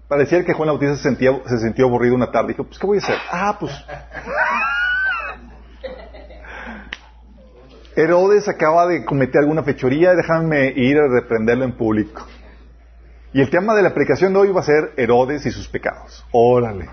parecía 0.07 0.45
que 0.45 0.53
Juan 0.53 0.67
Bautista 0.67 0.95
se, 0.95 1.01
sentía, 1.01 1.41
se 1.47 1.57
sintió 1.57 1.87
aburrido 1.87 2.13
una 2.13 2.31
tarde. 2.31 2.49
Dijo, 2.49 2.65
pues, 2.65 2.77
¿qué 2.77 2.85
voy 2.85 2.99
a 2.99 3.01
hacer? 3.01 3.17
Ah, 3.31 3.57
pues... 3.59 3.73
Herodes 7.95 8.47
acaba 8.47 8.85
de 8.85 9.03
cometer 9.05 9.39
alguna 9.39 9.63
fechoría, 9.63 10.13
déjame 10.13 10.71
ir 10.75 10.99
a 10.99 11.07
reprenderlo 11.07 11.65
en 11.65 11.71
público. 11.71 12.27
Y 13.33 13.39
el 13.39 13.49
tema 13.49 13.73
de 13.75 13.81
la 13.81 13.93
predicación 13.93 14.33
de 14.33 14.39
hoy 14.39 14.51
va 14.51 14.59
a 14.59 14.65
ser 14.65 14.91
Herodes 14.97 15.45
y 15.45 15.51
sus 15.51 15.67
pecados. 15.69 16.25
Órale. 16.31 16.89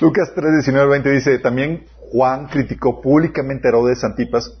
Lucas 0.00 0.30
3, 0.34 0.52
19, 0.52 0.88
20 0.88 1.10
dice, 1.10 1.38
también 1.40 1.86
Juan 2.12 2.46
criticó 2.46 3.00
públicamente 3.00 3.66
a 3.66 3.70
Herodes 3.70 4.04
Antipas, 4.04 4.56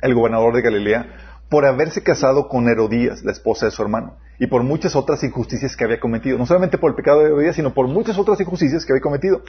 el 0.00 0.14
gobernador 0.14 0.54
de 0.54 0.62
Galilea, 0.62 1.42
por 1.50 1.66
haberse 1.66 2.02
casado 2.02 2.48
con 2.48 2.66
Herodías, 2.68 3.24
la 3.24 3.32
esposa 3.32 3.66
de 3.66 3.72
su 3.72 3.82
hermano, 3.82 4.16
y 4.38 4.46
por 4.46 4.62
muchas 4.62 4.96
otras 4.96 5.22
injusticias 5.22 5.76
que 5.76 5.84
había 5.84 6.00
cometido. 6.00 6.38
No 6.38 6.46
solamente 6.46 6.78
por 6.78 6.90
el 6.90 6.96
pecado 6.96 7.20
de 7.20 7.26
Herodías, 7.26 7.56
sino 7.56 7.74
por 7.74 7.88
muchas 7.88 8.16
otras 8.18 8.40
injusticias 8.40 8.86
que 8.86 8.92
había 8.92 9.02
cometido. 9.02 9.42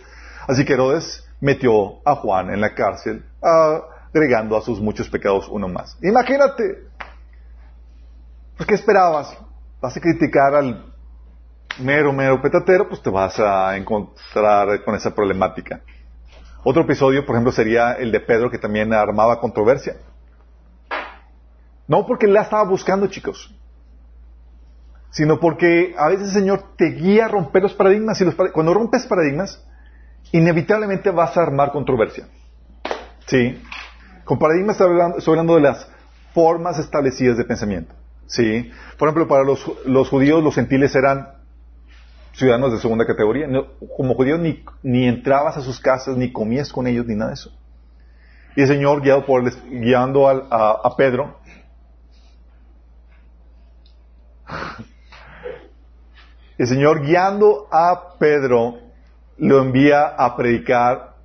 Así 0.48 0.66
que 0.66 0.74
Herodes 0.74 1.26
metió 1.40 2.06
a 2.06 2.16
Juan 2.16 2.50
en 2.50 2.60
la 2.60 2.76
cárcel, 2.76 3.24
agregando 4.14 4.58
a 4.58 4.62
sus 4.62 4.82
muchos 4.82 5.10
pecados 5.10 5.48
uno 5.50 5.70
más. 5.70 5.98
Imagínate. 6.02 6.88
Pues, 8.58 8.68
¿qué 8.68 8.76
esperabas? 8.76 9.38
¿Vas 9.80 9.96
a 9.96 10.02
criticar 10.02 10.56
al 10.56 10.86
mero, 11.80 12.12
mero 12.12 12.42
petatero? 12.42 12.90
Pues 12.90 13.02
te 13.02 13.10
vas 13.10 13.40
a 13.40 13.78
encontrar 13.78 14.84
con 14.84 14.96
esa 14.96 15.14
problemática. 15.14 15.82
Otro 16.64 16.82
episodio, 16.84 17.26
por 17.26 17.36
ejemplo, 17.36 17.52
sería 17.52 17.94
el 17.94 18.12
de 18.12 18.20
Pedro, 18.20 18.50
que 18.50 18.58
también 18.58 18.92
armaba 18.92 19.40
controversia. 19.40 19.98
No 21.88 22.06
porque 22.06 22.26
él 22.26 22.34
la 22.34 22.42
estaba 22.42 22.64
buscando, 22.64 23.08
chicos, 23.08 23.56
sino 25.12 25.40
porque 25.40 25.96
a 25.98 26.10
veces 26.10 26.28
el 26.30 26.34
Señor 26.34 26.76
te 26.76 26.90
guía 26.92 27.26
a 27.26 27.28
romper 27.30 27.64
los 27.64 27.74
paradigmas 27.74 28.20
y 28.20 28.26
los, 28.26 28.36
cuando 28.36 28.74
rompes 28.74 29.06
paradigmas, 29.06 29.64
inevitablemente 30.32 31.12
vas 31.12 31.38
a 31.38 31.44
armar 31.44 31.72
controversia. 31.72 32.28
¿Sí? 33.28 33.62
Con 34.26 34.40
paradigmas 34.40 34.76
estoy 34.80 35.34
hablando, 35.34 35.56
de 35.56 35.62
las 35.62 35.88
formas 36.34 36.80
establecidas 36.80 37.38
de 37.38 37.46
pensamiento. 37.46 37.94
¿Sí? 38.28 38.72
Por 38.98 39.08
ejemplo, 39.08 39.28
para 39.28 39.44
los, 39.44 39.66
los 39.86 40.10
judíos, 40.10 40.44
los 40.44 40.56
gentiles 40.56 40.96
eran 40.96 41.30
ciudadanos 42.34 42.72
de 42.72 42.80
segunda 42.80 43.06
categoría. 43.06 43.48
como 43.96 44.16
judíos 44.16 44.40
ni, 44.40 44.64
ni, 44.84 45.08
entrabas 45.08 45.58
a 45.58 45.62
sus 45.62 45.80
casas, 45.80 46.18
ni 46.18 46.32
comías 46.32 46.72
con 46.72 46.88
ellos, 46.88 47.06
ni 47.06 47.16
nada 47.16 47.30
de 47.30 47.36
eso. 47.36 47.52
Y 48.56 48.62
el 48.62 48.68
Señor, 48.68 49.02
guiado 49.02 49.26
por, 49.26 49.44
guiando 49.70 50.30
a 50.30 50.96
Pedro, 50.98 51.40
el 56.58 56.68
Señor 56.68 57.06
guiando 57.06 57.68
a 57.72 58.18
Pedro 58.20 58.80
lo 59.38 59.62
envía 59.62 60.08
a 60.08 60.36
predicar 60.36 61.16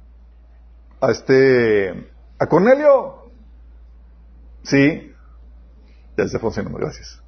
a 1.01 1.11
este 1.11 2.13
¿A 2.43 2.49
Cornelio? 2.49 3.31
Sí. 4.65 5.12
Ya 6.17 6.25
está 6.25 6.39
funcionando, 6.39 6.79
gracias. 6.79 7.21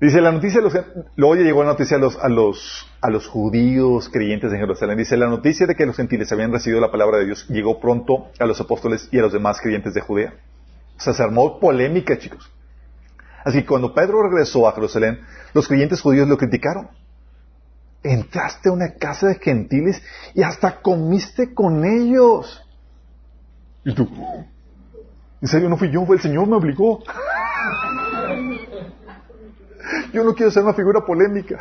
Dice 0.00 0.20
la 0.20 0.32
noticia, 0.32 0.60
los, 0.60 0.74
luego 1.16 1.36
ya 1.36 1.42
llegó 1.42 1.62
la 1.62 1.70
noticia 1.70 1.96
a 1.96 2.00
los, 2.00 2.18
a, 2.18 2.28
los, 2.28 2.86
a 3.00 3.08
los 3.08 3.26
judíos 3.26 4.10
creyentes 4.10 4.52
en 4.52 4.58
Jerusalén. 4.58 4.98
Dice, 4.98 5.16
la 5.16 5.28
noticia 5.28 5.66
de 5.66 5.74
que 5.74 5.86
los 5.86 5.96
gentiles 5.96 6.30
habían 6.30 6.52
recibido 6.52 6.80
la 6.80 6.90
palabra 6.90 7.18
de 7.18 7.26
Dios 7.26 7.46
llegó 7.48 7.80
pronto 7.80 8.30
a 8.38 8.44
los 8.44 8.60
apóstoles 8.60 9.08
y 9.12 9.18
a 9.18 9.22
los 9.22 9.32
demás 9.32 9.60
creyentes 9.62 9.94
de 9.94 10.02
Judea. 10.02 10.34
O 10.96 11.00
sea, 11.00 11.14
se 11.14 11.22
armó 11.22 11.58
polémica, 11.58 12.18
chicos. 12.18 12.50
Así 13.44 13.60
que 13.60 13.66
cuando 13.66 13.94
Pedro 13.94 14.22
regresó 14.22 14.68
a 14.68 14.72
Jerusalén, 14.72 15.20
los 15.52 15.68
creyentes 15.68 16.00
judíos 16.00 16.28
lo 16.28 16.36
criticaron. 16.36 16.88
Entraste 18.02 18.68
a 18.68 18.72
una 18.72 18.94
casa 18.96 19.28
de 19.28 19.36
gentiles 19.36 20.02
y 20.34 20.42
hasta 20.42 20.82
comiste 20.82 21.54
con 21.54 21.84
ellos. 21.84 22.62
Y 23.84 23.94
tú, 23.94 24.08
en 25.44 25.48
serio, 25.48 25.68
no 25.68 25.76
fui 25.76 25.90
yo, 25.90 26.06
fue 26.06 26.16
el 26.16 26.22
Señor, 26.22 26.48
me 26.48 26.56
obligó. 26.56 27.02
Yo 30.10 30.24
no 30.24 30.34
quiero 30.34 30.50
ser 30.50 30.62
una 30.62 30.72
figura 30.72 31.04
polémica. 31.04 31.58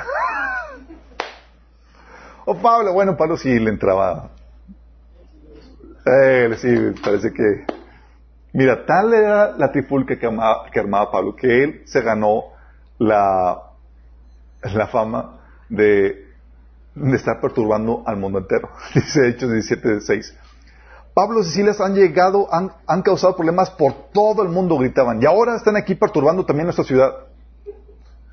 Oh, 2.45 2.55
Pablo, 2.55 2.93
bueno, 2.93 3.17
Pablo 3.17 3.35
sí 3.35 3.59
le 3.59 3.69
entraba. 3.71 4.29
Eh, 6.05 6.55
sí, 6.59 7.01
parece 7.03 7.33
que. 7.33 7.65
Mira, 8.53 8.85
tal 8.85 9.13
era 9.13 9.51
la 9.57 9.69
trifulca 9.69 10.17
que, 10.17 10.29
que 10.71 10.79
armaba 10.79 11.11
Pablo 11.11 11.35
que 11.35 11.63
él 11.65 11.81
se 11.83 11.99
ganó 11.99 12.53
la, 12.99 13.63
la 14.61 14.87
fama 14.87 15.41
de, 15.67 16.29
de 16.95 17.15
estar 17.17 17.41
perturbando 17.41 18.01
al 18.05 18.15
mundo 18.15 18.39
entero. 18.39 18.69
Dice 18.95 19.27
Hechos 19.27 19.51
17, 19.51 19.99
6. 19.99 20.37
Pablo 21.13 21.41
y 21.41 21.43
Cecilia 21.43 21.73
han 21.79 21.93
llegado, 21.93 22.47
han, 22.51 23.01
causado 23.03 23.35
problemas 23.35 23.69
por 23.69 23.93
todo 24.13 24.41
el 24.41 24.49
mundo, 24.49 24.77
gritaban. 24.77 25.21
Y 25.21 25.25
ahora 25.25 25.55
están 25.55 25.75
aquí 25.75 25.95
perturbando 25.95 26.45
también 26.45 26.65
nuestra 26.65 26.85
ciudad. 26.85 27.11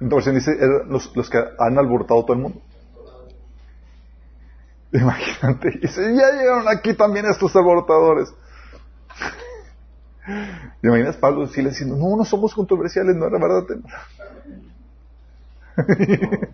Entonces 0.00 0.34
dice, 0.34 0.52
los, 0.86 1.14
los 1.14 1.28
que 1.28 1.38
han 1.58 1.78
alborotado 1.78 2.22
todo 2.24 2.32
el 2.32 2.42
mundo. 2.42 2.60
Imagínate. 4.92 5.78
Dice, 5.80 6.02
ya 6.14 6.30
llegaron 6.32 6.68
aquí 6.68 6.94
también 6.94 7.26
estos 7.26 7.54
alborotadores. 7.54 8.32
¿Te 10.80 10.88
imaginas 10.88 11.16
Pablo 11.16 11.44
y 11.44 11.48
Silas 11.48 11.72
diciendo, 11.72 11.96
no, 11.96 12.16
no 12.16 12.24
somos 12.24 12.54
controversiales, 12.54 13.14
no 13.14 13.26
era 13.26 13.38
verdad? 13.38 13.64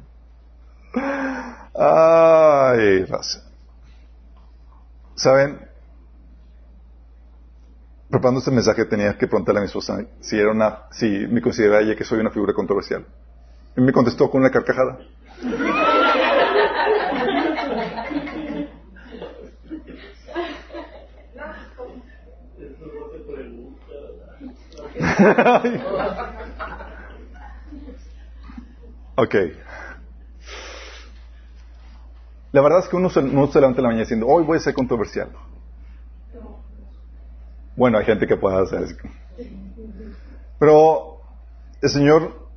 Ay, 1.74 3.04
raza. 3.04 3.42
¿Saben? 5.14 5.65
Preparando 8.10 8.38
este 8.38 8.50
mensaje 8.50 8.84
tenía 8.84 9.16
que 9.16 9.26
preguntarle 9.26 9.60
a 9.60 9.62
mi 9.62 9.66
esposa 9.66 9.98
si 10.20 10.38
era 10.38 10.52
una, 10.52 10.82
si 10.90 11.26
me 11.28 11.40
consideraba 11.40 11.82
ella 11.82 11.96
que 11.96 12.04
soy 12.04 12.20
una 12.20 12.30
figura 12.30 12.52
controversial. 12.52 13.04
Y 13.76 13.80
me 13.80 13.92
contestó 13.92 14.30
con 14.30 14.40
una 14.40 14.50
carcajada. 14.50 14.98
ok. 29.16 29.34
La 32.52 32.62
verdad 32.62 32.78
es 32.78 32.88
que 32.88 32.96
uno 32.96 33.10
se, 33.10 33.20
se 33.20 33.28
levanta 33.28 33.60
en 33.60 33.82
la 33.82 33.88
mañana 33.88 34.00
diciendo, 34.00 34.26
hoy 34.26 34.44
voy 34.44 34.56
a 34.56 34.60
ser 34.60 34.72
controversial. 34.72 35.28
Bueno, 37.76 37.98
hay 37.98 38.04
gente 38.06 38.26
que 38.26 38.36
puede 38.36 38.56
hacer 38.62 38.82
eso. 38.82 38.96
Pero 40.58 41.20
el 41.82 41.88
Señor, 41.90 42.48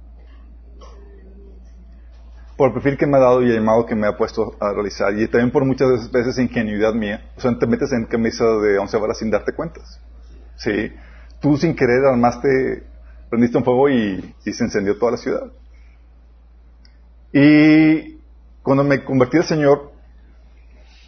por 2.55 2.69
el 2.69 2.73
perfil 2.73 2.97
que 2.97 3.05
me 3.05 3.17
ha 3.17 3.19
dado 3.19 3.41
y 3.41 3.49
el 3.49 3.57
llamado 3.57 3.85
que 3.85 3.95
me 3.95 4.07
ha 4.07 4.17
puesto 4.17 4.55
a 4.59 4.71
realizar, 4.71 5.13
y 5.17 5.27
también 5.27 5.51
por 5.51 5.65
muchas 5.65 6.09
veces 6.11 6.39
ingenuidad 6.39 6.93
mía, 6.93 7.29
o 7.35 7.41
sea, 7.41 7.57
te 7.57 7.67
metes 7.67 7.91
en 7.91 8.05
camisa 8.05 8.45
de 8.45 8.79
once 8.79 8.97
varas 8.97 9.17
sin 9.17 9.29
darte 9.29 9.53
cuentas. 9.53 9.99
Sí. 10.55 10.91
Tú 11.41 11.57
sin 11.57 11.75
querer 11.75 12.05
armaste, 12.05 12.83
prendiste 13.29 13.57
un 13.57 13.63
fuego 13.65 13.89
y, 13.89 14.35
y 14.45 14.53
se 14.53 14.63
encendió 14.63 14.97
toda 14.97 15.13
la 15.13 15.17
ciudad. 15.17 15.51
Y 17.33 18.19
cuando 18.63 18.83
me 18.83 19.03
convertí 19.03 19.37
al 19.37 19.43
Señor, 19.43 19.91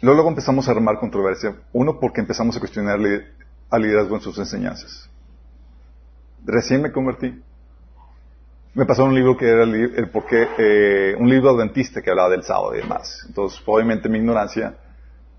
luego 0.02 0.28
empezamos 0.28 0.68
a 0.68 0.72
armar 0.72 0.98
controversia. 0.98 1.56
Uno, 1.72 1.98
porque 1.98 2.20
empezamos 2.20 2.56
a 2.56 2.60
cuestionarle 2.60 3.24
al 3.72 3.82
liderazgo 3.82 4.16
en 4.16 4.20
sus 4.20 4.38
enseñanzas. 4.38 5.08
Recién 6.44 6.82
me 6.82 6.92
convertí. 6.92 7.42
Me 8.74 8.84
pasó 8.86 9.04
un 9.04 9.14
libro 9.14 9.36
que 9.36 9.48
era 9.48 9.64
el, 9.64 10.10
porque, 10.12 10.46
eh, 10.58 11.16
un 11.18 11.28
libro 11.28 11.50
adventista 11.50 12.02
que 12.02 12.10
hablaba 12.10 12.28
del 12.28 12.42
sábado 12.42 12.74
y 12.74 12.78
demás. 12.78 13.24
Entonces, 13.26 13.60
obviamente, 13.66 14.08
mi 14.08 14.18
ignorancia, 14.18 14.76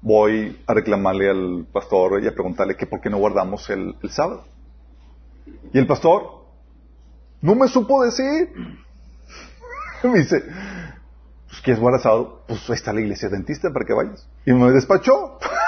voy 0.01 0.59
a 0.65 0.73
reclamarle 0.73 1.29
al 1.29 1.67
pastor 1.71 2.23
y 2.23 2.27
a 2.27 2.33
preguntarle 2.33 2.75
que 2.75 2.87
por 2.87 3.01
qué 3.01 3.09
no 3.09 3.17
guardamos 3.17 3.69
el, 3.69 3.95
el 4.01 4.09
sábado. 4.09 4.45
Y 5.71 5.77
el 5.77 5.87
pastor 5.87 6.43
no 7.41 7.53
me 7.55 7.67
supo 7.67 8.03
decir. 8.03 8.49
me 10.03 10.19
dice, 10.19 10.43
pues 11.47 11.61
¿quieres 11.61 11.79
guardar 11.79 12.01
sábado? 12.01 12.43
Pues 12.47 12.67
ahí 12.67 12.75
está 12.75 12.93
la 12.93 13.01
iglesia 13.01 13.29
adventista 13.29 13.71
para 13.71 13.85
que 13.85 13.93
vayas. 13.93 14.27
Y 14.45 14.53
me 14.53 14.71
despachó. 14.71 15.37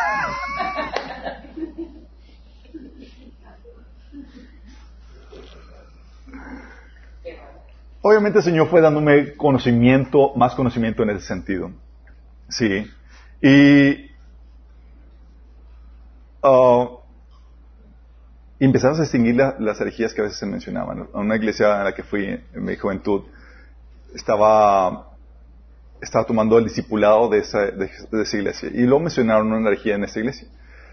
Obviamente 8.07 8.37
el 8.37 8.45
Señor 8.45 8.69
fue 8.69 8.81
dándome 8.81 9.33
conocimiento, 9.33 10.31
más 10.35 10.53
conocimiento 10.53 11.01
en 11.01 11.09
ese 11.09 11.25
sentido. 11.25 11.71
Sí. 12.49 12.85
Y, 13.41 14.11
y 18.59 18.63
empezamos 18.63 18.99
a 18.99 19.01
distinguir 19.01 19.37
las 19.57 19.81
herejías 19.81 20.13
que 20.13 20.21
a 20.21 20.25
veces 20.25 20.37
se 20.37 20.45
mencionaban. 20.45 21.09
Una 21.13 21.35
iglesia 21.35 21.81
a 21.81 21.83
la 21.83 21.95
que 21.95 22.03
fui 22.03 22.27
en 22.27 22.63
mi 22.63 22.75
juventud, 22.75 23.23
estaba, 24.13 25.13
estaba 25.99 26.25
tomando 26.25 26.59
el 26.59 26.65
discipulado 26.65 27.27
de 27.27 27.39
esa, 27.39 27.71
de, 27.71 27.89
esa 28.21 28.37
iglesia. 28.37 28.69
Y 28.71 28.81
luego 28.83 28.99
mencionaron 28.99 29.51
una 29.51 29.69
herejía 29.69 29.95
en 29.95 30.03
esa 30.03 30.19
iglesia. 30.19 30.47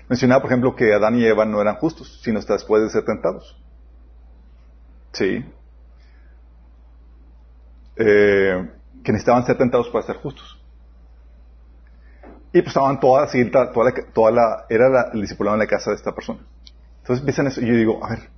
Mencionaba, 0.09 0.41
por 0.41 0.51
ejemplo, 0.51 0.75
que 0.75 0.95
Adán 0.95 1.19
y 1.19 1.27
Eva 1.27 1.45
no 1.45 1.61
eran 1.61 1.75
justos, 1.75 2.23
sino 2.25 2.39
hasta 2.39 2.55
después 2.55 2.83
de 2.83 2.89
ser 2.89 3.05
tentados. 3.05 3.63
Sí. 5.13 5.45
Eh, 8.05 8.69
que 9.05 9.13
necesitaban 9.13 9.45
ser 9.47 9.57
tentados 9.59 9.89
para 9.91 10.05
ser 10.05 10.17
justos. 10.17 10.59
Y 12.53 12.61
pues 12.61 12.69
estaban 12.69 13.01
todas, 13.01 13.33
toda 13.73 13.91
la, 13.91 13.95
toda 14.13 14.31
la, 14.31 14.67
era 14.69 15.11
el 15.13 15.21
discipulado 15.21 15.55
en 15.55 15.61
la 15.61 15.67
casa 15.67 15.91
de 15.91 15.97
esta 15.97 16.13
persona. 16.13 16.41
Entonces 17.01 17.21
empiezan 17.21 17.47
eso, 17.47 17.61
y 17.61 17.67
yo 17.67 17.75
digo, 17.75 18.05
a 18.05 18.11
ver, 18.11 18.31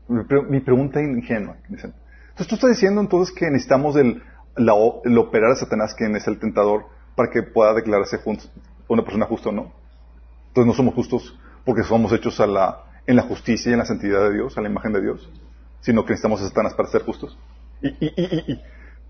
mi 0.49 0.61
pregunta 0.61 1.01
ingenua. 1.01 1.57
Dicen, 1.69 1.95
entonces 2.29 2.47
tú 2.47 2.55
estás 2.55 2.71
diciendo 2.71 3.01
entonces 3.01 3.35
que 3.35 3.51
necesitamos 3.51 3.97
el, 3.97 4.23
el 4.57 5.19
operar 5.19 5.53
a 5.53 5.57
Satanás, 5.57 5.95
quien 5.95 6.15
es 6.15 6.27
el 6.29 6.39
tentador, 6.39 6.87
para 7.17 7.31
que 7.31 7.43
pueda 7.43 7.75
declararse 7.75 8.21
una 8.89 9.03
persona 9.03 9.27
justa 9.27 9.49
o 9.49 9.53
no. 9.53 9.73
Entonces 10.49 10.67
no 10.67 10.75
somos 10.75 10.95
justos 10.95 11.39
porque 11.65 11.83
somos 11.83 12.13
hechos 12.13 12.39
a 12.41 12.47
la, 12.47 12.85
en 13.07 13.17
la 13.17 13.23
justicia 13.23 13.71
y 13.71 13.73
en 13.73 13.79
la 13.79 13.87
santidad 13.87 14.29
de 14.29 14.35
Dios, 14.35 14.57
a 14.57 14.61
la 14.61 14.69
imagen 14.69 14.93
de 14.93 15.01
Dios, 15.01 15.29
sino 15.81 16.05
que 16.05 16.11
necesitamos 16.11 16.41
a 16.43 16.49
Satanás 16.49 16.75
para 16.75 16.89
ser 16.89 17.03
justos. 17.03 17.37
Y, 17.83 17.89
y, 17.89 18.15
y, 18.17 18.53
y 18.53 18.63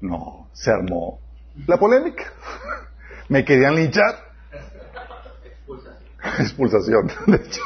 no, 0.04 0.48
se 0.52 0.70
armó 0.70 1.18
la 1.66 1.78
polémica. 1.78 2.24
Me 3.28 3.44
querían 3.44 3.76
linchar. 3.76 4.16
Expulsación. 6.38 7.10
de 7.26 7.36
hecho. 7.36 7.60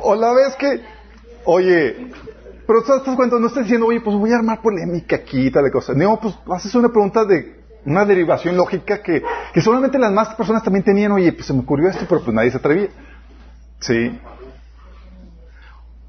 O 0.00 0.14
la 0.14 0.32
vez 0.32 0.54
que, 0.56 0.82
oye, 1.44 2.12
pero 2.66 2.82
te 2.82 2.92
das 2.92 3.16
cuenta, 3.16 3.38
no 3.38 3.46
estás 3.46 3.64
diciendo, 3.64 3.86
oye, 3.86 4.00
pues 4.00 4.16
voy 4.16 4.32
a 4.32 4.36
armar 4.36 4.60
polémica 4.60 5.16
aquí, 5.16 5.50
tal 5.50 5.70
cosa. 5.70 5.94
No, 5.94 6.18
pues 6.20 6.34
haces 6.52 6.74
una 6.74 6.88
pregunta 6.88 7.24
de 7.24 7.64
una 7.84 8.04
derivación 8.04 8.56
lógica 8.56 9.00
que, 9.02 9.22
que 9.52 9.60
solamente 9.60 9.98
las 9.98 10.12
más 10.12 10.34
personas 10.34 10.64
también 10.64 10.84
tenían, 10.84 11.12
oye, 11.12 11.32
pues 11.32 11.46
se 11.46 11.52
me 11.52 11.60
ocurrió 11.60 11.88
esto, 11.88 12.04
pero 12.08 12.22
pues 12.22 12.34
nadie 12.34 12.50
se 12.50 12.56
atrevía. 12.56 12.88
Sí. 13.78 14.20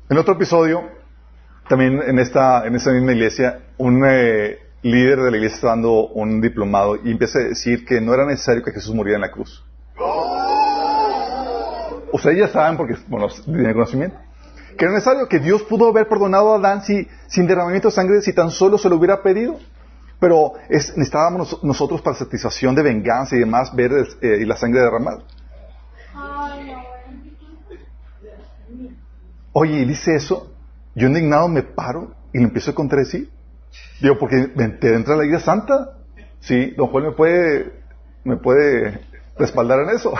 En 0.09 0.17
otro 0.17 0.33
episodio, 0.33 0.83
también 1.67 2.01
en 2.01 2.17
esta, 2.17 2.65
en 2.65 2.75
esa 2.75 2.91
misma 2.91 3.11
iglesia, 3.11 3.59
un 3.77 4.03
eh, 4.07 4.57
líder 4.91 5.19
de 5.21 5.31
la 5.31 5.37
iglesia 5.37 5.55
está 5.55 5.67
dando 5.67 6.07
un 6.07 6.41
diplomado 6.41 6.97
y 7.03 7.11
empieza 7.11 7.39
a 7.39 7.43
decir 7.43 7.85
que 7.85 8.01
no 8.01 8.13
era 8.13 8.25
necesario 8.25 8.63
que 8.63 8.71
Jesús 8.71 8.93
muriera 8.93 9.17
en 9.17 9.21
la 9.21 9.31
cruz. 9.31 9.63
O 12.11 12.19
sea, 12.19 12.33
ya 12.33 12.47
saben 12.47 12.77
porque, 12.77 12.95
bueno, 13.07 13.27
tienen 13.43 13.73
conocimiento. 13.73 14.17
Que 14.77 14.85
era 14.85 14.93
necesario 14.93 15.27
que 15.27 15.39
Dios 15.39 15.63
pudo 15.63 15.89
haber 15.89 16.07
perdonado 16.07 16.53
a 16.53 16.57
Adán 16.57 16.83
si, 16.83 17.07
sin 17.27 17.47
derramamiento 17.47 17.89
de 17.89 17.93
sangre 17.93 18.21
si 18.21 18.33
tan 18.33 18.51
solo 18.51 18.77
se 18.77 18.89
lo 18.89 18.95
hubiera 18.95 19.21
pedido. 19.21 19.59
Pero 20.19 20.53
es, 20.69 20.95
necesitábamos 20.97 21.63
nosotros 21.63 22.01
para 22.01 22.15
satisfacción 22.15 22.73
de 22.75 22.83
venganza 22.83 23.35
y 23.35 23.39
demás 23.39 23.75
ver 23.75 23.91
eh, 24.21 24.45
la 24.45 24.55
sangre 24.55 24.81
derramada. 24.81 25.23
Oye, 29.53 29.79
y 29.79 29.85
dice 29.85 30.15
eso, 30.15 30.51
yo 30.95 31.07
indignado 31.07 31.47
me 31.47 31.63
paro 31.63 32.15
y 32.33 32.37
le 32.37 32.45
empiezo 32.45 32.71
a 32.71 32.75
contradecir. 32.75 33.29
Digo, 33.99 34.17
porque 34.19 34.47
te 34.79 34.93
entra 34.93 35.15
la 35.15 35.25
Iglesia 35.25 35.45
Santa. 35.45 35.97
Sí, 36.39 36.73
don 36.77 36.87
Juan 36.87 37.05
me 37.05 37.11
puede, 37.11 37.73
me 38.23 38.37
puede 38.37 39.01
respaldar 39.37 39.79
en 39.79 39.89
eso. 39.89 40.13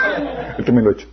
Él 0.58 0.64
también 0.64 0.84
lo 0.84 0.90
ha 0.90 0.94
hecho. 0.94 1.08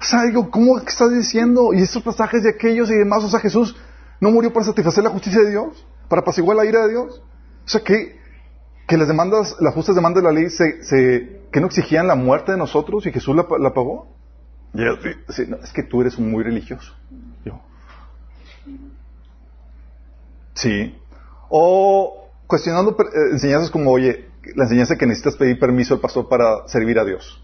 o 0.00 0.04
sea, 0.04 0.22
digo, 0.24 0.50
¿cómo 0.50 0.78
estás 0.78 1.12
diciendo? 1.12 1.72
Y 1.74 1.82
estos 1.82 2.02
pasajes 2.02 2.42
de 2.42 2.50
aquellos 2.50 2.90
y 2.90 2.94
demás, 2.94 3.22
o 3.24 3.28
sea, 3.28 3.40
Jesús 3.40 3.76
no 4.20 4.30
murió 4.30 4.52
para 4.52 4.66
satisfacer 4.66 5.04
la 5.04 5.10
justicia 5.10 5.40
de 5.42 5.50
Dios, 5.50 5.86
para 6.08 6.22
apaciguar 6.22 6.56
la 6.56 6.64
ira 6.64 6.82
de 6.86 6.90
Dios. 6.90 7.22
O 7.64 7.68
sea, 7.68 7.82
que, 7.82 8.18
que 8.86 8.96
las 8.96 9.08
demandas, 9.08 9.56
las 9.60 9.74
justas 9.74 9.94
demandas 9.94 10.22
de 10.22 10.28
la 10.28 10.34
ley 10.34 10.48
se, 10.48 10.82
se, 10.82 11.42
que 11.52 11.60
no 11.60 11.66
exigían 11.66 12.06
la 12.06 12.14
muerte 12.14 12.52
de 12.52 12.58
nosotros 12.58 13.04
y 13.06 13.12
Jesús 13.12 13.36
la, 13.36 13.46
la 13.58 13.74
pagó. 13.74 14.15
Es 14.78 15.72
que 15.72 15.82
tú 15.82 16.00
eres 16.00 16.18
muy 16.18 16.44
religioso. 16.44 16.94
Yo. 17.44 17.60
Sí. 20.54 20.94
O 21.48 22.28
cuestionando 22.46 22.96
eh, 22.98 23.32
enseñanzas 23.32 23.70
como, 23.70 23.90
oye, 23.92 24.26
la 24.54 24.64
enseñanza 24.64 24.96
que 24.96 25.06
necesitas 25.06 25.36
pedir 25.36 25.58
permiso 25.58 25.94
al 25.94 26.00
pastor 26.00 26.28
para 26.28 26.66
servir 26.68 26.98
a 26.98 27.04
Dios. 27.04 27.42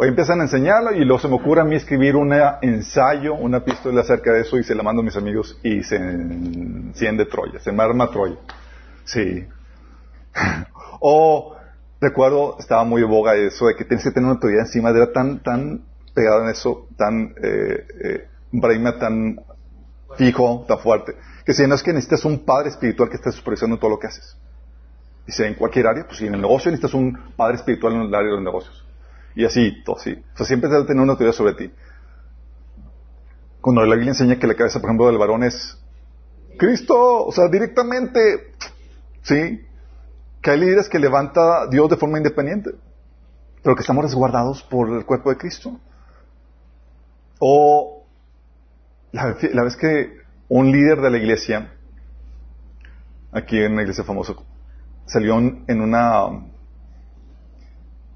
Hoy 0.00 0.06
empiezan 0.06 0.40
a 0.40 0.44
enseñarlo 0.44 0.92
y 0.92 1.04
luego 1.04 1.18
se 1.18 1.26
me 1.26 1.34
ocurre 1.34 1.60
a 1.60 1.64
mí 1.64 1.74
escribir 1.74 2.14
un 2.14 2.32
ensayo, 2.62 3.34
una 3.34 3.64
pistola 3.64 4.02
acerca 4.02 4.32
de 4.32 4.42
eso 4.42 4.56
y 4.56 4.62
se 4.62 4.76
la 4.76 4.84
mando 4.84 5.02
a 5.02 5.04
mis 5.04 5.16
amigos 5.16 5.58
y 5.64 5.82
se 5.82 5.96
enciende 5.96 7.26
Troya, 7.26 7.58
se 7.58 7.72
me 7.72 7.82
arma 7.82 8.08
Troya. 8.08 8.36
Sí. 9.04 9.44
o, 11.00 11.56
recuerdo, 12.00 12.56
estaba 12.58 12.84
muy 12.84 13.02
boga 13.02 13.34
eso 13.34 13.66
de 13.66 13.76
que 13.76 13.84
tienes 13.84 14.04
que 14.04 14.10
tener 14.10 14.24
una 14.24 14.34
autoridad 14.34 14.66
encima, 14.66 14.90
era 14.90 15.12
tan, 15.12 15.42
tan 15.42 15.84
pegado 16.14 16.44
en 16.44 16.50
eso, 16.50 16.86
tan, 16.96 17.34
eh, 17.42 17.86
eh, 18.04 18.28
un 18.52 18.60
paradigma 18.60 18.98
tan 18.98 19.40
fijo, 20.16 20.64
tan 20.66 20.78
fuerte, 20.78 21.14
que 21.44 21.52
si 21.52 21.66
no 21.66 21.74
es 21.74 21.82
que 21.82 21.92
necesitas 21.92 22.24
un 22.24 22.44
padre 22.44 22.70
espiritual 22.70 23.08
que 23.08 23.16
esté 23.16 23.32
supervisando 23.32 23.78
todo 23.78 23.90
lo 23.90 23.98
que 23.98 24.06
haces. 24.06 24.36
Dice, 25.26 25.46
en 25.46 25.54
cualquier 25.54 25.86
área, 25.86 26.06
pues 26.06 26.18
si 26.18 26.26
en 26.26 26.34
el 26.34 26.40
negocio 26.40 26.70
necesitas 26.70 26.94
un 26.94 27.34
padre 27.36 27.56
espiritual 27.56 27.94
en 27.94 28.00
el 28.02 28.14
área 28.14 28.30
de 28.30 28.36
los 28.36 28.42
negocios. 28.42 28.86
Y 29.34 29.44
así, 29.44 29.84
todo 29.84 29.96
así. 29.96 30.12
O 30.12 30.36
sea, 30.36 30.46
siempre 30.46 30.70
debe 30.70 30.84
tener 30.84 31.02
una 31.02 31.12
autoridad 31.12 31.34
sobre 31.34 31.52
ti. 31.52 31.70
Cuando 33.60 33.84
la 33.84 33.94
Biblia 33.94 34.12
enseña 34.12 34.38
que 34.38 34.46
la 34.46 34.54
cabeza, 34.54 34.80
por 34.80 34.88
ejemplo, 34.88 35.06
del 35.06 35.18
varón 35.18 35.44
es 35.44 35.78
Cristo, 36.58 37.26
o 37.26 37.32
sea, 37.32 37.48
directamente, 37.48 38.54
¿sí? 39.22 39.67
Que 40.42 40.50
hay 40.50 40.60
líderes 40.60 40.88
que 40.88 40.98
levanta 40.98 41.66
Dios 41.68 41.90
de 41.90 41.96
forma 41.96 42.18
independiente, 42.18 42.70
pero 43.62 43.74
que 43.74 43.80
estamos 43.80 44.04
resguardados 44.04 44.62
por 44.62 44.88
el 44.90 45.04
cuerpo 45.04 45.30
de 45.30 45.36
Cristo. 45.36 45.78
O 47.40 48.04
la, 49.12 49.62
vez 49.62 49.76
que 49.76 50.18
un 50.48 50.70
líder 50.70 51.00
de 51.00 51.10
la 51.10 51.18
iglesia, 51.18 51.72
aquí 53.32 53.58
en 53.58 53.72
una 53.72 53.82
iglesia 53.82 54.04
famosa, 54.04 54.34
salió 55.06 55.38
en 55.38 55.80
una 55.80 56.48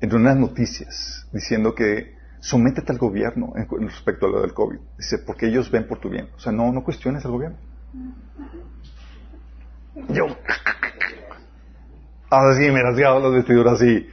en 0.03 0.15
unas 0.15 0.37
noticias 0.37 1.27
diciendo 1.33 1.75
que 1.75 2.17
sométete 2.41 2.91
al 2.91 2.99
gobierno 2.99 3.53
en, 3.55 3.89
respecto 3.89 4.27
a 4.27 4.31
lo 4.31 4.43
del 4.43 4.53
COVID. 4.53 4.79
Dice, 4.99 5.19
porque 5.19 5.47
ellos 5.47 5.71
ven 5.71 5.87
por 5.87 6.01
tu 6.01 6.11
bien. 6.11 6.29
O 6.37 6.41
sea, 6.41 6.53
no, 6.53 6.73
no 6.73 6.83
cuestiones 6.83 7.25
al 7.25 7.31
gobierno. 7.31 7.57
Yo, 10.09 10.27
así 12.33 12.71
me 12.71 12.83
rasgaba 12.83 13.21
las 13.21 13.33
vestiduras 13.33 13.75
así. 13.75 14.09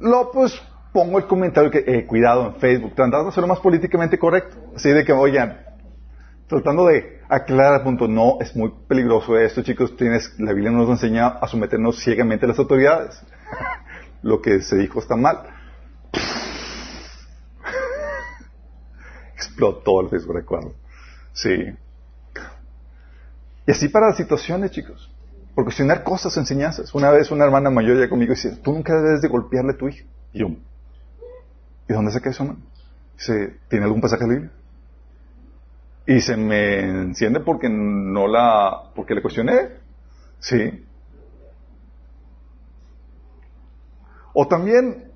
Lo 0.00 0.30
pues 0.30 0.60
pongo 0.92 1.18
el 1.18 1.26
comentario 1.26 1.70
que, 1.70 1.84
eh, 1.86 2.06
cuidado 2.06 2.46
en 2.46 2.56
Facebook, 2.56 2.94
tratando 2.94 3.24
de 3.24 3.28
hacerlo 3.30 3.48
más 3.48 3.60
políticamente 3.60 4.18
correcto. 4.18 4.56
Así 4.76 4.90
de 4.90 5.04
que, 5.04 5.12
oigan, 5.12 5.60
tratando 6.46 6.86
de 6.86 7.20
aclarar 7.28 7.78
el 7.78 7.82
punto, 7.82 8.06
no, 8.06 8.38
es 8.40 8.54
muy 8.54 8.72
peligroso 8.86 9.36
esto, 9.38 9.62
chicos, 9.62 9.96
tienes, 9.96 10.38
la 10.38 10.52
Biblia 10.52 10.70
nos 10.70 10.88
enseña 10.88 11.28
a 11.28 11.48
someternos 11.48 11.98
ciegamente 11.98 12.44
a 12.44 12.48
las 12.48 12.58
autoridades 12.58 13.20
lo 14.22 14.40
que 14.40 14.60
se 14.60 14.76
dijo 14.76 15.00
está 15.00 15.16
mal. 15.16 15.42
Explotó 19.34 20.00
el 20.02 20.10
Facebook, 20.10 20.36
recuerdo. 20.36 20.74
Sí. 21.32 21.74
Y 23.66 23.70
así 23.70 23.88
para 23.88 24.08
las 24.08 24.16
situaciones, 24.16 24.70
chicos. 24.70 25.13
Por 25.54 25.64
cuestionar 25.64 26.02
cosas, 26.02 26.36
enseñanzas. 26.36 26.94
Una 26.94 27.10
vez 27.10 27.30
una 27.30 27.44
hermana 27.44 27.70
mayor 27.70 27.96
llegó 27.96 28.10
conmigo 28.10 28.34
dice, 28.34 28.56
tú 28.56 28.72
nunca 28.72 28.94
debes 29.00 29.22
de 29.22 29.28
golpearle 29.28 29.72
a 29.72 29.76
tu 29.76 29.88
hijo. 29.88 30.06
Y 30.32 30.40
yo, 30.40 30.48
¿y 31.88 31.92
dónde 31.92 32.10
saca 32.10 32.30
eso, 32.30 32.44
no? 32.44 32.56
Dice, 33.16 33.58
¿tiene 33.68 33.84
algún 33.84 34.00
pasaje 34.00 34.24
de 34.24 34.28
la 34.28 34.34
Biblia? 34.34 34.52
Y 36.06 36.20
se 36.20 36.36
me 36.36 36.80
enciende 36.80 37.40
porque 37.40 37.68
no 37.68 38.26
la, 38.26 38.90
porque 38.94 39.14
le 39.14 39.22
cuestioné. 39.22 39.68
Sí. 40.40 40.84
O 44.34 44.46
también, 44.48 45.12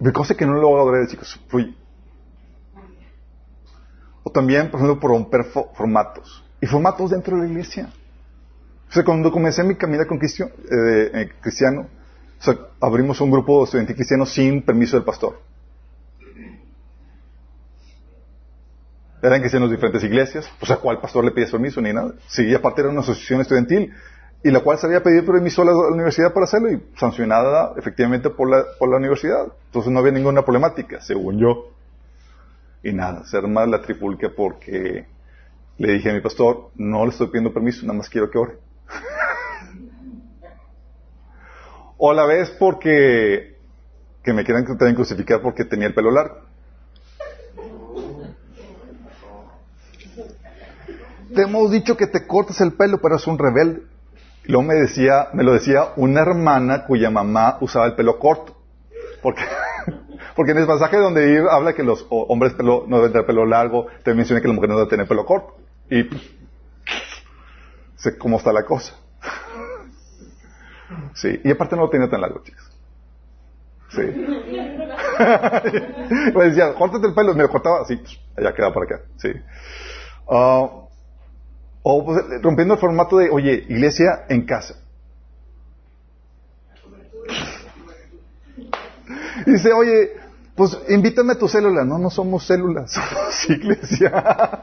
de 0.00 0.12
cosas 0.12 0.36
que 0.36 0.44
no 0.44 0.54
lo 0.54 0.76
logré, 0.76 1.06
chicos, 1.06 1.40
fui. 1.48 1.76
O 4.24 4.30
también, 4.30 4.70
por 4.70 4.80
ejemplo, 4.80 5.00
por 5.00 5.12
romper 5.12 5.44
formatos. 5.44 6.44
Y 6.60 6.66
formatos 6.66 7.12
dentro 7.12 7.36
de 7.36 7.44
la 7.44 7.48
iglesia. 7.48 7.90
O 8.90 8.92
sea, 8.92 9.04
cuando 9.04 9.30
comencé 9.30 9.62
mi 9.62 9.76
camino 9.76 10.04
con 10.06 10.18
eh, 10.18 11.10
eh, 11.14 11.30
cristiano 11.40 11.86
abrimos 12.80 13.20
un 13.20 13.30
grupo 13.30 13.64
estudiantil 13.64 13.94
cristiano 13.94 14.26
sin 14.26 14.62
permiso 14.62 14.96
del 14.96 15.04
pastor. 15.04 15.40
Eran 19.22 19.44
en 19.44 19.60
las 19.60 19.70
diferentes 19.70 20.02
iglesias. 20.02 20.50
Pues 20.58 20.70
a 20.72 20.76
cuál 20.76 20.98
pastor 20.98 21.24
le 21.24 21.30
pides 21.32 21.50
permiso 21.50 21.80
ni 21.80 21.92
nada. 21.92 22.14
Sí, 22.26 22.52
aparte 22.54 22.80
era 22.80 22.90
una 22.90 23.00
asociación 23.00 23.42
estudiantil. 23.42 23.92
Y 24.42 24.50
la 24.50 24.60
cual 24.60 24.78
se 24.78 24.86
había 24.86 25.02
pedido 25.02 25.26
permiso 25.26 25.60
a 25.60 25.66
la, 25.66 25.72
universidad 25.72 26.32
para 26.32 26.44
hacerlo 26.44 26.72
y 26.72 26.82
sancionada 26.96 27.74
efectivamente 27.76 28.30
por 28.30 28.48
la, 28.48 28.64
por 28.78 28.88
la 28.88 28.96
universidad. 28.96 29.52
Entonces 29.66 29.92
no 29.92 29.98
había 29.98 30.12
ninguna 30.12 30.42
problemática, 30.42 31.02
según 31.02 31.38
yo. 31.38 31.68
Y 32.82 32.94
nada, 32.94 33.26
se 33.26 33.36
arma 33.36 33.66
la 33.66 33.82
tripulca 33.82 34.30
porque 34.34 35.04
le 35.76 35.92
dije 35.92 36.10
a 36.10 36.14
mi 36.14 36.22
pastor, 36.22 36.70
no 36.76 37.04
le 37.04 37.10
estoy 37.10 37.26
pidiendo 37.26 37.52
permiso, 37.52 37.84
nada 37.84 37.98
más 37.98 38.08
quiero 38.08 38.30
que 38.30 38.38
ore. 38.38 38.69
O 42.02 42.12
la 42.14 42.24
vez 42.24 42.50
porque 42.58 43.58
que 44.24 44.32
me 44.32 44.44
quieran 44.44 44.64
también 44.64 44.94
crucificar 44.94 45.40
porque 45.42 45.64
tenía 45.64 45.86
el 45.86 45.94
pelo 45.94 46.10
largo. 46.10 46.38
Te 51.34 51.42
hemos 51.42 51.70
dicho 51.70 51.96
que 51.96 52.06
te 52.06 52.26
cortes 52.26 52.60
el 52.60 52.72
pelo, 52.72 53.00
pero 53.00 53.16
es 53.16 53.26
un 53.26 53.38
rebelde. 53.38 53.82
Luego 54.44 54.62
me 54.62 54.74
decía, 54.74 55.28
me 55.32 55.44
lo 55.44 55.52
decía 55.52 55.92
una 55.96 56.22
hermana 56.22 56.86
cuya 56.86 57.10
mamá 57.10 57.58
usaba 57.60 57.86
el 57.86 57.94
pelo 57.94 58.18
corto. 58.18 58.56
Porque, 59.22 59.42
porque 60.34 60.52
en 60.52 60.58
el 60.58 60.66
pasaje 60.66 60.96
donde 60.96 61.44
habla 61.50 61.74
que 61.74 61.82
los 61.82 62.06
hombres 62.10 62.54
pelo, 62.54 62.84
no 62.88 62.96
deben 62.96 63.12
tener 63.12 63.26
pelo 63.26 63.46
largo, 63.46 63.86
te 64.02 64.14
menciona 64.14 64.40
que 64.40 64.48
la 64.48 64.54
mujer 64.54 64.70
no 64.70 64.78
debe 64.78 64.90
tener 64.90 65.06
pelo 65.06 65.24
corto. 65.24 65.54
Y 65.90 66.08
sé 68.00 68.18
cómo 68.18 68.38
está 68.38 68.52
la 68.52 68.64
cosa. 68.64 68.96
Sí, 71.14 71.40
y 71.44 71.50
aparte 71.50 71.76
no 71.76 71.82
lo 71.82 71.90
tenía 71.90 72.10
tan 72.10 72.20
largo, 72.20 72.42
chicos. 72.42 72.68
Sí. 73.90 74.02
me 76.34 76.44
decía, 76.44 76.74
córtate 76.74 77.06
el 77.06 77.14
pelo, 77.14 77.32
me 77.34 77.42
lo 77.42 77.50
cortaba 77.50 77.82
así, 77.82 78.02
allá 78.36 78.52
quedaba 78.54 78.74
para 78.74 78.86
acá. 78.86 79.00
Sí. 79.16 79.28
Uh, 80.26 80.88
o 81.82 82.04
pues, 82.04 82.22
rompiendo 82.42 82.74
el 82.74 82.80
formato 82.80 83.16
de, 83.18 83.30
oye, 83.30 83.64
iglesia 83.68 84.24
en 84.28 84.44
casa. 84.46 84.74
Dice, 89.46 89.72
oye, 89.72 90.12
pues 90.54 90.78
invítame 90.88 91.32
a 91.32 91.38
tu 91.38 91.48
célula. 91.48 91.84
No, 91.84 91.98
no 91.98 92.10
somos 92.10 92.46
células, 92.46 92.92
somos 92.92 93.50
iglesia. 93.50 94.62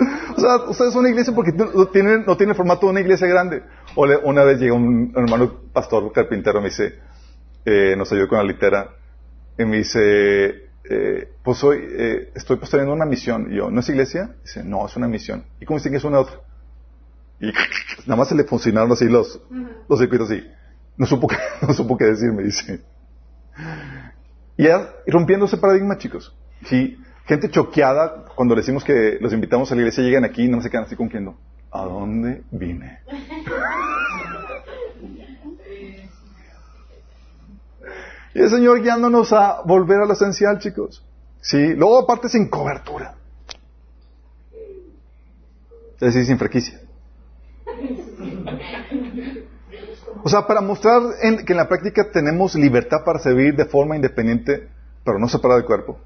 o 0.36 0.40
sea, 0.40 0.56
ustedes 0.68 0.92
son 0.92 1.00
una 1.00 1.10
iglesia 1.10 1.34
porque 1.34 1.52
no 1.52 1.86
tienen, 1.86 2.24
no 2.26 2.36
tienen 2.36 2.50
el 2.50 2.56
formato 2.56 2.86
de 2.86 2.92
una 2.92 3.00
iglesia 3.00 3.26
grande. 3.26 3.62
O 3.94 4.06
una 4.24 4.44
vez 4.44 4.58
llegó 4.58 4.76
un 4.76 5.12
hermano 5.16 5.60
pastor 5.72 6.10
carpintero, 6.12 6.60
me 6.60 6.68
dice, 6.68 6.98
eh, 7.64 7.94
nos 7.96 8.10
ayudó 8.12 8.28
con 8.28 8.38
la 8.38 8.44
litera, 8.44 8.90
y 9.58 9.64
me 9.64 9.78
dice, 9.78 10.70
eh, 10.84 11.32
pues 11.42 11.62
hoy 11.62 11.78
eh, 11.82 12.30
estoy 12.34 12.56
pastoreando 12.56 12.94
una 12.94 13.04
misión. 13.04 13.52
Y 13.52 13.56
yo, 13.56 13.70
¿no 13.70 13.80
es 13.80 13.88
iglesia? 13.88 14.34
Dice, 14.42 14.64
no, 14.64 14.86
es 14.86 14.96
una 14.96 15.08
misión. 15.08 15.44
¿Y 15.60 15.66
cómo 15.66 15.78
dicen 15.78 15.92
que 15.92 15.98
es 15.98 16.04
una 16.04 16.20
otra? 16.20 16.36
Y 17.40 17.46
nada 18.06 18.16
más 18.16 18.28
se 18.28 18.34
le 18.34 18.44
funcionaron 18.44 18.90
así 18.92 19.06
los, 19.06 19.40
los 19.88 19.98
circuitos 19.98 20.30
así. 20.30 20.46
No 20.96 21.06
supo, 21.06 21.28
qué, 21.28 21.36
no 21.66 21.74
supo 21.74 21.96
qué 21.96 22.06
decir, 22.06 22.32
me 22.32 22.42
dice. 22.42 22.80
Y 24.56 24.64
ya 24.64 24.90
rompiendo 25.06 25.46
ese 25.46 25.58
paradigma, 25.58 25.98
chicos. 25.98 26.34
Sí, 26.66 26.98
gente 27.30 27.48
choqueada 27.48 28.24
cuando 28.34 28.56
le 28.56 28.62
decimos 28.62 28.82
que 28.82 29.18
los 29.20 29.32
invitamos 29.32 29.70
a 29.70 29.76
la 29.76 29.82
iglesia, 29.82 30.02
llegan 30.02 30.24
aquí 30.24 30.46
y 30.46 30.48
no 30.48 30.60
se 30.60 30.68
quedan 30.68 30.84
así 30.84 30.96
con 30.96 31.08
¿A 31.70 31.84
dónde 31.84 32.42
vine? 32.50 33.00
Y 38.32 38.38
el 38.38 38.48
Señor 38.48 38.80
guiándonos 38.80 39.32
a 39.32 39.62
volver 39.64 39.98
a 40.02 40.06
lo 40.06 40.12
esencial, 40.12 40.60
chicos. 40.60 41.04
Sí, 41.40 41.74
luego 41.74 41.98
aparte 41.98 42.28
sin 42.28 42.48
cobertura. 42.48 43.16
Es 45.94 46.14
decir, 46.14 46.24
sin 46.24 46.38
franquicia. 46.38 46.80
O 50.22 50.28
sea, 50.28 50.46
para 50.46 50.60
mostrar 50.60 51.02
que 51.44 51.52
en 51.52 51.56
la 51.56 51.68
práctica 51.68 52.12
tenemos 52.12 52.54
libertad 52.54 52.98
para 53.04 53.18
servir 53.18 53.56
de 53.56 53.64
forma 53.64 53.96
independiente, 53.96 54.68
pero 55.04 55.18
no 55.18 55.28
separada 55.28 55.58
del 55.58 55.66
cuerpo. 55.66 55.98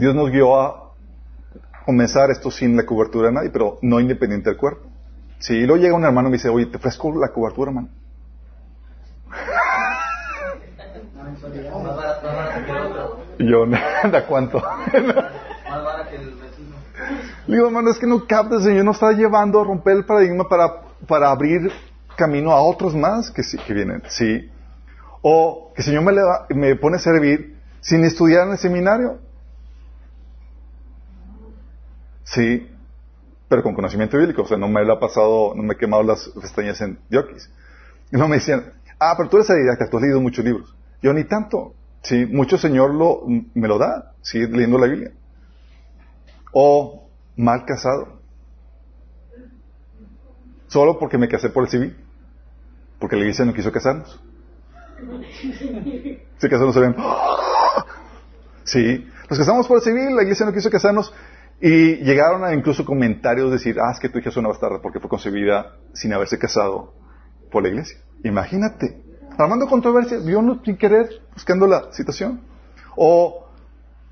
Dios 0.00 0.14
nos 0.14 0.30
guió 0.30 0.58
a 0.58 0.92
comenzar 1.84 2.30
esto 2.30 2.50
sin 2.50 2.74
la 2.74 2.86
cobertura 2.86 3.28
de 3.28 3.34
nadie, 3.34 3.50
pero 3.50 3.78
no 3.82 4.00
independiente 4.00 4.48
del 4.48 4.58
cuerpo. 4.58 4.88
Si 5.40 5.60
luego 5.60 5.76
llega 5.76 5.94
un 5.94 6.06
hermano 6.06 6.28
y 6.28 6.30
me 6.30 6.36
dice, 6.38 6.48
oye, 6.48 6.64
te 6.66 6.78
ofrezco 6.78 7.14
la 7.20 7.28
cobertura, 7.28 7.70
hermano. 7.70 7.88
Yo, 13.38 13.66
nada, 14.02 14.26
¿cuánto? 14.26 14.62
Le 17.46 17.56
digo, 17.56 17.66
hermano, 17.66 17.90
es 17.90 17.98
que 17.98 18.06
no 18.06 18.26
capta, 18.26 18.56
el 18.56 18.62
Señor 18.62 18.86
nos 18.86 18.96
está 18.96 19.12
llevando 19.12 19.60
a 19.60 19.64
romper 19.64 19.98
el 19.98 20.06
paradigma 20.06 20.48
para, 20.48 20.80
para 21.06 21.30
abrir 21.30 21.70
camino 22.16 22.52
a 22.52 22.62
otros 22.62 22.94
más 22.94 23.30
que, 23.30 23.42
que 23.42 23.74
vienen, 23.74 24.02
sí. 24.08 24.50
O 25.20 25.72
que 25.74 25.82
el 25.82 25.84
Señor 25.84 26.04
me, 26.04 26.14
me 26.54 26.74
pone 26.76 26.96
a 26.96 27.00
servir 27.00 27.58
sin 27.82 28.02
estudiar 28.04 28.46
en 28.46 28.52
el 28.52 28.58
seminario. 28.58 29.18
Sí, 32.34 32.68
pero 33.48 33.62
con 33.62 33.74
conocimiento 33.74 34.16
bíblico. 34.16 34.42
O 34.42 34.46
sea, 34.46 34.56
no 34.56 34.68
me 34.68 34.84
lo 34.84 34.94
ha 34.94 35.00
pasado, 35.00 35.52
no 35.54 35.62
me 35.62 35.74
he 35.74 35.76
quemado 35.76 36.02
las 36.02 36.28
pestañas 36.28 36.80
en 36.80 36.98
diokis. 37.08 37.50
Y 38.12 38.16
no 38.16 38.28
me 38.28 38.36
decían, 38.36 38.72
ah, 38.98 39.14
pero 39.16 39.28
tú 39.28 39.36
eres 39.36 39.48
didacta, 39.48 39.88
tú 39.90 39.96
has 39.96 40.02
leído 40.02 40.20
muchos 40.20 40.44
libros. 40.44 40.74
Yo 41.02 41.12
ni 41.12 41.24
tanto. 41.24 41.74
Sí, 42.02 42.24
mucho 42.26 42.56
Señor 42.56 42.94
lo, 42.94 43.22
me 43.26 43.68
lo 43.68 43.78
da, 43.78 44.14
sí, 44.22 44.46
leyendo 44.46 44.78
la 44.78 44.86
Biblia. 44.86 45.12
O 46.52 47.08
mal 47.36 47.64
casado. 47.64 48.20
Solo 50.68 50.98
porque 50.98 51.18
me 51.18 51.28
casé 51.28 51.50
por 51.50 51.64
el 51.64 51.70
civil. 51.70 51.96
Porque 53.00 53.16
la 53.16 53.22
iglesia 53.22 53.44
no 53.44 53.52
quiso 53.52 53.72
casarnos. 53.72 54.22
Si 56.38 56.48
casaron 56.48 56.72
se 56.72 56.80
ven. 56.80 56.96
Sí, 58.64 59.08
nos 59.28 59.38
casamos 59.38 59.66
por 59.66 59.78
el 59.78 59.82
civil, 59.82 60.14
la 60.14 60.22
iglesia 60.22 60.46
no 60.46 60.52
quiso 60.52 60.70
casarnos. 60.70 61.12
Y 61.60 61.96
llegaron 61.96 62.44
a 62.44 62.54
incluso 62.54 62.84
comentarios 62.84 63.50
decir, 63.50 63.78
ah, 63.80 63.92
es 63.92 64.00
que 64.00 64.08
tu 64.08 64.18
hija 64.18 64.30
es 64.30 64.36
una 64.36 64.48
bastarda 64.48 64.80
porque 64.80 64.98
fue 64.98 65.10
concebida 65.10 65.76
sin 65.92 66.12
haberse 66.12 66.38
casado 66.38 66.94
por 67.50 67.62
la 67.62 67.68
iglesia. 67.68 67.98
Imagínate 68.24 69.10
armando 69.42 69.66
controversias, 69.66 70.24
yo 70.24 70.42
no 70.42 70.60
sin 70.64 70.76
querer, 70.76 71.08
buscando 71.34 71.66
la 71.66 71.92
situación. 71.92 72.40
O 72.96 73.48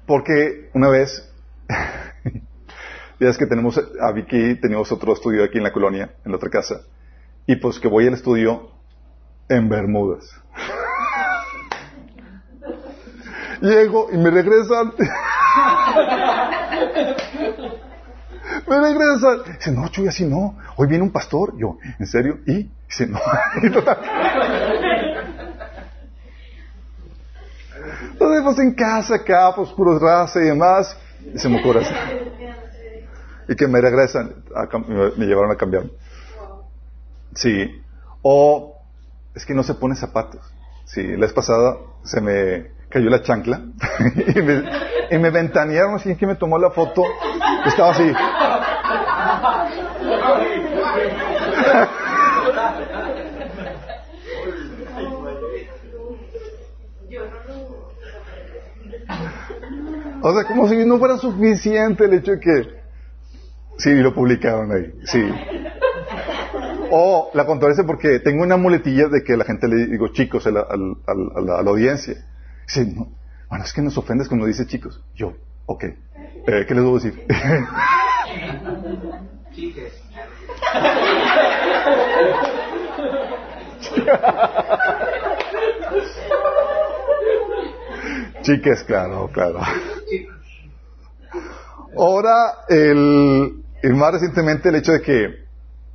porque 0.07 0.71
una 0.75 0.89
vez, 0.89 1.31
ya 3.21 3.29
es 3.29 3.37
que 3.37 3.47
tenemos 3.47 3.81
a 4.01 4.13
Vicky, 4.13 4.61
teníamos 4.61 4.91
otro 4.93 5.13
estudio 5.13 5.45
aquí 5.45 5.59
en 5.59 5.65
la 5.65 5.73
colonia, 5.73 6.15
en 6.25 6.33
la 6.33 6.37
otra 6.37 6.51
casa, 6.51 6.83
y 7.47 7.57
pues 7.57 7.79
que 7.79 7.89
voy 7.89 8.07
al 8.07 8.15
estudio 8.15 8.71
en 9.49 9.69
Bermudas. 9.69 10.31
Llego 13.61 14.09
y 14.13 14.19
me 14.19 14.31
regresan. 14.31 14.93
me 18.67 18.81
regresan. 18.81 19.43
Dice, 19.57 19.73
no, 19.73 19.89
Chuy, 19.89 20.09
así 20.09 20.25
no. 20.25 20.59
Hoy 20.77 20.89
viene 20.89 21.05
un 21.05 21.11
pastor. 21.11 21.57
Yo, 21.59 21.79
¿en 21.99 22.07
serio? 22.07 22.39
¿Y? 22.47 22.71
Dice, 22.89 23.07
no. 23.07 23.19
Entonces, 28.13 28.43
pues 28.43 28.59
en 28.59 28.75
casa 28.75 29.15
acá, 29.17 29.53
pues 29.55 29.71
puros 29.71 30.01
raza 30.01 30.41
y 30.41 30.47
demás, 30.47 30.97
y 31.33 31.39
se 31.39 31.49
me 31.49 31.61
ocurre 31.61 31.85
así. 31.85 31.95
Y 33.49 33.57
que 33.57 33.67
me 33.67 33.81
regresan, 33.81 34.35
me 35.17 35.27
llevaron 35.27 35.51
a 35.51 35.57
cambiar. 35.57 35.85
Sí. 37.35 37.81
O 38.23 38.77
es 39.35 39.47
que 39.47 39.55
no 39.55 39.63
se 39.63 39.75
pone 39.75 39.95
zapatos. 39.95 40.41
Sí, 40.85 41.03
la 41.03 41.27
vez 41.27 41.33
pasada 41.33 41.77
se 42.03 42.21
me 42.21 42.78
cayó 42.89 43.11
la 43.11 43.23
chancla 43.23 43.61
y, 44.35 44.41
me, 44.41 44.65
y 45.11 45.19
me 45.19 45.31
ventanearon 45.31 45.97
así 45.97 46.17
que 46.17 46.27
me 46.27 46.37
tomó 46.37 46.59
la 46.59 46.71
foto. 46.71 47.03
Estaba 47.67 47.91
así. 47.91 48.13
O 60.21 60.35
sea, 60.35 60.45
como 60.45 60.69
si 60.69 60.85
no 60.85 60.99
fuera 60.99 61.17
suficiente 61.17 62.05
el 62.05 62.15
hecho 62.15 62.33
de 62.33 62.41
que... 62.41 62.79
Sí, 63.79 63.95
lo 63.95 64.13
publicaron 64.13 64.73
ahí, 64.73 64.93
sí. 65.05 65.23
O 66.91 67.31
la 67.35 67.47
controversia 67.47 67.85
porque 67.85 68.19
tengo 68.19 68.43
una 68.43 68.57
muletilla 68.57 69.09
de 69.09 69.23
que 69.23 69.37
la 69.37 69.45
gente 69.45 69.69
le 69.69 69.87
digo 69.87 70.09
chicos 70.09 70.47
a 70.47 70.51
la, 70.51 70.65
audiencia. 71.65 72.17
Dice, 72.69 72.85
no, 72.85 73.09
bueno, 73.49 73.65
es 73.65 73.73
que 73.73 73.81
nos 73.81 73.97
ofendes 73.97 74.29
cuando 74.29 74.45
dice 74.47 74.67
chicos. 74.67 75.03
Yo, 75.15 75.33
ok. 75.65 75.85
Eh, 75.85 76.67
¿Qué 76.69 76.75
les 76.75 76.85
debo 76.85 76.99
decir? 76.99 77.27
Chiques. 79.53 79.95
Chiques, 88.43 88.85
claro, 88.85 89.31
claro. 89.33 89.61
Ahora, 91.97 92.67
el, 92.69 93.65
el 93.83 93.95
más 93.95 94.13
recientemente 94.13 94.69
el 94.69 94.75
hecho 94.77 94.93
de 94.93 95.01
que 95.01 95.47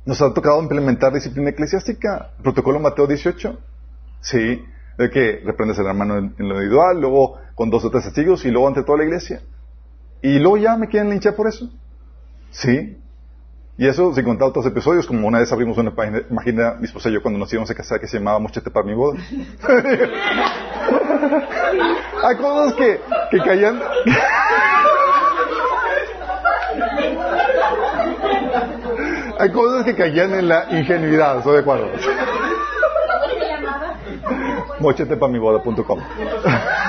nos 0.04 0.20
ha 0.20 0.34
tocado 0.34 0.60
implementar 0.60 1.12
disciplina 1.12 1.50
eclesiástica, 1.50 2.32
protocolo 2.42 2.80
Mateo 2.80 3.06
18, 3.06 3.56
sí, 4.20 4.64
de 4.98 5.10
que 5.10 5.42
reprendes 5.44 5.78
al 5.78 5.86
hermano 5.86 6.18
en, 6.18 6.34
en 6.38 6.48
lo 6.48 6.54
individual, 6.54 7.00
luego 7.00 7.38
con 7.54 7.70
dos 7.70 7.84
o 7.84 7.90
tres 7.90 8.04
testigos 8.04 8.44
y 8.44 8.50
luego 8.50 8.68
ante 8.68 8.82
toda 8.82 8.98
la 8.98 9.04
iglesia. 9.04 9.40
Y 10.22 10.38
luego 10.38 10.56
ya 10.56 10.76
me 10.76 10.88
quieren 10.88 11.10
linchar 11.10 11.34
por 11.34 11.48
eso. 11.48 11.70
Sí. 12.50 12.96
Y 13.76 13.88
eso 13.88 14.14
sin 14.14 14.24
contar 14.24 14.48
otros 14.48 14.64
episodios, 14.66 15.04
como 15.06 15.26
una 15.26 15.40
vez 15.40 15.52
abrimos 15.52 15.76
una 15.78 15.92
página, 15.94 16.22
imagina 16.30 16.76
mi 16.78 16.84
esposa 16.84 17.08
y 17.08 17.12
yo 17.12 17.22
cuando 17.22 17.40
nos 17.40 17.52
íbamos 17.52 17.68
a 17.70 17.74
casar 17.74 17.98
que 18.00 18.06
se 18.06 18.18
llamaba 18.18 18.38
Mochete 18.38 18.70
para 18.70 18.86
mi 18.86 18.94
boda. 18.94 19.18
Hay 22.22 22.36
cosas 22.36 22.74
que, 22.74 23.00
que 23.32 23.38
caían. 23.38 23.80
Hay 29.40 29.50
cosas 29.50 29.84
que 29.84 29.96
caían 29.96 30.32
en 30.34 30.48
la 30.48 30.66
ingenuidad, 30.70 31.38
estoy 31.38 31.54
de 31.54 31.60
acuerdo. 31.60 31.90
Mochetepamiboda.com 34.84 36.00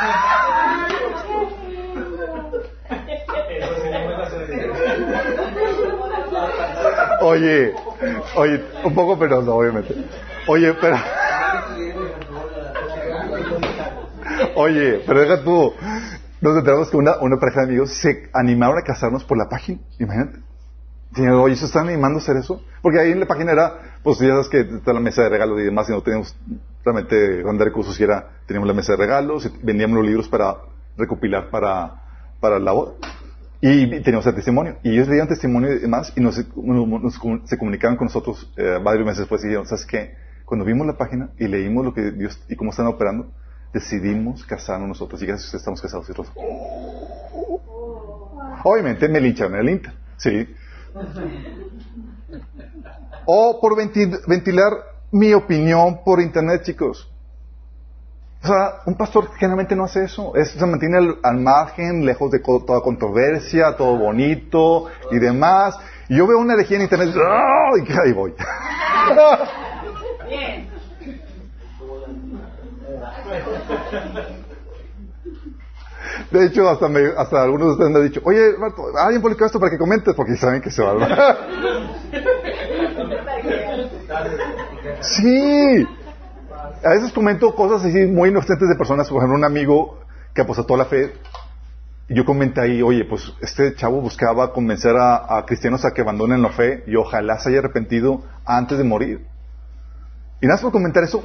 Oye, 7.21 7.73
oye, 8.35 8.63
un 8.83 8.93
poco 8.93 9.17
penoso, 9.17 9.55
obviamente. 9.55 9.95
Oye, 10.47 10.73
pero... 10.79 10.95
Oye, 14.55 15.03
pero 15.07 15.21
deja 15.21 15.43
tú. 15.43 15.73
Nos 16.41 16.57
enteramos 16.57 16.89
que 16.89 16.97
una, 16.97 17.17
una 17.21 17.37
pareja 17.37 17.61
de 17.61 17.67
amigos 17.67 17.91
se 17.93 18.29
animaron 18.33 18.77
a 18.77 18.83
casarnos 18.83 19.23
por 19.23 19.37
la 19.37 19.49
página. 19.49 19.79
Imagínate. 19.97 20.39
Diciendo, 21.09 21.41
oye, 21.41 21.55
¿se 21.55 21.65
están 21.65 21.87
animando 21.87 22.19
a 22.19 22.21
hacer 22.21 22.37
eso? 22.37 22.61
Porque 22.81 22.99
ahí 22.99 23.11
en 23.11 23.21
la 23.21 23.25
página 23.25 23.53
era, 23.53 23.99
pues 24.03 24.19
ya 24.19 24.29
sabes 24.29 24.49
que 24.49 24.59
está 24.59 24.93
la 24.93 24.99
mesa 24.99 25.23
de 25.23 25.29
regalos 25.29 25.59
y 25.59 25.63
demás, 25.63 25.89
y 25.89 25.93
no 25.93 26.01
teníamos 26.01 26.35
realmente 26.85 27.41
grandes 27.41 27.65
recursos, 27.65 27.99
y 27.99 28.03
era, 28.03 28.29
teníamos 28.45 28.67
la 28.67 28.73
mesa 28.75 28.93
de 28.93 28.97
regalos, 28.99 29.51
vendíamos 29.63 29.97
los 29.97 30.05
libros 30.05 30.29
para 30.29 30.55
recopilar 30.95 31.49
para, 31.49 32.01
para 32.39 32.59
la 32.59 32.71
boda. 32.71 32.93
Y 33.61 33.87
teníamos 34.01 34.27
el 34.27 34.35
testimonio. 34.35 34.77
Y 34.83 34.91
ellos 34.91 35.07
leían 35.07 35.27
testimonio 35.27 35.73
y 35.73 35.79
demás, 35.79 36.13
y 36.15 36.21
nos, 36.21 36.37
nos- 36.55 36.87
nos- 37.01 37.49
se 37.49 37.57
comunicaban 37.57 37.97
con 37.97 38.05
nosotros 38.05 38.51
eh, 38.57 38.79
varios 38.83 39.05
meses 39.05 39.19
después 39.21 39.43
y 39.43 39.47
dijeron, 39.47 39.65
¿sabes 39.65 39.85
qué? 39.85 40.13
Cuando 40.45 40.63
vimos 40.63 40.85
la 40.85 40.93
página 40.95 41.29
y 41.39 41.47
leímos 41.47 41.83
lo 41.83 41.93
que 41.93 42.11
Dios 42.11 42.39
y 42.47 42.55
cómo 42.55 42.69
están 42.69 42.85
operando, 42.85 43.31
decidimos 43.73 44.45
casarnos 44.45 44.87
nosotros. 44.87 45.19
Y 45.23 45.25
gracias 45.25 45.51
a 45.55 45.57
estamos 45.57 45.81
casados. 45.81 46.07
Y 46.09 46.13
todos, 46.13 46.31
Obviamente 48.63 49.07
me 49.09 49.19
lincharon 49.21 49.55
en 49.55 49.59
el 49.61 49.69
Inter, 49.69 49.93
sí. 50.17 50.47
O 53.25 53.59
por 53.59 53.75
venti- 53.75 54.19
ventilar 54.27 54.71
mi 55.15 55.33
opinión 55.33 56.01
por 56.03 56.19
internet, 56.21 56.63
chicos. 56.63 57.09
O 58.43 58.47
sea, 58.47 58.81
un 58.85 58.95
pastor 58.95 59.29
generalmente 59.37 59.75
no 59.75 59.85
hace 59.85 60.03
eso. 60.03 60.35
Es, 60.35 60.51
se 60.51 60.65
mantiene 60.65 60.97
al, 60.97 61.17
al 61.23 61.37
margen, 61.37 62.05
lejos 62.05 62.29
de 62.31 62.41
co- 62.41 62.63
toda 62.65 62.81
controversia, 62.81 63.75
todo 63.77 63.97
bonito 63.97 64.85
y 65.11 65.17
demás. 65.17 65.75
Y 66.09 66.17
yo 66.17 66.27
veo 66.27 66.37
una 66.37 66.53
herejía 66.53 66.77
en 66.77 66.83
internet 66.83 67.15
¡ah! 67.17 67.71
y 67.77 67.91
ahí 67.97 68.11
voy. 68.13 68.33
De 76.31 76.45
hecho, 76.45 76.67
hasta, 76.69 76.87
me- 76.89 77.11
hasta 77.17 77.41
algunos 77.43 77.67
de 77.67 77.73
ustedes 77.73 77.91
me 77.91 77.99
han 77.99 78.05
dicho, 78.05 78.21
oye, 78.23 78.57
Marto, 78.57 78.83
alguien 78.97 79.21
publicó 79.21 79.45
esto 79.45 79.59
para 79.59 79.71
que 79.71 79.77
comentes, 79.77 80.13
porque 80.15 80.35
saben 80.35 80.61
que 80.61 80.71
se 80.71 80.81
va 80.83 80.91
a. 80.91 81.37
Sí. 85.01 85.87
A 86.83 86.89
veces 86.89 87.11
comento 87.13 87.55
cosas 87.55 87.85
así 87.85 88.05
muy 88.05 88.29
inocentes 88.29 88.67
de 88.69 88.75
personas, 88.75 89.07
por 89.09 89.17
ejemplo, 89.17 89.37
un 89.37 89.45
amigo 89.45 89.99
que 90.33 90.41
apostató 90.41 90.75
la 90.77 90.85
fe, 90.85 91.13
y 92.07 92.15
yo 92.15 92.25
comenté 92.25 92.61
ahí, 92.61 92.81
oye, 92.81 93.05
pues 93.05 93.33
este 93.41 93.73
chavo 93.75 94.01
buscaba 94.01 94.53
convencer 94.53 94.95
a, 94.95 95.37
a 95.37 95.45
cristianos 95.45 95.85
a 95.85 95.91
que 95.91 96.01
abandonen 96.01 96.41
la 96.41 96.49
fe 96.49 96.83
y 96.85 96.95
ojalá 96.95 97.39
se 97.39 97.49
haya 97.49 97.59
arrepentido 97.59 98.21
antes 98.45 98.77
de 98.77 98.83
morir. 98.83 99.25
Y 100.41 100.45
nada 100.45 100.55
más 100.57 100.61
por 100.63 100.71
comentar 100.71 101.03
eso, 101.03 101.23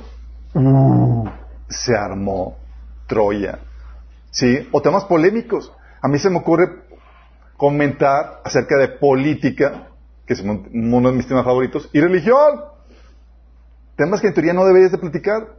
uh, 0.55 1.29
se 1.69 1.95
armó 1.95 2.57
Troya. 3.07 3.59
¿Sí? 4.31 4.69
O 4.73 4.81
temas 4.83 5.05
polémicos. 5.05 5.73
A 6.03 6.09
mí 6.09 6.19
se 6.19 6.31
me 6.31 6.39
ocurre 6.39 6.85
comentar 7.57 8.41
acerca 8.45 8.77
de 8.77 8.89
política, 8.89 9.89
que 10.27 10.35
es 10.35 10.41
uno 10.41 11.11
de 11.11 11.17
mis 11.17 11.27
temas 11.27 11.45
favoritos, 11.45 11.89
y 11.93 12.01
religión. 12.01 12.63
Temas 13.97 14.21
que 14.21 14.29
en 14.29 14.35
teoría 14.35 14.53
no 14.53 14.65
deberías 14.65 14.93
de 14.93 14.99
platicar. 14.99 15.57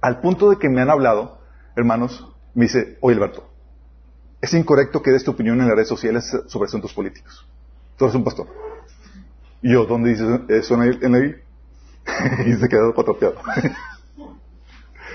Al 0.00 0.20
punto 0.20 0.50
de 0.50 0.58
que 0.58 0.68
me 0.68 0.80
han 0.80 0.90
hablado, 0.90 1.40
hermanos, 1.74 2.24
me 2.54 2.66
dice, 2.66 2.98
oye 3.00 3.16
Alberto, 3.16 3.48
es 4.40 4.54
incorrecto 4.54 5.02
que 5.02 5.10
des 5.10 5.24
tu 5.24 5.32
opinión 5.32 5.60
en 5.60 5.66
las 5.66 5.74
redes 5.74 5.88
sociales 5.88 6.30
sobre 6.46 6.66
asuntos 6.66 6.92
políticos. 6.92 7.48
Tú 7.96 8.04
eres 8.04 8.14
un 8.14 8.22
pastor. 8.22 8.46
Y 9.60 9.72
yo, 9.72 9.86
¿dónde 9.86 10.10
dice 10.10 10.24
eso 10.48 10.74
en 10.74 11.12
la 11.12 11.18
Biblia? 11.18 11.42
y 12.46 12.52
se 12.54 12.68
quedó 12.68 12.94
cuatropeado. 12.94 13.36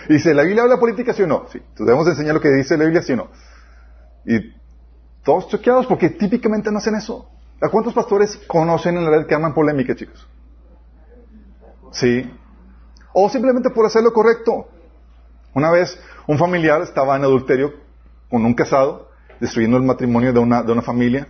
Y 0.10 0.14
dice, 0.14 0.34
¿la 0.34 0.44
Biblia 0.44 0.64
habla 0.64 0.78
política, 0.78 1.14
sí 1.14 1.24
o 1.24 1.28
no? 1.28 1.46
Sí. 1.52 1.58
Entonces 1.58 1.86
debemos 1.86 2.08
enseñar 2.08 2.36
lo 2.36 2.42
que 2.42 2.50
dice 2.50 2.78
la 2.78 2.84
Biblia, 2.84 3.02
sí 3.02 3.14
o 3.14 3.18
no. 3.18 3.28
Y 4.26 4.54
todos 5.24 5.48
choqueados 5.48 5.88
porque 5.88 6.10
típicamente 6.10 6.72
no 6.72 6.78
hacen 6.78 6.96
eso. 6.96 7.30
¿A 7.62 7.70
cuántos 7.70 7.94
pastores 7.94 8.38
conocen 8.48 8.98
en 8.98 9.06
la 9.06 9.12
red 9.12 9.26
que 9.26 9.36
arman 9.36 9.54
polémica, 9.54 9.96
chicos? 9.96 10.28
Sí. 11.92 12.30
O 13.14 13.30
simplemente 13.30 13.70
por 13.70 13.86
hacer 13.86 14.04
lo 14.04 14.12
correcto. 14.12 14.68
Una 15.54 15.72
vez 15.72 15.98
un 16.28 16.38
familiar 16.38 16.82
estaba 16.82 17.16
en 17.16 17.24
adulterio 17.24 17.74
con 18.30 18.44
un 18.44 18.54
casado, 18.54 19.10
destruyendo 19.40 19.78
el 19.78 19.84
matrimonio 19.84 20.34
de 20.34 20.40
una, 20.40 20.64
de 20.64 20.72
una 20.72 20.82
familia. 20.82 21.28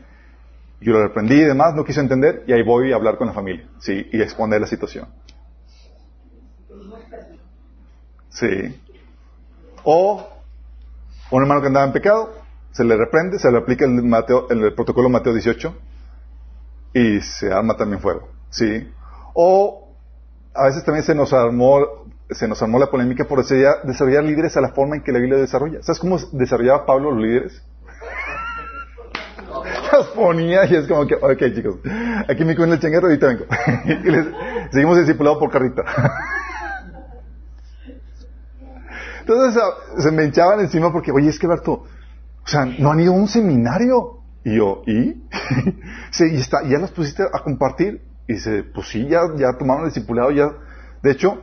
Yo 0.79 0.93
lo 0.93 1.03
reprendí 1.03 1.35
y 1.35 1.43
demás, 1.43 1.75
no 1.75 1.83
quiso 1.83 2.01
entender, 2.01 2.43
y 2.47 2.53
ahí 2.53 2.63
voy 2.63 2.91
a 2.91 2.95
hablar 2.95 3.17
con 3.17 3.27
la 3.27 3.33
familia, 3.33 3.67
sí, 3.79 4.07
y 4.11 4.21
exponer 4.21 4.59
la 4.59 4.67
situación. 4.67 5.07
Sí. 8.33 8.81
O 9.83 10.27
un 11.31 11.41
hermano 11.41 11.61
que 11.61 11.67
andaba 11.67 11.85
en 11.85 11.93
pecado, 11.93 12.33
se 12.71 12.83
le 12.83 12.95
reprende, 12.97 13.39
se 13.39 13.51
le 13.51 13.57
aplica 13.57 13.85
el, 13.85 14.03
Mateo, 14.03 14.47
el 14.49 14.73
protocolo 14.73 15.09
Mateo 15.09 15.33
18 15.33 15.75
y 16.93 17.21
se 17.21 17.51
arma 17.51 17.75
también 17.75 18.01
fuego. 18.01 18.29
Sí. 18.49 18.91
O 19.33 19.89
a 20.53 20.65
veces 20.65 20.83
también 20.83 21.03
se 21.03 21.15
nos 21.15 21.33
armó, 21.33 22.05
se 22.29 22.47
nos 22.47 22.61
armó 22.61 22.79
la 22.79 22.87
polémica 22.87 23.25
por 23.25 23.39
desarrollar, 23.39 23.83
desarrollar 23.83 24.23
líderes 24.23 24.55
a 24.57 24.61
la 24.61 24.69
forma 24.69 24.95
en 24.95 25.03
que 25.03 25.11
la 25.11 25.19
Biblia 25.19 25.37
desarrolla. 25.37 25.81
¿Sabes 25.81 25.99
cómo 25.99 26.17
desarrollaba 26.31 26.85
Pablo 26.85 27.11
los 27.11 27.23
líderes? 27.23 27.63
Las 29.91 30.07
ponía 30.07 30.65
y 30.65 30.75
es 30.75 30.87
como 30.87 31.05
que, 31.05 31.15
ok 31.15 31.39
chicos, 31.53 31.75
aquí 32.27 32.43
me 32.45 32.55
cuento 32.55 32.73
el 32.73 32.79
changuero 32.79 33.07
y 33.07 33.11
ahorita 33.11 33.27
vengo. 33.27 33.45
y 33.85 34.11
les, 34.11 34.25
seguimos 34.71 34.97
discipulados 34.97 35.37
por 35.39 35.51
carrita. 35.51 35.83
Entonces 39.25 39.61
a- 39.61 40.01
se 40.01 40.11
me 40.11 40.25
echaban 40.25 40.59
encima 40.59 40.91
porque, 40.91 41.11
oye, 41.13 41.29
es 41.29 41.39
que 41.39 41.47
Berto, 41.47 41.71
o 41.73 42.47
sea, 42.47 42.65
no 42.65 42.91
han 42.91 42.99
ido 42.99 43.13
a 43.13 43.15
un 43.15 43.27
seminario. 43.29 44.19
Y 44.43 44.57
yo, 44.57 44.81
¿y? 44.85 45.23
sí, 46.11 46.25
y 46.33 46.35
está, 46.41 46.63
ya 46.67 46.77
los 46.77 46.91
pusiste 46.91 47.23
a 47.23 47.39
compartir. 47.39 48.01
Y 48.27 48.33
dice, 48.33 48.63
pues 48.63 48.87
sí, 48.89 49.07
ya, 49.07 49.21
ya 49.37 49.57
tomaron 49.57 49.85
el 49.85 49.93
discipulado, 49.93 50.31
ya. 50.31 50.51
De 51.01 51.11
hecho, 51.11 51.39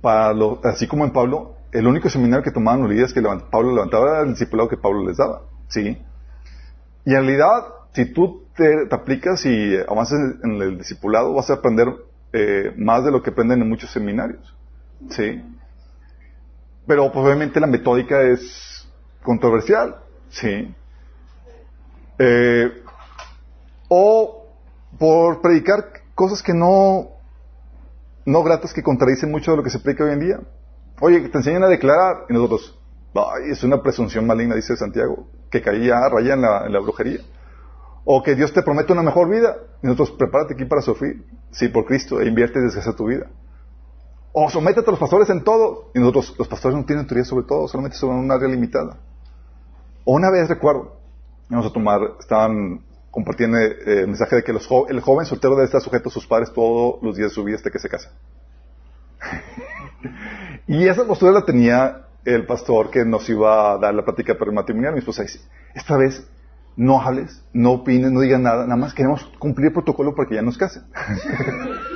para 0.00 0.32
así 0.64 0.86
como 0.86 1.04
en 1.04 1.12
Pablo, 1.12 1.56
el 1.72 1.86
único 1.86 2.08
seminario 2.08 2.44
que 2.44 2.52
tomaban 2.52 2.82
los 2.82 2.90
líderes 2.90 3.12
que 3.12 3.22
Pablo 3.22 3.72
levantaba 3.74 4.10
era 4.10 4.20
el 4.22 4.30
discipulado 4.30 4.68
que 4.68 4.76
Pablo 4.76 5.06
les 5.08 5.16
daba. 5.16 5.42
¿Sí? 5.68 5.98
Y 7.04 7.10
en 7.10 7.16
realidad, 7.22 7.64
si 7.92 8.06
tú 8.12 8.44
te, 8.56 8.86
te 8.86 8.94
aplicas 8.94 9.44
y 9.44 9.76
avanzas 9.88 10.18
en 10.44 10.52
el 10.62 10.78
discipulado, 10.78 11.34
vas 11.34 11.50
a 11.50 11.54
aprender 11.54 11.88
eh, 12.32 12.72
más 12.76 13.04
de 13.04 13.10
lo 13.10 13.22
que 13.22 13.30
aprenden 13.30 13.62
en 13.62 13.68
muchos 13.68 13.90
seminarios. 13.90 14.54
¿Sí? 15.10 15.42
Pero 16.86 17.12
pues, 17.12 17.24
obviamente 17.24 17.60
la 17.60 17.66
metódica 17.66 18.22
es 18.22 18.88
controversial. 19.22 19.96
¿Sí? 20.28 20.74
Eh, 22.18 22.82
o 23.88 24.46
por 24.98 25.40
predicar 25.40 25.84
cosas 26.14 26.42
que 26.42 26.54
no, 26.54 27.08
no 28.24 28.42
gratas, 28.42 28.72
que 28.72 28.82
contradicen 28.82 29.30
mucho 29.30 29.50
de 29.50 29.58
lo 29.58 29.62
que 29.62 29.70
se 29.70 29.78
predica 29.78 30.04
hoy 30.04 30.12
en 30.12 30.20
día. 30.20 30.40
Oye, 31.00 31.20
te 31.28 31.38
enseñan 31.38 31.62
a 31.64 31.68
declarar 31.68 32.24
y 32.28 32.32
nosotros, 32.32 32.78
es 33.50 33.62
una 33.62 33.82
presunción 33.82 34.26
maligna, 34.26 34.54
dice 34.54 34.76
Santiago, 34.76 35.28
que 35.50 35.60
caía 35.60 36.08
raya 36.08 36.34
en 36.34 36.40
la, 36.40 36.66
en 36.66 36.72
la 36.72 36.80
brujería. 36.80 37.20
O 38.04 38.22
que 38.22 38.34
Dios 38.34 38.52
te 38.52 38.62
promete 38.62 38.92
una 38.92 39.02
mejor 39.02 39.28
vida 39.28 39.56
y 39.82 39.86
nosotros, 39.86 40.12
prepárate 40.12 40.54
aquí 40.54 40.64
para 40.64 40.80
sufrir, 40.80 41.24
sí, 41.50 41.68
por 41.68 41.84
Cristo, 41.84 42.20
e 42.20 42.26
invierte 42.26 42.58
y 42.58 42.62
desgasta 42.62 42.94
tu 42.94 43.06
vida. 43.06 43.26
O 44.38 44.50
sométete 44.50 44.86
a 44.86 44.90
los 44.90 45.00
pastores 45.00 45.30
en 45.30 45.42
todo. 45.42 45.90
Y 45.94 45.98
nosotros, 45.98 46.34
los 46.38 46.46
pastores 46.46 46.76
no 46.76 46.84
tienen 46.84 47.04
autoridad 47.04 47.24
sobre 47.24 47.46
todo, 47.46 47.66
solamente 47.68 47.96
sobre 47.96 48.16
un 48.16 48.30
área 48.30 48.46
limitada. 48.46 48.98
Una 50.04 50.30
vez 50.30 50.46
recuerdo, 50.46 51.00
vamos 51.48 51.64
a 51.64 51.72
tomar, 51.72 52.00
estaban 52.20 52.82
compartiendo 53.10 53.56
eh, 53.56 54.02
el 54.02 54.08
mensaje 54.08 54.36
de 54.36 54.44
que 54.44 54.52
el 54.52 55.00
joven 55.00 55.24
soltero 55.24 55.54
debe 55.54 55.64
estar 55.64 55.80
sujeto 55.80 56.10
a 56.10 56.12
sus 56.12 56.26
padres 56.26 56.52
todos 56.52 57.02
los 57.02 57.16
días 57.16 57.30
de 57.30 57.34
su 57.34 57.44
vida 57.44 57.56
hasta 57.56 57.70
que 57.70 57.78
se 57.78 57.88
casa. 57.88 58.10
y 60.66 60.86
esa 60.86 61.06
postura 61.06 61.32
la 61.32 61.46
tenía 61.46 62.02
el 62.26 62.44
pastor 62.44 62.90
que 62.90 63.06
nos 63.06 63.26
iba 63.30 63.72
a 63.72 63.78
dar 63.78 63.94
la 63.94 64.04
plática 64.04 64.36
matrimonial. 64.52 64.92
Mi 64.92 64.98
esposa 64.98 65.22
dice, 65.22 65.40
esta 65.74 65.96
vez 65.96 66.28
no 66.76 67.00
hables, 67.00 67.42
no 67.54 67.72
opines, 67.72 68.12
no 68.12 68.20
digas 68.20 68.40
nada, 68.40 68.64
nada 68.64 68.76
más 68.76 68.92
queremos 68.92 69.24
cumplir 69.38 69.68
el 69.68 69.72
protocolo 69.72 70.14
para 70.14 70.28
que 70.28 70.34
ya 70.34 70.42
nos 70.42 70.58
casen. 70.58 70.82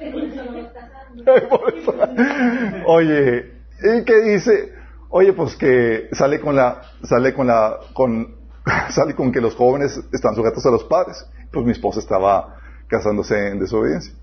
Oye, 2.86 3.52
¿y 3.82 4.04
qué 4.04 4.20
dice? 4.22 4.72
Oye, 5.10 5.32
pues 5.32 5.56
que 5.56 6.08
sale 6.12 6.38
con 6.40 6.54
la, 6.56 6.82
sale 7.02 7.34
con 7.34 7.48
la, 7.48 7.78
con, 7.92 8.36
sale 8.90 9.14
con 9.14 9.32
que 9.32 9.40
los 9.40 9.56
jóvenes 9.56 10.00
están 10.12 10.34
sujetos 10.34 10.66
a 10.66 10.70
los 10.70 10.84
padres. 10.84 11.26
Pues 11.52 11.66
mi 11.66 11.72
esposa 11.72 11.98
estaba 12.00 12.56
casándose 12.86 13.48
en 13.48 13.58
desobediencia. 13.58 14.14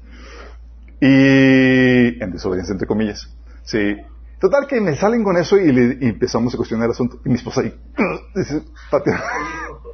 Y, 0.99 2.23
en 2.23 2.31
desobediencia 2.31 2.73
entre 2.73 2.87
comillas. 2.87 3.29
Sí. 3.63 3.97
Total 4.39 4.67
que 4.67 4.79
me 4.79 4.95
salen 4.95 5.23
con 5.23 5.35
eso 5.35 5.57
y, 5.57 5.71
le, 5.71 5.97
empezamos 6.07 6.53
a 6.53 6.57
cuestionar 6.57 6.85
el 6.85 6.91
asunto. 6.91 7.19
Y 7.25 7.29
mi 7.29 7.35
esposa 7.35 7.61
ahí, 7.61 7.73
dice, 8.35 8.61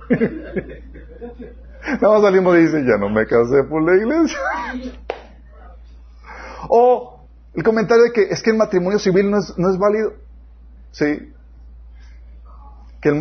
Nada 2.01 2.13
más 2.13 2.21
salimos 2.21 2.57
y 2.57 2.61
dice, 2.61 2.85
ya 2.85 2.97
no 2.97 3.09
me 3.09 3.25
casé 3.25 3.63
por 3.63 3.81
la 3.83 3.95
iglesia. 3.95 4.37
O 6.69 7.19
el 7.53 7.63
comentario 7.63 8.05
de 8.05 8.11
que 8.11 8.23
es 8.23 8.41
que 8.41 8.51
el 8.51 8.57
matrimonio 8.57 8.99
civil 8.99 9.29
no 9.29 9.37
es, 9.39 9.57
no 9.57 9.69
es 9.69 9.77
válido. 9.77 10.13
Sí. 10.91 11.33
Que 13.01 13.19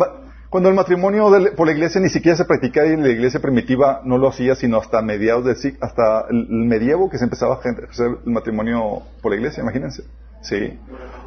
cuando 0.49 0.69
el 0.69 0.75
matrimonio 0.75 1.31
por 1.55 1.65
la 1.65 1.73
iglesia 1.73 1.99
ni 1.99 2.09
siquiera 2.09 2.37
se 2.37 2.45
practicaba 2.45 2.87
y 2.87 2.95
la 2.95 3.09
iglesia 3.09 3.39
primitiva 3.39 4.01
no 4.05 4.19
lo 4.19 4.27
hacía 4.27 4.55
sino 4.55 4.77
hasta 4.77 5.01
mediados 5.01 5.45
del 5.45 5.77
hasta 5.81 6.27
el 6.29 6.47
medievo 6.47 7.09
que 7.09 7.17
se 7.17 7.23
empezaba 7.23 7.55
a 7.55 7.57
hacer 7.57 7.89
el 8.25 8.31
matrimonio 8.31 9.01
por 9.21 9.31
la 9.31 9.37
iglesia, 9.37 9.63
imagínense. 9.63 10.03
Sí. 10.41 10.79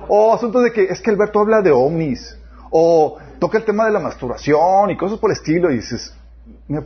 O 0.08 0.32
asuntos 0.32 0.62
de 0.62 0.72
que 0.72 0.84
es 0.84 1.00
que 1.00 1.10
Alberto 1.10 1.40
habla 1.40 1.62
de 1.62 1.72
ovnis. 1.72 2.38
O 2.70 3.18
toca 3.38 3.58
el 3.58 3.64
tema 3.64 3.86
de 3.86 3.92
la 3.92 4.00
masturbación 4.00 4.90
y 4.90 4.96
cosas 4.96 5.18
por 5.18 5.30
el 5.30 5.36
estilo 5.36 5.70
y 5.70 5.76
dices, 5.76 6.14
mira, 6.68 6.84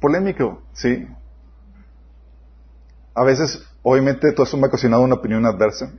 polémico, 0.00 0.62
sí. 0.72 1.06
A 3.14 3.24
veces 3.24 3.67
Obviamente 3.82 4.32
todo 4.32 4.44
eso 4.44 4.56
me 4.56 4.64
ha 4.64 4.68
ocasionado 4.68 5.02
una 5.02 5.14
opinión 5.16 5.46
adversa 5.46 5.92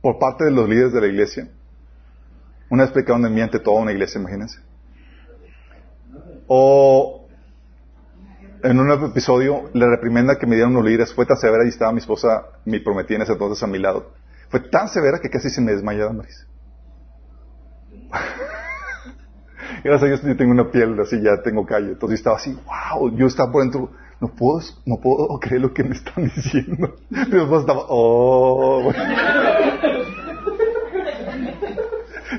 por 0.00 0.18
parte 0.18 0.44
de 0.44 0.50
los 0.50 0.68
líderes 0.68 0.92
de 0.92 1.00
la 1.00 1.06
iglesia. 1.06 1.48
Una 2.68 2.86
vez 2.86 2.94
de 2.94 3.30
mí 3.30 3.40
ante 3.40 3.60
toda 3.60 3.80
una 3.80 3.92
iglesia, 3.92 4.20
imagínense. 4.20 4.58
O 6.46 7.26
en 8.62 8.78
un 8.78 8.90
episodio, 8.90 9.70
la 9.72 9.88
reprimenda 9.88 10.38
que 10.38 10.46
me 10.46 10.54
dieron 10.54 10.74
los 10.74 10.84
líderes 10.84 11.12
fue 11.12 11.26
tan 11.26 11.36
severa 11.36 11.64
y 11.64 11.68
estaba 11.68 11.92
mi 11.92 11.98
esposa, 11.98 12.46
mi 12.64 12.78
prometida 12.78 13.16
en 13.16 13.22
ese 13.22 13.32
entonces 13.32 13.62
a 13.62 13.66
mi 13.66 13.78
lado. 13.78 14.12
Fue 14.48 14.60
tan 14.60 14.88
severa 14.88 15.18
que 15.20 15.30
casi 15.30 15.50
se 15.50 15.60
me 15.60 15.72
desmayaba, 15.72 16.12
Maris. 16.12 16.46
Gracias 19.84 20.02
a 20.02 20.06
Dios 20.06 20.22
yo 20.22 20.36
tengo 20.36 20.52
una 20.52 20.70
piel 20.70 20.98
así, 21.00 21.20
ya 21.20 21.42
tengo 21.42 21.66
calle. 21.66 21.92
Entonces 21.92 22.20
estaba 22.20 22.36
así, 22.36 22.56
wow, 22.66 23.16
yo 23.16 23.26
estaba 23.26 23.50
por 23.50 23.62
dentro 23.62 23.90
no 24.22 24.28
puedo, 24.28 24.60
no 24.86 25.00
puedo 25.00 25.38
creer 25.40 25.62
lo 25.62 25.74
que 25.74 25.82
me 25.82 25.96
están 25.96 26.24
diciendo. 26.24 26.94
después 27.10 27.60
estaba, 27.60 27.86
oh. 27.88 28.92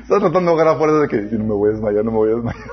Tratando 0.08 0.40
de 0.40 0.48
ahogar 0.48 0.68
afuera 0.68 0.94
de 0.94 1.08
que 1.08 1.20
no 1.36 1.44
me 1.44 1.54
voy 1.54 1.68
a 1.68 1.72
desmayar, 1.72 2.04
no 2.04 2.10
me 2.10 2.16
voy 2.16 2.32
a 2.32 2.34
desmayar. 2.36 2.68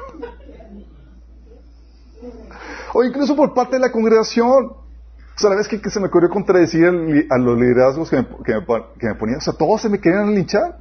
O 2.93 3.03
incluso 3.03 3.36
por 3.36 3.53
parte 3.53 3.76
de 3.76 3.82
la 3.82 3.91
congregación. 3.91 4.66
O 4.74 5.38
sea, 5.38 5.49
la 5.49 5.55
vez 5.55 5.68
que, 5.68 5.78
se 5.89 5.99
me 5.99 6.07
ocurrió 6.07 6.30
contradecir 6.30 6.86
a 6.86 7.38
los 7.38 7.59
liderazgos 7.59 8.09
que 8.09 8.18
me, 8.18 8.28
que, 8.45 8.53
que 8.99 9.07
me 9.07 9.16
ponían, 9.16 9.38
o 9.38 9.41
sea, 9.41 9.53
todos 9.53 9.82
se 9.82 9.89
me 9.89 9.99
querían 9.99 10.34
linchar. 10.34 10.78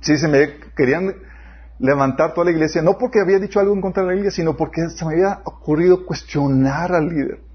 Sí, 0.00 0.16
se 0.16 0.28
me 0.28 0.60
querían 0.76 1.14
levantar 1.78 2.34
toda 2.34 2.46
la 2.46 2.52
iglesia, 2.52 2.82
no 2.82 2.98
porque 2.98 3.20
había 3.20 3.38
dicho 3.38 3.58
algo 3.58 3.74
en 3.74 3.80
contra 3.80 4.02
de 4.02 4.10
la 4.10 4.14
iglesia, 4.14 4.42
sino 4.42 4.56
porque 4.56 4.88
se 4.90 5.04
me 5.04 5.14
había 5.14 5.40
ocurrido 5.44 6.04
cuestionar 6.04 6.92
al 6.92 7.08
líder 7.08 7.49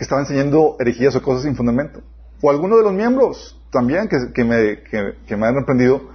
que 0.00 0.04
estaba 0.04 0.22
enseñando 0.22 0.76
herejías 0.80 1.14
o 1.14 1.20
cosas 1.20 1.42
sin 1.42 1.54
fundamento. 1.54 2.00
O 2.40 2.48
alguno 2.48 2.78
de 2.78 2.84
los 2.84 2.94
miembros 2.94 3.60
también 3.70 4.08
que, 4.08 4.44
me, 4.44 4.82
que, 4.82 5.36
me 5.36 5.46
han 5.46 5.58
aprendido, 5.58 6.08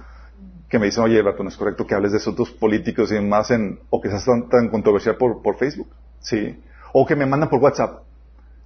que 0.68 0.80
me 0.80 0.86
dicen, 0.86 1.04
oye, 1.04 1.20
Alberto, 1.20 1.44
no 1.44 1.50
es 1.50 1.56
correcto 1.56 1.86
que 1.86 1.94
hables 1.94 2.10
de 2.10 2.18
asuntos 2.18 2.50
políticos 2.50 3.12
y 3.12 3.14
demás, 3.14 3.52
en, 3.52 3.78
o 3.88 4.00
que 4.00 4.08
seas 4.08 4.24
tan, 4.24 4.48
tan 4.48 4.70
controversial 4.70 5.14
por, 5.14 5.40
por 5.40 5.56
Facebook. 5.56 5.86
Sí. 6.18 6.60
O 6.92 7.06
que 7.06 7.14
me 7.14 7.26
mandan 7.26 7.48
por 7.48 7.60
WhatsApp. 7.60 8.02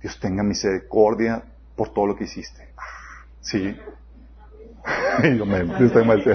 Dios 0.01 0.19
tenga 0.19 0.43
misericordia 0.43 1.43
por 1.77 1.93
todo 1.93 2.07
lo 2.07 2.17
que 2.17 2.25
hiciste. 2.25 2.71
Sí. 3.43 3.77
yo 5.37 5.45
me, 5.45 5.85
estoy 5.85 6.07
mal. 6.07 6.25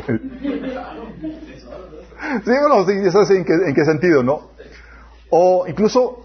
sí 2.45 2.51
o 2.51 2.69
no, 2.69 2.85
sí, 2.85 3.09
¿sabes 3.09 3.31
en 3.31 3.45
qué, 3.45 3.53
en 3.65 3.73
qué 3.73 3.83
sentido, 3.83 4.21
no? 4.21 4.51
O 5.31 5.65
incluso 5.67 6.23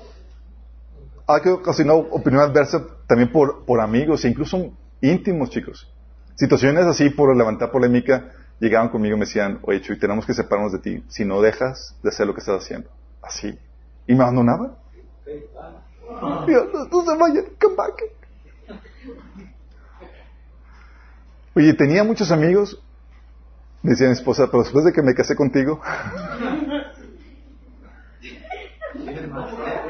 ha 1.35 1.55
ocasionado 1.55 1.99
opinión 2.11 2.43
adversa 2.43 2.85
también 3.07 3.31
por, 3.33 3.64
por 3.64 3.81
amigos 3.81 4.24
e 4.24 4.28
incluso 4.28 4.72
íntimos, 5.01 5.51
chicos. 5.51 5.91
Situaciones 6.35 6.87
así 6.87 7.11
por 7.11 7.37
levantar 7.37 7.70
polémica 7.70 8.33
llegaban 8.59 8.89
conmigo 8.89 9.16
y 9.16 9.18
me 9.18 9.26
decían, 9.26 9.59
oye 9.62 9.81
Chuy, 9.81 9.99
tenemos 9.99 10.26
que 10.26 10.35
separarnos 10.35 10.72
de 10.72 10.78
ti 10.78 11.05
si 11.09 11.24
no 11.24 11.41
dejas 11.41 11.97
de 12.03 12.11
hacer 12.11 12.26
lo 12.26 12.35
que 12.35 12.41
estás 12.41 12.62
haciendo. 12.62 12.91
Así. 13.22 13.59
Y 14.07 14.14
me 14.14 14.22
abandonaban. 14.22 14.74
no, 16.11 16.47
se 16.47 17.16
vayan, 17.16 17.45
come 17.61 17.74
back. 17.76 18.03
Oye, 21.55 21.74
tenía 21.74 22.05
muchos 22.05 22.31
amigos, 22.31 22.81
decía 23.83 24.07
mi 24.07 24.12
esposa, 24.12 24.47
pero 24.51 24.62
después 24.62 24.85
de 24.85 24.93
que 24.93 25.03
me 25.03 25.14
casé 25.14 25.35
contigo, 25.35 25.81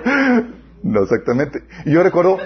No, 0.83 1.03
exactamente. 1.03 1.63
Y 1.85 1.93
yo 1.93 2.03
recuerdo, 2.03 2.39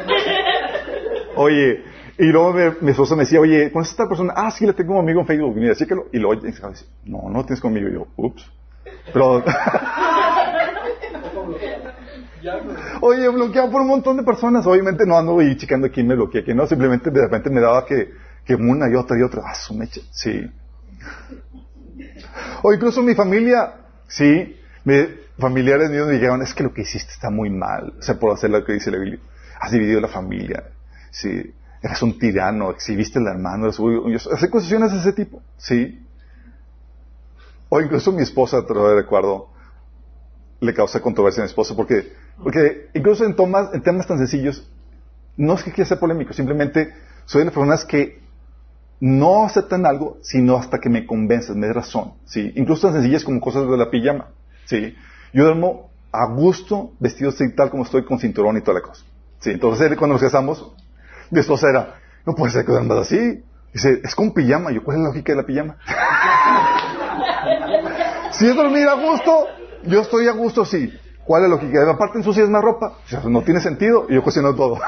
oye, 1.37 1.85
y 2.19 2.27
luego 2.27 2.55
mi, 2.81 2.91
esposa 2.91 3.17
me 3.17 3.23
decía, 3.25 3.41
oye, 3.41 3.73
¿conoces 3.73 3.93
esta 3.93 4.09
persona? 4.09 4.35
Ah, 4.37 4.51
sí, 4.51 4.67
la 4.67 4.73
tengo 4.73 4.89
como 4.89 5.01
amigo 5.01 5.21
en 5.21 5.27
Facebook. 5.27 5.57
Mira, 5.57 5.75
sí 5.75 5.87
que 5.87 5.95
lo, 5.95 6.07
y 6.13 6.19
luego 6.19 6.41
dice, 6.41 6.63
no, 7.05 7.29
no 7.29 7.45
tienes 7.45 7.61
conmigo. 7.61 7.89
Y 7.89 7.95
yo, 7.95 8.07
ups. 8.17 8.51
Pero, 9.13 9.43
oye, 13.01 13.29
bloqueado 13.29 13.71
por 13.71 13.81
un 13.81 13.89
montón 13.89 14.17
de 14.17 14.23
personas. 14.23 14.65
Obviamente 14.67 15.05
no 15.07 15.17
ando 15.17 15.43
y 15.43 15.57
checando 15.57 15.91
quién 15.91 16.07
me 16.07 16.15
bloquea, 16.15 16.45
que 16.45 16.55
no. 16.55 16.67
Simplemente 16.67 17.11
de 17.11 17.23
repente 17.23 17.51
me 17.51 17.61
daba 17.61 17.85
que, 17.85 18.11
que 18.45 18.55
una 18.55 18.89
y 18.89 18.95
otra 18.95 19.19
y 19.19 19.23
otra. 19.23 19.43
Ah, 19.45 19.55
su 19.55 19.75
mecha. 19.75 20.01
Sí. 20.13 20.49
O 22.63 22.73
incluso 22.73 23.03
mi 23.03 23.15
familia, 23.15 23.75
sí, 24.07 24.57
me, 24.85 25.24
familiares 25.39 25.91
míos 25.91 26.07
me 26.07 26.15
dijeron, 26.15 26.43
es 26.43 26.55
que 26.55 26.63
lo 26.63 26.73
que 26.73 26.83
hiciste 26.83 27.13
está 27.13 27.31
muy 27.31 27.51
mal, 27.51 27.95
o 27.99 28.03
sea, 28.03 28.19
por 28.19 28.33
hacer 28.33 28.51
lo 28.51 28.65
que 28.65 28.75
dice 28.75 28.91
la 28.91 28.99
Biblia. 28.99 29.21
Has 29.61 29.73
dividido 29.73 30.01
la 30.01 30.09
familia, 30.09 30.65
sí, 31.11 31.55
eres 31.83 32.03
un 32.03 32.19
tirano, 32.19 32.71
exhibiste 32.71 33.19
al 33.19 33.27
hermano, 33.27 33.67
eres 33.67 34.27
hace 34.27 34.51
cuestiones 34.51 34.93
de 34.93 34.99
ese 34.99 35.13
tipo, 35.13 35.43
sí. 35.57 36.07
O 37.69 37.81
incluso 37.81 38.13
mi 38.13 38.23
esposa, 38.23 38.65
te 38.67 38.75
lo 38.75 38.95
recuerdo, 38.95 39.49
le 40.61 40.75
causa 40.75 41.01
controversia 41.01 41.43
a 41.43 41.45
mi 41.45 41.49
esposa 41.49 41.75
porque, 41.75 42.13
porque 42.43 42.89
incluso 42.95 43.25
en, 43.25 43.35
en 43.73 43.83
temas 43.83 44.07
tan 44.07 44.19
sencillos, 44.19 44.69
no 45.37 45.55
es 45.55 45.65
que 45.65 45.73
quiera 45.73 45.89
ser 45.89 45.99
polémico, 45.99 46.33
simplemente 46.33 46.95
soy 47.25 47.41
de 47.41 47.47
las 47.47 47.55
personas 47.55 47.85
que 47.85 48.23
no 49.01 49.45
aceptan 49.45 49.87
algo, 49.87 50.19
sino 50.23 50.57
hasta 50.57 50.79
que 50.79 50.89
me 50.89 51.07
convences, 51.07 51.57
me 51.57 51.67
des 51.67 51.77
razón, 51.77 52.15
sí. 52.25 52.53
Incluso 52.55 52.87
tan 52.87 52.95
sencillas 52.95 53.25
como 53.25 53.41
cosas 53.41 53.69
de 53.69 53.77
la 53.77 53.91
pijama, 53.91 54.29
sí. 54.67 54.95
Yo 55.35 55.45
duermo 55.45 55.91
a 56.13 56.27
gusto, 56.27 56.93
vestido 57.01 57.31
así 57.31 57.53
tal 57.57 57.69
como 57.69 57.83
estoy, 57.83 58.05
con 58.05 58.21
cinturón 58.21 58.57
y 58.57 58.61
toda 58.61 58.79
la 58.79 58.87
cosa. 58.87 59.05
Sí, 59.41 59.51
entonces 59.51 59.89
cuando 59.99 60.15
nos 60.15 60.23
casamos, 60.23 60.73
mi 61.31 61.41
esposa 61.41 61.71
era, 61.71 61.97
no 62.25 62.35
puede 62.35 62.53
ser 62.53 62.65
que 62.65 62.71
duermas 62.71 62.99
así. 62.99 63.43
Dice, 63.73 64.01
es 64.05 64.15
con 64.15 64.33
pijama. 64.33 64.71
Yo, 64.71 64.85
¿cuál 64.85 64.99
es 64.99 65.03
la 65.03 65.09
lógica 65.09 65.33
de 65.33 65.37
la 65.37 65.45
pijama? 65.45 65.77
si 68.31 68.47
es 68.47 68.55
dormir 68.55 68.89
a 68.89 68.95
gusto, 68.95 69.49
yo 69.83 70.03
estoy 70.03 70.29
a 70.29 70.33
gusto, 70.33 70.65
sí. 70.65 70.97
¿Cuál 71.25 71.43
es 71.43 71.51
la 71.51 71.57
lógica? 71.57 71.91
Aparte 71.91 72.19
ensucias 72.19 72.49
más 72.49 72.63
ropa. 72.63 72.99
no 73.25 73.43
tiene 73.43 73.61
sentido. 73.61 74.07
Y 74.09 74.15
yo 74.15 74.23
cocino 74.23 74.55
todo. 74.55 74.75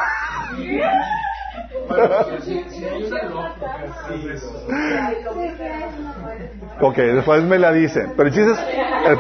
ok, 6.81 6.97
después 6.97 7.43
me 7.43 7.59
la 7.59 7.73
dicen. 7.73 8.13
Pero 8.17 8.29
el 8.29 8.35
chiste 8.35 8.53
es... 8.53 8.59
El 9.07 9.19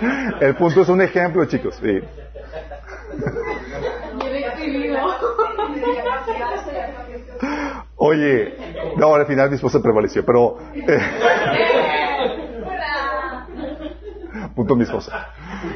punto 0.58 0.82
es 0.82 0.88
un 0.88 1.00
ejemplo, 1.02 1.44
chicos. 1.46 1.76
Sí. 1.82 2.00
Oye, 8.00 8.54
no, 8.96 9.14
al 9.14 9.26
final 9.26 9.48
mi 9.50 9.56
esposa 9.56 9.82
prevaleció, 9.82 10.24
pero... 10.24 10.56
eh, 10.74 11.00
punto 14.54 14.76
mi 14.76 14.84
esposa. 14.84 15.28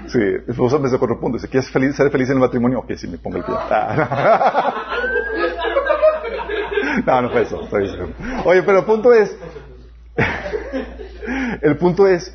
Sí, 0.06 0.18
mi 0.18 0.52
esposa 0.52 0.78
me 0.78 0.88
sacó 0.88 1.06
otro 1.06 1.18
punto. 1.18 1.38
Dice, 1.38 1.48
¿quieres 1.48 1.68
feliz, 1.70 1.96
ser 1.96 2.10
feliz 2.10 2.28
en 2.28 2.34
el 2.34 2.40
matrimonio? 2.40 2.78
Ok, 2.80 2.92
sí, 2.96 3.08
me 3.08 3.18
pongo 3.18 3.38
el 3.38 3.44
pie. 3.44 3.54
Ah, 3.56 4.74
no, 7.06 7.22
no 7.22 7.30
fue 7.30 7.42
eso. 7.42 7.60
Oye, 8.44 8.62
pero 8.62 8.78
el 8.80 8.84
punto 8.84 9.12
es... 9.12 9.36
el 11.62 11.76
punto 11.76 12.06
es 12.06 12.32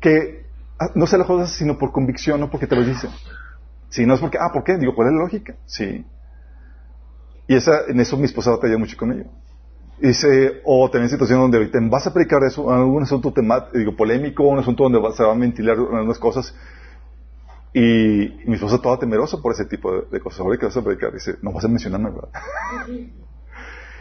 que 0.00 0.41
no 0.94 1.06
se 1.06 1.18
las 1.18 1.26
cosas 1.26 1.50
sino 1.50 1.78
por 1.78 1.92
convicción, 1.92 2.40
no 2.40 2.50
porque 2.50 2.66
te 2.66 2.76
lo 2.76 2.84
dicen. 2.84 3.10
Sí, 3.88 4.06
no 4.06 4.14
es 4.14 4.20
porque, 4.20 4.38
ah, 4.40 4.50
¿por 4.52 4.64
qué? 4.64 4.76
Digo, 4.78 4.94
¿cuál 4.94 5.08
es 5.08 5.14
la 5.14 5.20
lógica? 5.20 5.54
Sí. 5.66 6.04
Y 7.46 7.54
esa, 7.54 7.82
en 7.88 8.00
eso 8.00 8.16
mi 8.16 8.24
esposa 8.24 8.50
batalla 8.50 8.78
mucho 8.78 8.96
con 8.96 9.12
ello. 9.12 9.26
Y 10.00 10.08
dice, 10.08 10.62
o 10.64 10.90
también 10.90 11.10
situación 11.10 11.40
donde 11.40 11.58
ahorita 11.58 11.78
vas 11.82 12.06
a 12.06 12.12
predicar 12.12 12.42
eso, 12.44 12.70
algún 12.72 13.02
asunto 13.02 13.32
tema, 13.32 13.68
digo, 13.72 13.94
polémico, 13.94 14.44
un 14.44 14.58
asunto 14.58 14.84
donde 14.84 14.98
se 15.14 15.22
van 15.22 15.36
a 15.36 15.40
ventilar 15.40 15.76
algunas 15.76 16.18
cosas. 16.18 16.54
Y, 17.74 18.40
mi 18.46 18.54
esposa 18.54 18.80
toda 18.80 18.98
temerosa 18.98 19.38
por 19.38 19.52
ese 19.52 19.64
tipo 19.66 19.92
de, 19.92 20.02
de 20.10 20.20
cosas. 20.20 20.40
Ahora 20.40 20.58
que 20.58 20.66
vas 20.66 20.76
a 20.76 20.82
predicar, 20.82 21.12
dice, 21.12 21.36
no 21.42 21.52
vas 21.52 21.64
a 21.64 21.68
mencionarme, 21.68 22.10
¿verdad? 22.10 22.30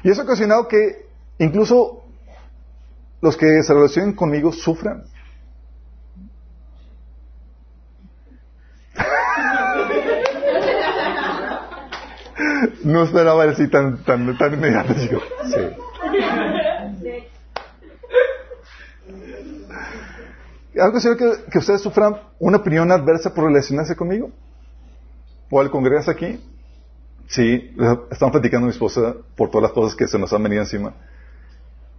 y 0.03 0.09
eso 0.09 0.21
ha 0.21 0.23
ocasionado 0.23 0.67
que 0.67 1.05
incluso 1.37 2.05
los 3.21 3.37
que 3.37 3.61
se 3.63 3.73
relacionen 3.73 4.13
conmigo 4.13 4.51
sufran. 4.51 5.03
No 12.83 13.03
esperaba 13.03 13.43
así 13.45 13.67
tan, 13.67 14.03
tan, 14.03 14.37
tan 14.37 14.53
inmediato, 14.53 14.93
chico. 14.93 15.21
Sí. 15.45 15.59
¿Algo 20.79 20.99
serio 20.99 21.17
que, 21.17 21.51
que 21.51 21.57
ustedes 21.59 21.81
sufran 21.81 22.15
una 22.39 22.57
opinión 22.57 22.91
adversa 22.91 23.33
por 23.33 23.45
relacionarse 23.45 23.95
conmigo? 23.95 24.31
¿O 25.49 25.59
al 25.59 25.69
congregarse 25.69 26.11
aquí? 26.11 26.39
Sí, 27.27 27.75
estamos 28.09 28.31
platicando 28.31 28.67
mi 28.67 28.71
esposa 28.71 29.15
por 29.35 29.49
todas 29.49 29.63
las 29.63 29.71
cosas 29.71 29.95
que 29.95 30.07
se 30.07 30.17
nos 30.17 30.33
han 30.33 30.43
venido 30.43 30.61
encima. 30.61 30.93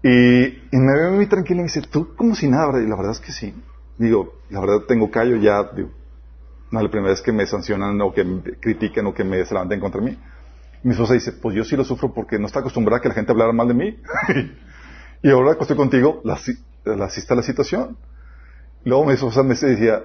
Y, 0.03 0.45
y 0.45 0.77
me 0.77 0.99
ve 0.99 1.11
muy 1.11 1.27
tranquila 1.27 1.61
y 1.61 1.65
me 1.65 1.69
dice, 1.69 1.83
tú 1.83 2.15
como 2.17 2.35
si 2.35 2.49
nada. 2.49 2.81
Y 2.83 2.87
la 2.87 2.97
verdad 2.97 3.13
es 3.13 3.21
que 3.21 3.33
sí. 3.33 3.55
Digo, 3.99 4.41
la 4.51 4.61
verdad 4.61 4.81
tengo 4.89 5.11
callo 5.11 5.37
ya, 5.37 5.63
digo, 5.75 5.91
no 6.71 6.79
es 6.81 6.85
la 6.85 6.91
primera 6.91 7.11
vez 7.11 7.23
que 7.23 7.33
me 7.33 7.47
sancionan 7.47 8.01
o 8.01 8.13
que 8.13 8.25
me 8.25 8.43
critiquen 8.43 9.07
o 9.07 9.15
que 9.15 9.23
me 9.25 9.45
se 9.45 9.55
levanten 9.55 9.81
contra 9.81 10.01
mí. 10.01 10.19
Mi 10.83 10.93
esposa 10.93 11.15
dice, 11.15 11.33
pues 11.33 11.55
yo 11.55 11.65
sí 11.65 11.77
lo 11.77 11.85
sufro 11.85 12.13
porque 12.13 12.39
no 12.39 12.47
está 12.47 12.61
acostumbrada 12.61 12.99
a 12.99 13.01
que 13.03 13.09
la 13.09 13.15
gente 13.15 13.33
hablara 13.33 13.53
mal 13.53 13.69
de 13.69 13.75
mí. 13.75 13.99
y 15.23 15.31
ahora 15.31 15.55
que 15.55 15.61
estoy 15.63 15.77
contigo, 15.77 16.21
la, 16.25 16.39
la 16.85 17.09
la 17.37 17.43
situación. 17.43 17.97
Luego 18.85 19.05
mi 19.07 19.13
esposa 19.13 19.43
me 19.45 19.55
decía, 19.55 20.03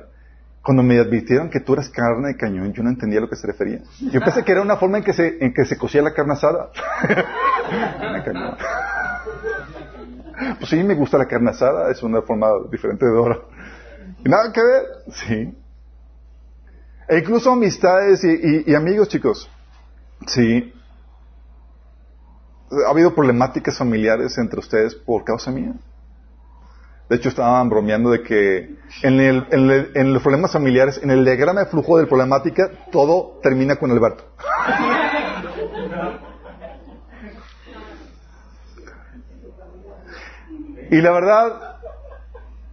cuando 0.62 0.84
me 0.84 1.00
advirtieron 1.00 1.50
que 1.50 1.62
tú 1.62 1.74
eras 1.74 1.90
carne 1.90 2.28
de 2.30 2.38
cañón, 2.38 2.74
yo 2.74 2.84
no 2.84 2.90
entendía 2.90 3.20
a 3.20 3.22
lo 3.24 3.30
que 3.30 3.36
se 3.36 3.48
refería. 3.48 3.80
Yo 4.12 4.20
pensé 4.22 4.44
que 4.44 4.52
era 4.52 4.62
una 4.62 4.78
forma 4.78 5.00
en 5.00 5.04
que 5.04 5.14
se, 5.14 5.38
en 5.44 5.54
que 5.54 5.66
se 5.66 5.78
cocía 5.78 6.02
la 6.04 6.14
carne 6.14 6.34
asada. 6.34 6.70
Pues 10.60 10.70
sí, 10.70 10.84
me 10.84 10.94
gusta 10.94 11.18
la 11.18 11.26
carne 11.26 11.50
asada, 11.50 11.92
es 11.92 12.04
una 12.04 12.22
forma 12.22 12.48
diferente 12.72 13.06
de 13.06 13.12
hora. 13.12 13.40
Y 14.24 14.30
nada 14.30 14.52
que 14.54 14.62
ver, 14.64 14.84
sí. 15.12 15.58
E 17.10 17.18
incluso 17.18 17.52
amistades 17.52 18.24
y, 18.24 18.28
y- 18.30 18.64
y 18.68 18.76
amigos, 18.76 19.08
chicos. 19.10 19.50
Sí. 20.26 20.74
Ha 22.86 22.90
habido 22.90 23.14
problemáticas 23.16 23.78
familiares 23.78 24.38
entre 24.38 24.60
ustedes 24.60 24.96
por 24.96 25.24
causa 25.24 25.52
mía. 25.52 25.74
De 27.10 27.16
hecho, 27.16 27.30
estaban 27.30 27.70
bromeando 27.70 28.10
de 28.10 28.22
que 28.22 28.76
en, 29.04 29.20
el- 29.22 29.48
en 29.52 29.70
el- 29.70 29.92
en 29.96 30.14
los 30.14 30.22
problemas 30.22 30.52
familiares, 30.52 31.00
en 31.02 31.10
el 31.12 31.24
diagrama 31.24 31.62
de 31.62 31.68
flujo 31.68 31.98
de 31.98 32.06
problemática, 32.06 32.70
todo 32.92 33.40
termina 33.42 33.78
con 33.78 33.92
Alberto. 33.92 34.26
Y 40.90 41.02
la 41.02 41.12
verdad, 41.12 41.78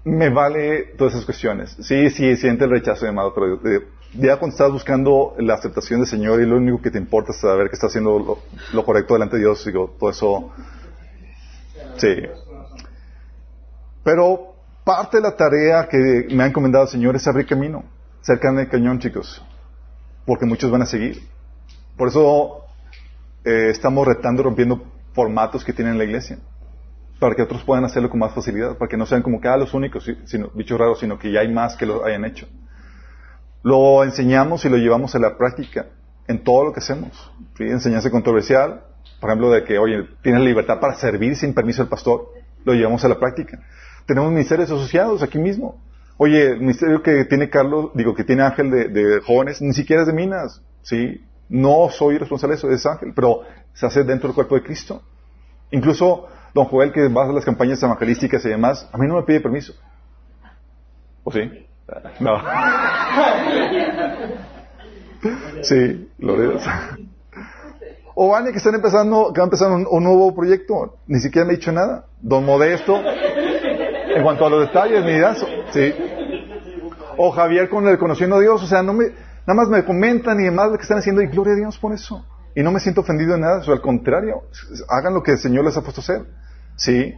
me 0.05 0.29
vale 0.31 0.95
todas 0.97 1.15
esas 1.15 1.25
cuestiones. 1.25 1.77
Sí, 1.81 2.11
sí, 2.11 2.37
siente 2.37 2.65
el 2.65 2.71
rechazo 2.71 3.05
de 3.05 3.11
amado, 3.11 3.35
pero 3.35 3.61
ya 4.15 4.37
cuando 4.37 4.55
estás 4.55 4.71
buscando 4.71 5.35
la 5.39 5.55
aceptación 5.55 6.01
del 6.01 6.09
Señor 6.09 6.41
y 6.41 6.47
lo 6.47 6.57
único 6.57 6.81
que 6.81 6.91
te 6.91 6.99
importa 6.99 7.33
es 7.33 7.41
saber 7.41 7.69
que 7.69 7.75
estás 7.75 7.91
haciendo 7.91 8.41
lo, 8.73 8.85
correcto 8.85 9.15
delante 9.15 9.37
de 9.37 9.43
Dios, 9.43 9.65
digo, 9.65 9.95
todo 9.99 10.11
eso, 10.11 10.53
sí. 11.97 12.15
Pero 14.03 14.55
parte 14.85 15.17
de 15.17 15.23
la 15.23 15.37
tarea 15.37 15.89
que 15.89 16.27
me 16.31 16.45
ha 16.45 16.47
encomendado 16.47 16.85
el 16.85 16.91
Señor 16.91 17.17
es 17.17 17.27
abrir 17.27 17.47
camino, 17.47 17.85
cerca 18.21 18.53
del 18.53 18.69
cañón, 18.69 18.99
chicos, 18.99 19.43
porque 20.27 20.47
muchos 20.47 20.71
van 20.71 20.83
a 20.83 20.87
seguir. 20.87 21.23
Por 21.97 22.09
eso 22.09 22.65
eh, 23.45 23.71
estamos 23.71 24.07
retando, 24.07 24.43
rompiendo 24.43 24.83
formatos 25.13 25.65
que 25.65 25.73
tiene 25.73 25.95
la 25.95 26.05
iglesia 26.05 26.39
para 27.19 27.35
que 27.35 27.43
otros 27.43 27.63
puedan 27.63 27.85
hacerlo 27.85 28.11
con 28.11 28.19
más 28.21 28.35
facilidad, 28.35 28.77
para 28.77 28.89
que 28.89 28.97
no 28.97 29.07
sean 29.07 29.23
como 29.23 29.41
que 29.41 29.49
ah, 29.49 29.57
los 29.57 29.73
únicos, 29.73 30.05
sino, 30.27 30.51
bichos 30.55 30.79
raros, 30.79 30.99
sino 31.01 31.19
que 31.19 31.33
ya 31.33 31.41
hay 31.41 31.53
más 31.53 31.77
que 31.77 31.87
lo 31.87 32.05
hayan 32.05 32.25
hecho. 32.25 32.47
Lo 33.65 34.05
enseñamos 34.05 34.63
y 34.67 34.69
lo 34.69 34.77
llevamos 34.77 35.15
a 35.15 35.19
la 35.19 35.39
práctica 35.39 35.87
en 36.29 36.45
todo 36.45 36.67
lo 36.67 36.73
que 36.75 36.81
hacemos. 36.81 37.33
¿sí? 37.57 37.65
Enseñanza 37.65 38.11
controversial, 38.11 38.83
por 39.21 39.31
ejemplo, 39.31 39.51
de 39.51 39.65
que, 39.65 39.79
oye, 39.79 40.07
tienes 40.23 40.43
libertad 40.43 40.81
para 40.81 40.95
servir 40.97 41.35
sin 41.35 41.55
permiso 41.55 41.83
del 41.83 41.89
pastor, 41.89 42.29
lo 42.63 42.75
llevamos 42.75 43.03
a 43.07 43.09
la 43.09 43.19
práctica. 43.19 43.59
Tenemos 44.05 44.31
ministerios 44.31 44.71
asociados 44.71 45.23
aquí 45.23 45.39
mismo. 45.39 45.81
Oye, 46.19 46.53
el 46.53 46.61
ministerio 46.61 47.03
que 47.03 47.25
tiene 47.25 47.49
Carlos, 47.49 47.91
digo, 47.95 48.15
que 48.15 48.23
tiene 48.23 48.43
Ángel 48.43 48.71
de, 48.71 49.21
jóvenes, 49.25 49.63
ni 49.63 49.73
siquiera 49.73 50.03
es 50.03 50.09
de 50.09 50.13
Minas, 50.13 50.63
¿sí? 50.83 51.25
No 51.49 51.89
soy 51.91 52.19
responsable 52.19 52.57
de 52.57 52.59
eso, 52.59 52.71
es 52.71 52.85
Ángel, 52.85 53.13
pero 53.17 53.41
se 53.73 53.87
hace 53.87 54.05
dentro 54.05 54.29
del 54.29 54.35
cuerpo 54.35 54.57
de 54.57 54.63
Cristo. 54.63 55.03
Incluso 55.71 56.29
don 56.53 56.67
Joel, 56.67 56.93
que 56.93 57.09
va 57.09 57.25
a 57.25 57.33
las 57.33 57.47
campañas 57.47 57.83
evangelísticas 57.83 58.45
y 58.45 58.51
demás, 58.51 58.87
a 58.93 58.99
mí 58.99 59.07
no 59.09 59.17
me 59.17 59.23
pide 59.23 59.41
permiso. 59.41 59.73
¿O 61.25 61.33
sí? 61.33 61.67
No. 62.21 62.41
Sí, 65.63 66.11
Loredas. 66.19 66.65
O 68.15 68.29
Vania, 68.29 68.53
que 68.53 68.59
están 68.59 68.75
empezando, 68.75 69.33
que 69.33 69.41
va 69.41 69.45
a 69.45 69.49
empezar 69.49 69.71
un, 69.71 70.05
nuevo 70.05 70.35
proyecto, 70.35 70.99
ni 71.07 71.19
siquiera 71.19 71.47
me 71.47 71.55
ha 71.55 71.57
dicho 71.57 71.73
nada. 71.73 72.07
Don 72.21 72.45
Modesto, 72.45 72.97
en 72.97 74.23
cuanto 74.23 74.47
a 74.47 74.51
los 74.51 74.67
detalles, 74.67 75.05
mi 75.05 75.19
dazo, 75.19 75.47
sí. 75.73 75.95
O 77.17 77.31
Javier 77.33 77.69
con 77.69 77.87
el 77.89 77.99
conociendo 77.99 78.37
a 78.37 78.41
Dios, 78.41 78.63
o 78.63 78.67
sea, 78.67 78.83
no 78.83 78.93
me, 78.93 79.07
nada 79.47 79.55
más 79.55 79.69
me 79.69 79.85
comentan 79.85 80.41
y 80.41 80.45
demás 80.45 80.71
lo 80.71 80.77
que 80.77 80.83
están 80.83 80.99
haciendo 80.99 81.23
y 81.23 81.27
gloria 81.27 81.55
a 81.55 81.57
Dios 81.57 81.79
por 81.79 81.93
eso. 81.93 82.25
Y 82.55 82.63
no 82.63 82.71
me 82.71 82.79
siento 82.79 83.01
ofendido 83.01 83.35
en 83.35 83.41
nada, 83.41 83.63
o 83.67 83.73
al 83.73 83.81
contrario, 83.81 84.43
hagan 84.89 85.15
lo 85.15 85.23
que 85.23 85.33
el 85.33 85.39
Señor 85.39 85.65
les 85.65 85.77
ha 85.77 85.83
puesto 85.83 86.01
a 86.01 86.05
hacer. 86.05 86.27
Sí. 86.77 87.15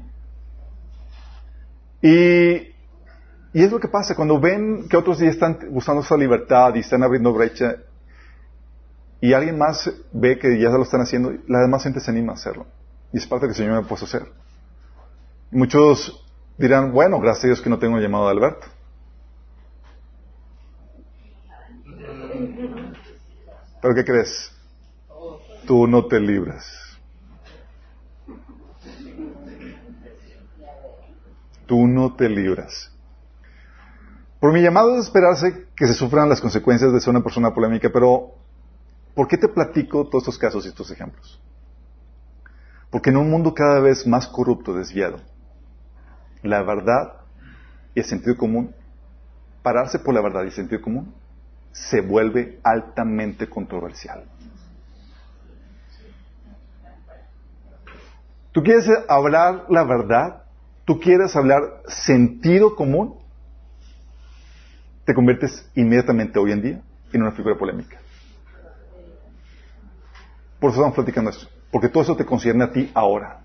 Y, 2.01 2.76
y 3.57 3.63
es 3.63 3.73
lo 3.73 3.81
que 3.81 3.89
pasa, 3.89 4.15
cuando 4.15 4.39
ven 4.39 4.87
que 4.87 4.99
otros 4.99 5.19
ya 5.19 5.29
están 5.29 5.59
buscando 5.71 6.03
esa 6.03 6.15
libertad 6.15 6.75
y 6.75 6.81
están 6.81 7.03
abriendo 7.03 7.33
brecha, 7.33 7.77
y 9.19 9.33
alguien 9.33 9.57
más 9.57 9.91
ve 10.13 10.39
que 10.39 10.61
ya 10.61 10.69
lo 10.69 10.83
están 10.83 11.01
haciendo, 11.01 11.33
la 11.49 11.61
demás 11.61 11.83
gente 11.83 12.01
se 12.01 12.11
anima 12.11 12.33
a 12.33 12.35
hacerlo. 12.35 12.67
Y 13.15 13.17
es 13.17 13.27
parte 13.27 13.47
de 13.47 13.49
que 13.49 13.53
el 13.53 13.57
Señor 13.57 13.81
me 13.81 13.87
ha 13.87 13.89
puesto 13.89 14.05
a 14.05 14.09
hacer. 14.09 14.31
Muchos 15.51 16.23
dirán, 16.59 16.93
bueno, 16.93 17.19
gracias 17.19 17.45
a 17.45 17.47
Dios 17.47 17.63
que 17.63 17.71
no 17.71 17.79
tengo 17.79 17.99
llamado 17.99 18.27
de 18.27 18.33
Alberto. 18.33 18.67
¿Pero 23.81 23.95
qué 23.95 24.05
crees? 24.05 24.53
Tú 25.67 25.87
no 25.87 26.05
te 26.05 26.21
libras. 26.21 26.99
Tú 31.67 31.87
no 31.87 32.15
te 32.15 32.29
libras. 32.29 32.93
Por 34.41 34.53
mi 34.53 34.61
llamado 34.61 34.97
es 34.97 35.07
esperarse 35.07 35.67
que 35.75 35.87
se 35.87 35.95
sufran 35.95 36.29
las 36.29 36.41
consecuencias 36.41 36.93
de 36.93 37.01
ser 37.01 37.11
una 37.11 37.23
persona 37.23 37.55
polémica, 37.55 37.89
pero 37.93 38.35
¿por 39.15 39.29
qué 39.29 39.39
te 39.39 39.49
platico 39.49 40.07
todos 40.07 40.25
estos 40.25 40.39
casos 40.39 40.67
y 40.67 40.69
estos 40.69 40.91
ejemplos? 40.91 41.41
Porque 42.91 43.11
en 43.11 43.17
un 43.17 43.31
mundo 43.31 43.55
cada 43.55 43.81
vez 43.81 44.07
más 44.07 44.27
corrupto, 44.29 44.75
desviado, 44.75 45.21
la 46.43 46.63
verdad 46.63 47.15
y 47.95 48.01
el 48.01 48.07
sentido 48.07 48.37
común, 48.37 48.75
pararse 49.63 49.99
por 49.99 50.15
la 50.15 50.21
verdad 50.21 50.43
y 50.45 50.49
el 50.49 50.53
sentido 50.53 50.83
común, 50.83 51.15
se 51.73 52.01
vuelve 52.01 52.61
altamente 52.63 53.49
controversial. 53.49 54.25
¿Tú 58.53 58.63
quieres 58.63 58.89
hablar 59.09 59.67
la 59.69 59.85
verdad? 59.85 60.45
¿Tú 60.85 61.01
quieres 61.01 61.37
hablar 61.37 61.83
sentido 61.89 62.75
común? 62.75 63.26
Te 65.07 65.15
conviertes 65.15 65.65
inmediatamente 65.77 66.39
hoy 66.41 66.51
en 66.51 66.63
día 66.63 66.83
en 67.13 67.23
una 67.23 67.31
figura 67.31 67.57
polémica. 67.57 67.97
Por 70.59 70.71
eso 70.71 70.81
estamos 70.81 70.97
platicando 70.97 71.31
esto. 71.31 71.47
porque 71.71 71.89
todo 71.89 72.03
eso 72.03 72.17
te 72.17 72.25
concierne 72.25 72.65
a 72.65 72.73
ti 72.73 72.91
ahora. 72.95 73.41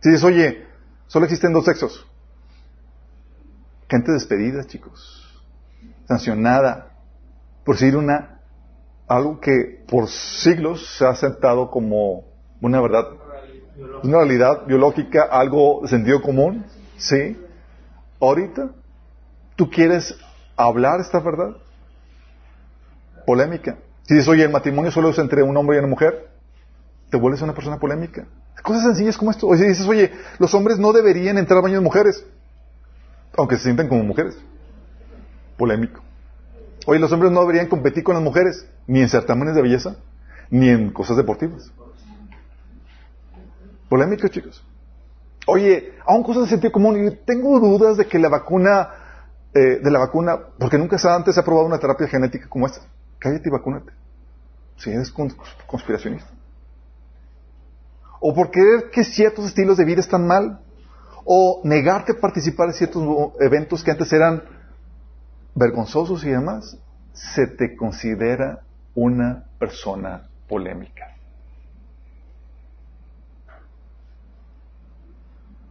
Si 0.00 0.10
dices, 0.10 0.24
oye, 0.24 0.66
solo 1.08 1.26
existen 1.26 1.52
dos 1.52 1.64
sexos. 1.64 2.06
Gente 3.88 4.12
despedida, 4.12 4.64
chicos. 4.64 5.28
Sancionada 6.06 6.92
por 7.64 7.76
seguir 7.76 7.96
una, 7.96 8.40
algo 9.08 9.40
que 9.40 9.84
por 9.88 10.08
siglos 10.08 10.86
se 10.96 11.04
ha 11.04 11.10
aceptado 11.10 11.70
como 11.70 12.24
una 12.60 12.80
verdad, 12.80 13.08
una 14.02 14.18
realidad 14.18 14.66
biológica, 14.66 15.24
algo 15.24 15.80
de 15.82 15.88
sentido 15.88 16.22
común. 16.22 16.64
¿Sí? 16.96 17.36
Ahorita, 18.20 18.70
¿tú 19.56 19.68
quieres 19.68 20.16
hablar 20.64 21.00
esta 21.00 21.20
verdad? 21.20 21.56
Polémica. 23.26 23.78
Si 24.04 24.14
dices, 24.14 24.28
oye, 24.28 24.44
el 24.44 24.50
matrimonio 24.50 24.90
solo 24.90 25.10
es 25.10 25.18
entre 25.18 25.42
un 25.42 25.56
hombre 25.56 25.76
y 25.76 25.78
una 25.78 25.88
mujer, 25.88 26.28
te 27.10 27.16
vuelves 27.16 27.42
una 27.42 27.54
persona 27.54 27.78
polémica. 27.78 28.26
Cosas 28.62 28.84
sencillas 28.84 29.16
como 29.16 29.30
esto. 29.30 29.46
O 29.46 29.56
si 29.56 29.64
dices, 29.64 29.86
oye, 29.86 30.12
los 30.38 30.54
hombres 30.54 30.78
no 30.78 30.92
deberían 30.92 31.38
entrar 31.38 31.58
al 31.58 31.62
baño 31.62 31.76
de 31.76 31.80
mujeres, 31.80 32.24
aunque 33.36 33.56
se 33.56 33.64
sienten 33.64 33.88
como 33.88 34.02
mujeres. 34.02 34.36
Polémico. 35.56 36.00
Oye, 36.86 36.98
los 36.98 37.12
hombres 37.12 37.30
no 37.30 37.40
deberían 37.40 37.68
competir 37.68 38.02
con 38.02 38.14
las 38.14 38.22
mujeres, 38.22 38.66
ni 38.86 39.00
en 39.00 39.08
certámenes 39.08 39.54
de 39.54 39.62
belleza, 39.62 39.96
ni 40.50 40.68
en 40.68 40.90
cosas 40.90 41.16
deportivas. 41.16 41.70
Polémico, 43.88 44.28
chicos. 44.28 44.64
Oye, 45.46 45.94
aún 46.06 46.22
cosas 46.22 46.44
de 46.44 46.48
sentido 46.48 46.72
común, 46.72 47.06
y 47.06 47.10
tengo 47.24 47.58
dudas 47.60 47.96
de 47.96 48.06
que 48.06 48.18
la 48.18 48.28
vacuna, 48.28 48.88
eh, 49.54 49.80
de 49.82 49.90
la 49.90 49.98
vacuna, 49.98 50.38
porque 50.58 50.78
nunca 50.78 50.96
antes 51.14 51.34
se 51.34 51.40
ha 51.40 51.44
probado 51.44 51.66
una 51.66 51.78
terapia 51.78 52.08
genética 52.08 52.48
como 52.48 52.66
esta. 52.66 52.80
Cállate 53.18 53.48
y 53.48 53.52
vacúnate. 53.52 53.92
Si 54.76 54.90
eres 54.90 55.12
conspiracionista. 55.66 56.30
O 58.18 58.34
por 58.34 58.50
creer 58.50 58.90
que 58.90 59.04
ciertos 59.04 59.46
estilos 59.46 59.76
de 59.76 59.84
vida 59.84 60.00
están 60.00 60.26
mal. 60.26 60.60
O 61.24 61.60
negarte 61.64 62.12
a 62.12 62.20
participar 62.20 62.68
en 62.68 62.74
ciertos 62.74 63.04
eventos 63.40 63.84
que 63.84 63.90
antes 63.90 64.12
eran 64.12 64.42
vergonzosos 65.54 66.24
y 66.24 66.30
demás. 66.30 66.78
Se 67.12 67.46
te 67.46 67.76
considera 67.76 68.62
una 68.94 69.44
persona 69.58 70.28
polémica. 70.48 71.14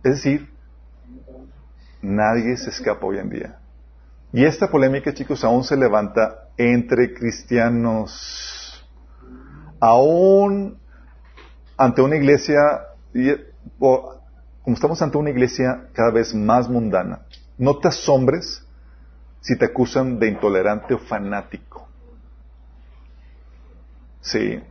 Es 0.03 0.15
decir, 0.15 0.49
nadie 2.01 2.57
se 2.57 2.69
escapa 2.69 3.05
hoy 3.05 3.17
en 3.17 3.29
día. 3.29 3.60
Y 4.33 4.45
esta 4.45 4.69
polémica, 4.69 5.13
chicos, 5.13 5.43
aún 5.43 5.63
se 5.63 5.75
levanta 5.75 6.47
entre 6.57 7.13
cristianos. 7.13 8.85
Aún 9.79 10.79
ante 11.75 12.01
una 12.01 12.15
iglesia, 12.15 12.59
como 13.79 14.21
estamos 14.67 15.01
ante 15.01 15.17
una 15.17 15.31
iglesia 15.31 15.89
cada 15.93 16.11
vez 16.11 16.33
más 16.33 16.69
mundana, 16.69 17.25
no 17.57 17.77
te 17.77 17.89
asombres 17.89 18.65
si 19.41 19.57
te 19.57 19.65
acusan 19.65 20.19
de 20.19 20.27
intolerante 20.29 20.93
o 20.93 20.99
fanático. 20.99 21.87
Sí. 24.21 24.61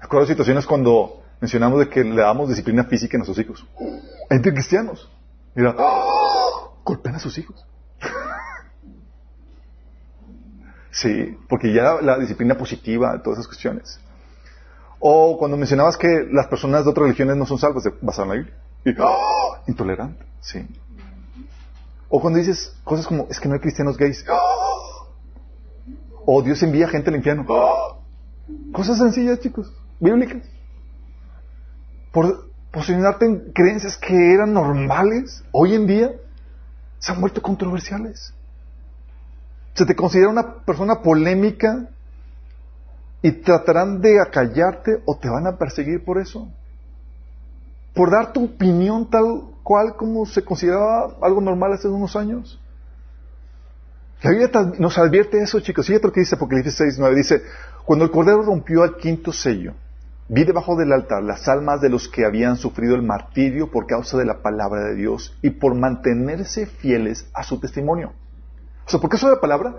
Recuerdo 0.00 0.26
situaciones 0.26 0.66
cuando 0.66 1.22
mencionamos 1.40 1.80
de 1.80 1.88
que 1.88 2.04
le 2.04 2.20
damos 2.20 2.50
disciplina 2.50 2.84
física 2.84 3.16
a 3.16 3.18
nuestros 3.18 3.38
hijos. 3.38 3.66
Entre 4.28 4.52
cristianos. 4.52 5.10
Mira, 5.54 5.74
¡oh! 5.78 6.78
golpean 6.84 7.16
a 7.16 7.18
sus 7.18 7.38
hijos. 7.38 7.66
Sí, 10.94 11.36
porque 11.48 11.72
ya 11.72 12.00
la 12.00 12.18
disciplina 12.18 12.56
positiva, 12.56 13.20
todas 13.20 13.40
esas 13.40 13.48
cuestiones. 13.48 13.98
O 15.00 15.36
cuando 15.36 15.56
mencionabas 15.56 15.96
que 15.96 16.24
las 16.30 16.46
personas 16.46 16.84
de 16.84 16.90
otras 16.90 17.06
religiones 17.06 17.36
no 17.36 17.46
son 17.46 17.58
salvas, 17.58 17.82
basado 18.00 18.22
en 18.22 18.28
la 18.28 18.34
Biblia. 18.36 18.54
Y, 18.84 18.94
¡oh! 19.00 19.56
Intolerante, 19.66 20.24
sí. 20.40 20.64
O 22.08 22.20
cuando 22.20 22.38
dices 22.38 22.76
cosas 22.84 23.08
como, 23.08 23.26
es 23.28 23.40
que 23.40 23.48
no 23.48 23.54
hay 23.54 23.60
cristianos 23.60 23.96
gays. 23.96 24.24
¡oh! 24.30 25.08
O 26.26 26.42
Dios 26.42 26.62
envía 26.62 26.86
gente 26.86 27.10
al 27.10 27.16
infierno. 27.16 27.44
¡oh! 27.48 28.00
Cosas 28.72 28.98
sencillas, 28.98 29.40
chicos, 29.40 29.72
bíblicas. 29.98 30.44
Por 32.12 32.50
posicionarte 32.70 33.26
en 33.26 33.52
creencias 33.52 33.96
que 33.96 34.32
eran 34.32 34.54
normales, 34.54 35.42
hoy 35.50 35.74
en 35.74 35.88
día 35.88 36.12
se 37.00 37.10
han 37.10 37.20
vuelto 37.20 37.42
controversiales 37.42 38.32
se 39.74 39.84
te 39.84 39.96
considera 39.96 40.28
una 40.28 40.64
persona 40.64 41.02
polémica 41.02 41.88
y 43.22 43.32
tratarán 43.32 44.00
de 44.00 44.20
acallarte 44.20 45.02
o 45.04 45.16
te 45.16 45.28
van 45.28 45.46
a 45.46 45.56
perseguir 45.56 46.04
por 46.04 46.18
eso. 46.18 46.48
Por 47.92 48.10
dar 48.10 48.32
tu 48.32 48.44
opinión 48.44 49.08
tal 49.10 49.42
cual 49.62 49.96
como 49.96 50.26
se 50.26 50.44
consideraba 50.44 51.16
algo 51.22 51.40
normal 51.40 51.72
hace 51.72 51.88
unos 51.88 52.14
años. 52.16 52.60
La 54.22 54.30
Biblia 54.30 54.50
nos 54.78 54.96
advierte 54.96 55.42
eso, 55.42 55.60
chicos. 55.60 55.86
Fíjate 55.86 56.06
lo 56.06 56.12
que 56.12 56.20
dice 56.20 56.36
Apocalipsis 56.36 56.76
6, 56.76 56.96
9. 56.98 57.16
Dice, 57.16 57.42
cuando 57.84 58.04
el 58.04 58.10
Cordero 58.10 58.42
rompió 58.42 58.84
el 58.84 58.96
quinto 58.96 59.32
sello, 59.32 59.74
vi 60.28 60.44
debajo 60.44 60.76
del 60.76 60.92
altar 60.92 61.22
las 61.22 61.48
almas 61.48 61.80
de 61.80 61.90
los 61.90 62.08
que 62.08 62.24
habían 62.24 62.56
sufrido 62.56 62.94
el 62.94 63.02
martirio 63.02 63.70
por 63.70 63.86
causa 63.86 64.16
de 64.16 64.24
la 64.24 64.40
palabra 64.40 64.84
de 64.84 64.94
Dios 64.94 65.36
y 65.42 65.50
por 65.50 65.74
mantenerse 65.74 66.66
fieles 66.66 67.26
a 67.34 67.42
su 67.42 67.58
testimonio. 67.58 68.12
O 68.86 68.90
sea, 68.90 69.00
¿por 69.00 69.10
qué 69.10 69.16
de 69.16 69.32
la 69.32 69.40
palabra? 69.40 69.74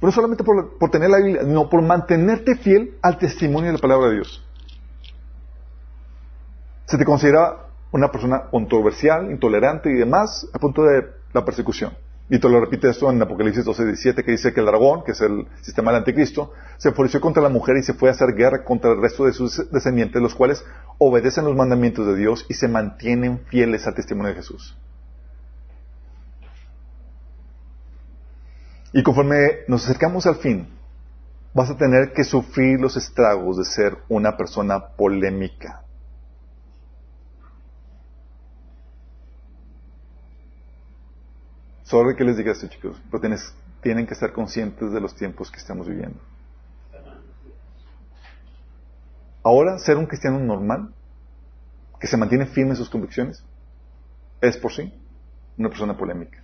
no 0.00 0.12
solamente 0.12 0.44
por, 0.44 0.78
por, 0.78 0.90
tener 0.90 1.10
la 1.10 1.18
Biblia, 1.18 1.42
sino 1.42 1.68
por 1.68 1.82
mantenerte 1.82 2.56
fiel 2.56 2.94
al 3.02 3.18
testimonio 3.18 3.68
de 3.68 3.72
la 3.74 3.80
palabra 3.80 4.08
de 4.08 4.14
Dios. 4.14 4.44
Se 6.86 6.96
te 6.96 7.04
considera 7.04 7.66
una 7.90 8.10
persona 8.10 8.44
controversial, 8.50 9.30
intolerante 9.30 9.90
y 9.90 9.94
demás 9.94 10.48
a 10.52 10.58
punto 10.58 10.84
de 10.84 11.04
la 11.32 11.44
persecución. 11.44 11.92
Y 12.30 12.38
te 12.38 12.48
lo 12.48 12.60
repite 12.60 12.90
esto 12.90 13.10
en 13.10 13.20
Apocalipsis 13.22 13.64
12, 13.64 13.86
17, 13.86 14.22
que 14.22 14.32
dice 14.32 14.52
que 14.52 14.60
el 14.60 14.66
dragón, 14.66 15.02
que 15.02 15.12
es 15.12 15.20
el 15.22 15.46
sistema 15.62 15.90
del 15.90 16.00
anticristo, 16.00 16.52
se 16.76 16.90
enfureció 16.90 17.20
contra 17.20 17.42
la 17.42 17.48
mujer 17.48 17.78
y 17.78 17.82
se 17.82 17.94
fue 17.94 18.10
a 18.10 18.12
hacer 18.12 18.34
guerra 18.34 18.64
contra 18.64 18.92
el 18.92 19.00
resto 19.00 19.24
de 19.24 19.32
sus 19.32 19.70
descendientes, 19.70 20.20
los 20.20 20.34
cuales 20.34 20.62
obedecen 20.98 21.46
los 21.46 21.56
mandamientos 21.56 22.06
de 22.06 22.16
Dios 22.16 22.44
y 22.48 22.54
se 22.54 22.68
mantienen 22.68 23.40
fieles 23.48 23.86
al 23.86 23.94
testimonio 23.94 24.30
de 24.30 24.36
Jesús. 24.36 24.76
Y 28.98 29.02
conforme 29.04 29.60
nos 29.68 29.84
acercamos 29.84 30.26
al 30.26 30.38
fin, 30.38 30.66
vas 31.54 31.70
a 31.70 31.76
tener 31.76 32.12
que 32.12 32.24
sufrir 32.24 32.80
los 32.80 32.96
estragos 32.96 33.56
de 33.56 33.64
ser 33.64 33.96
una 34.08 34.36
persona 34.36 34.88
polémica. 34.88 35.84
Sorry 41.84 42.16
que 42.16 42.24
les 42.24 42.38
diga 42.38 42.50
esto, 42.50 42.66
chicos, 42.66 43.00
pero 43.08 43.38
tienen 43.82 44.04
que 44.04 44.14
estar 44.14 44.32
conscientes 44.32 44.90
de 44.90 45.00
los 45.00 45.14
tiempos 45.14 45.48
que 45.52 45.58
estamos 45.58 45.86
viviendo. 45.86 46.18
Ahora, 49.44 49.78
ser 49.78 49.96
un 49.96 50.06
cristiano 50.06 50.40
normal, 50.40 50.92
que 52.00 52.08
se 52.08 52.16
mantiene 52.16 52.46
firme 52.46 52.72
en 52.72 52.76
sus 52.76 52.90
convicciones, 52.90 53.44
es 54.40 54.56
por 54.56 54.72
sí 54.72 54.92
una 55.56 55.68
persona 55.68 55.96
polémica 55.96 56.42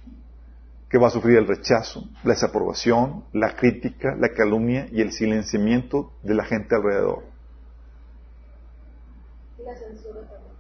que 0.95 0.99
va 1.01 1.09
a 1.09 1.11
sufrir 1.11 1.39
el 1.39 1.49
rechazo, 1.49 2.05
la 2.23 2.35
desaprobación, 2.35 3.25
la 3.33 3.57
crítica, 3.57 4.15
la 4.17 4.29
calumnia 4.29 4.87
y 4.93 5.01
el 5.01 5.11
silenciamiento 5.11 6.13
de 6.23 6.37
la 6.37 6.45
gente 6.45 6.77
alrededor. 6.77 7.25
Y 9.59 9.65
la 9.65 9.75
censura 9.75 10.21
también. 10.21 10.53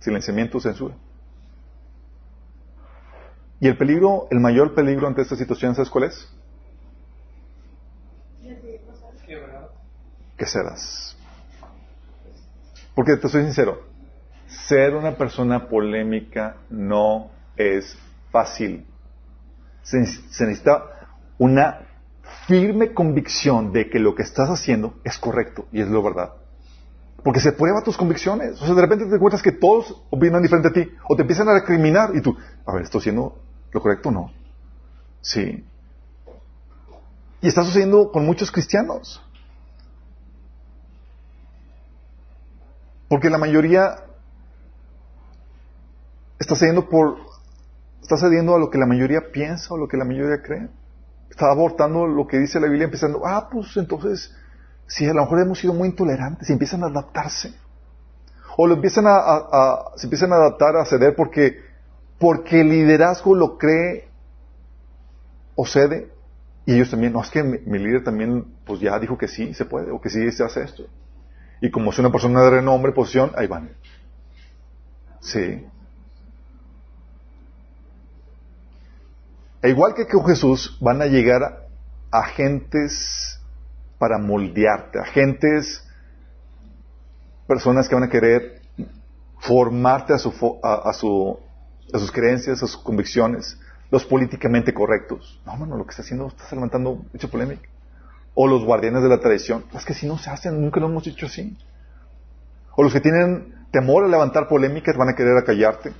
Silenciamiento, 0.00 0.58
censura. 0.58 0.96
Y 3.60 3.68
el 3.68 3.78
peligro, 3.78 4.26
el 4.32 4.40
mayor 4.40 4.74
peligro 4.74 5.06
ante 5.06 5.22
esta 5.22 5.36
situación, 5.36 5.76
¿sabes 5.76 5.90
cuál 5.90 6.04
es? 6.06 6.28
Que 10.36 10.46
serás. 10.46 11.16
Porque 12.96 13.16
te 13.16 13.28
soy 13.28 13.44
sincero, 13.44 13.84
ser 14.48 14.96
una 14.96 15.16
persona 15.16 15.68
polémica 15.68 16.56
no 16.68 17.30
es 17.56 17.96
fácil 18.32 18.84
se, 19.82 19.98
necesita 19.98 20.84
una 21.38 21.80
firme 22.46 22.92
convicción 22.92 23.72
de 23.72 23.88
que 23.88 23.98
lo 23.98 24.14
que 24.14 24.22
estás 24.22 24.48
haciendo 24.48 24.94
es 25.04 25.18
correcto 25.18 25.66
y 25.72 25.80
es 25.80 25.88
lo 25.88 26.02
verdad. 26.02 26.32
Porque 27.22 27.40
se 27.40 27.52
prueba 27.52 27.82
tus 27.82 27.96
convicciones. 27.96 28.60
O 28.62 28.66
sea, 28.66 28.74
de 28.74 28.80
repente 28.80 29.06
te 29.06 29.14
encuentras 29.16 29.42
que 29.42 29.52
todos 29.52 30.02
opinan 30.10 30.42
diferente 30.42 30.68
a 30.68 30.72
ti. 30.72 30.88
O 31.08 31.16
te 31.16 31.22
empiezan 31.22 31.48
a 31.48 31.54
recriminar 31.54 32.14
y 32.14 32.20
tú, 32.20 32.36
a 32.64 32.72
ver, 32.72 32.82
¿estoy 32.82 33.00
haciendo 33.00 33.38
lo 33.72 33.82
correcto 33.82 34.10
o 34.10 34.12
no? 34.12 34.32
Sí. 35.20 35.64
Y 37.40 37.48
está 37.48 37.64
sucediendo 37.64 38.10
con 38.12 38.24
muchos 38.24 38.50
cristianos. 38.50 39.22
Porque 43.08 43.30
la 43.30 43.38
mayoría 43.38 44.04
está 46.38 46.54
cediendo 46.54 46.88
por 46.88 47.18
Está 48.08 48.16
cediendo 48.16 48.54
a 48.54 48.58
lo 48.58 48.70
que 48.70 48.78
la 48.78 48.86
mayoría 48.86 49.20
piensa 49.30 49.74
o 49.74 49.76
lo 49.76 49.86
que 49.86 49.98
la 49.98 50.06
mayoría 50.06 50.40
cree. 50.40 50.70
Está 51.28 51.50
abortando 51.50 52.06
lo 52.06 52.26
que 52.26 52.38
dice 52.38 52.58
la 52.58 52.66
Biblia, 52.66 52.86
empezando, 52.86 53.20
ah, 53.26 53.50
pues 53.52 53.76
entonces, 53.76 54.34
si 54.86 55.04
a 55.04 55.12
lo 55.12 55.20
mejor 55.20 55.42
hemos 55.42 55.58
sido 55.58 55.74
muy 55.74 55.88
intolerantes 55.88 56.48
y 56.48 56.54
empiezan 56.54 56.82
a 56.84 56.86
adaptarse. 56.86 57.52
O 58.56 58.66
lo 58.66 58.76
empiezan 58.76 59.04
a, 59.06 59.90
se 59.96 60.06
empiezan 60.06 60.32
a 60.32 60.36
adaptar, 60.36 60.74
a 60.76 60.86
ceder 60.86 61.14
porque, 61.14 61.58
porque 62.18 62.62
el 62.62 62.70
liderazgo 62.70 63.34
lo 63.34 63.58
cree 63.58 64.08
o 65.54 65.66
cede. 65.66 66.10
Y 66.64 66.76
ellos 66.76 66.90
también, 66.90 67.12
no, 67.12 67.20
es 67.20 67.28
que 67.28 67.42
mi, 67.42 67.58
mi 67.66 67.78
líder 67.78 68.04
también, 68.04 68.54
pues 68.64 68.80
ya 68.80 68.98
dijo 68.98 69.18
que 69.18 69.28
sí 69.28 69.52
se 69.52 69.66
puede, 69.66 69.90
o 69.90 70.00
que 70.00 70.08
sí 70.08 70.32
se 70.32 70.44
hace 70.44 70.62
esto. 70.62 70.84
Y 71.60 71.70
como 71.70 71.90
es 71.90 71.98
una 71.98 72.10
persona 72.10 72.40
de 72.40 72.48
renombre, 72.52 72.92
posición, 72.92 73.32
ahí 73.36 73.48
van. 73.48 73.68
Sí. 75.20 75.66
E 79.62 79.70
igual 79.70 79.94
que 79.94 80.06
con 80.06 80.24
Jesús, 80.26 80.78
van 80.80 81.02
a 81.02 81.06
llegar 81.06 81.66
agentes 82.10 83.40
para 83.98 84.18
moldearte, 84.18 85.00
agentes, 85.00 85.84
personas 87.46 87.88
que 87.88 87.94
van 87.94 88.04
a 88.04 88.08
querer 88.08 88.62
formarte 89.40 90.12
a, 90.12 90.18
su, 90.18 90.58
a, 90.62 90.88
a 90.88 90.92
su, 90.92 91.38
a 91.92 91.98
sus 91.98 92.12
creencias, 92.12 92.62
a 92.62 92.66
sus 92.66 92.76
convicciones, 92.76 93.58
los 93.90 94.04
políticamente 94.04 94.72
correctos. 94.72 95.40
No, 95.44 95.56
mano, 95.56 95.76
lo 95.76 95.84
que 95.84 95.90
está 95.90 96.02
haciendo, 96.02 96.28
estás 96.28 96.52
levantando 96.52 97.04
mucha 97.12 97.28
polémica. 97.28 97.68
O 98.34 98.46
los 98.46 98.64
guardianes 98.64 99.02
de 99.02 99.08
la 99.08 99.18
tradición. 99.18 99.64
Es 99.74 99.84
que 99.84 99.94
si 99.94 100.06
no 100.06 100.18
se 100.18 100.30
hacen, 100.30 100.60
nunca 100.60 100.78
lo 100.78 100.86
hemos 100.86 101.06
hecho 101.06 101.26
así. 101.26 101.58
O 102.76 102.84
los 102.84 102.92
que 102.92 103.00
tienen 103.00 103.66
temor 103.72 104.04
a 104.04 104.08
levantar 104.08 104.46
polémicas 104.46 104.96
van 104.96 105.08
a 105.08 105.14
querer 105.16 105.36
acallarte. 105.36 105.92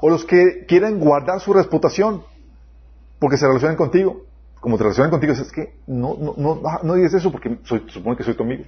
O 0.00 0.10
los 0.10 0.24
que 0.24 0.66
quieren 0.66 0.98
guardar 0.98 1.38
su 1.38 1.52
reputación 1.52 2.24
porque 3.22 3.36
se 3.36 3.46
relacionan 3.46 3.76
contigo. 3.76 4.26
Como 4.58 4.76
te 4.76 4.82
relacionan 4.82 5.12
contigo, 5.12 5.32
es 5.32 5.52
que 5.52 5.76
no, 5.86 6.16
no, 6.18 6.34
no, 6.36 6.68
ah, 6.68 6.80
no 6.82 6.94
digas 6.94 7.14
eso 7.14 7.30
porque 7.30 7.56
soy, 7.62 7.84
supone 7.88 8.16
que 8.16 8.24
soy 8.24 8.34
tu 8.34 8.42
amigo. 8.42 8.64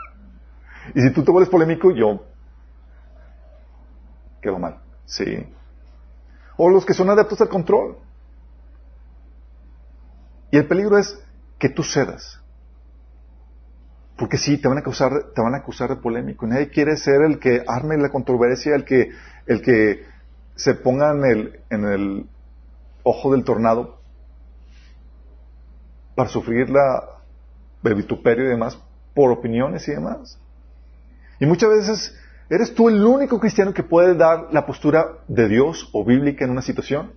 y 0.94 1.02
si 1.02 1.10
tú 1.10 1.22
te 1.22 1.30
vuelves 1.30 1.50
polémico, 1.50 1.90
yo 1.90 2.24
quedo 4.40 4.58
mal. 4.58 4.78
Sí. 5.04 5.46
O 6.56 6.70
los 6.70 6.86
que 6.86 6.94
son 6.94 7.10
adeptos 7.10 7.38
al 7.42 7.50
control. 7.50 7.98
Y 10.50 10.56
el 10.56 10.66
peligro 10.66 10.96
es 10.96 11.22
que 11.58 11.68
tú 11.68 11.82
cedas. 11.82 12.40
Porque 14.16 14.38
sí, 14.38 14.56
te 14.56 14.68
van 14.68 14.78
a 14.78 14.80
acusar, 14.80 15.12
te 15.34 15.42
van 15.42 15.54
a 15.54 15.58
acusar 15.58 15.90
de 15.90 15.96
polémico. 15.96 16.46
Nadie 16.46 16.70
quiere 16.70 16.96
ser 16.96 17.20
el 17.26 17.38
que 17.38 17.62
arme 17.68 17.98
la 17.98 18.08
controversia, 18.08 18.74
el 18.74 18.86
que, 18.86 19.10
el 19.44 19.60
que 19.60 20.06
se 20.54 20.74
ponga 20.76 21.10
en 21.10 21.24
el, 21.26 21.60
en 21.68 21.84
el 21.84 22.26
ojo 23.08 23.32
del 23.32 23.44
tornado 23.44 23.98
para 26.14 26.28
sufrir 26.28 26.68
la, 26.68 27.04
el 27.84 27.94
vituperio 27.94 28.44
y 28.44 28.48
demás 28.48 28.78
por 29.14 29.30
opiniones 29.30 29.86
y 29.88 29.92
demás. 29.92 30.38
Y 31.40 31.46
muchas 31.46 31.70
veces 31.70 32.16
eres 32.50 32.74
tú 32.74 32.88
el 32.88 33.04
único 33.04 33.38
cristiano 33.38 33.72
que 33.72 33.82
puede 33.82 34.14
dar 34.14 34.48
la 34.52 34.66
postura 34.66 35.18
de 35.28 35.48
Dios 35.48 35.88
o 35.92 36.04
bíblica 36.04 36.44
en 36.44 36.50
una 36.50 36.62
situación. 36.62 37.12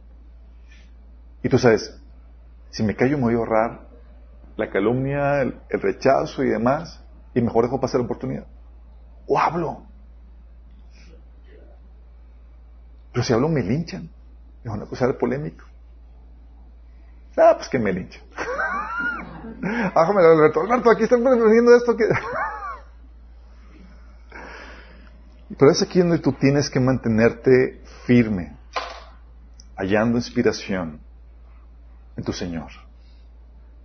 Y 1.43 1.49
tú 1.49 1.57
sabes, 1.57 1.99
si 2.69 2.83
me 2.83 2.95
callo 2.95 3.17
me 3.17 3.23
voy 3.23 3.33
a 3.33 3.37
ahorrar 3.37 3.81
la 4.55 4.69
calumnia, 4.69 5.41
el, 5.41 5.59
el 5.69 5.81
rechazo 5.81 6.43
y 6.43 6.49
demás, 6.49 7.03
y 7.33 7.41
mejor 7.41 7.65
dejo 7.65 7.79
pasar 7.79 7.99
la 7.99 8.05
oportunidad. 8.05 8.45
O 9.27 9.39
hablo. 9.39 9.83
Pero 13.11 13.23
si 13.23 13.33
hablo 13.33 13.49
me 13.49 13.63
linchan. 13.63 14.09
Me 14.63 14.69
van 14.69 14.81
a 14.81 14.83
acusar 14.83 15.07
de 15.07 15.15
polémico. 15.15 15.65
Ah, 17.37 17.53
pues 17.55 17.69
que 17.69 17.79
me 17.79 17.93
linchan. 17.93 18.21
Ájame, 19.95 20.21
Alberto. 20.21 20.61
Alberto, 20.61 20.89
aquí 20.91 21.03
están 21.03 21.23
poniendo 21.23 21.75
esto. 21.75 21.95
Que... 21.95 22.05
Pero 25.57 25.71
es 25.71 25.81
aquí 25.81 25.99
donde 25.99 26.19
tú 26.19 26.33
tienes 26.33 26.69
que 26.69 26.79
mantenerte 26.79 27.81
firme, 28.05 28.55
hallando 29.75 30.17
inspiración 30.17 31.01
en 32.15 32.23
tu 32.23 32.33
Señor, 32.33 32.71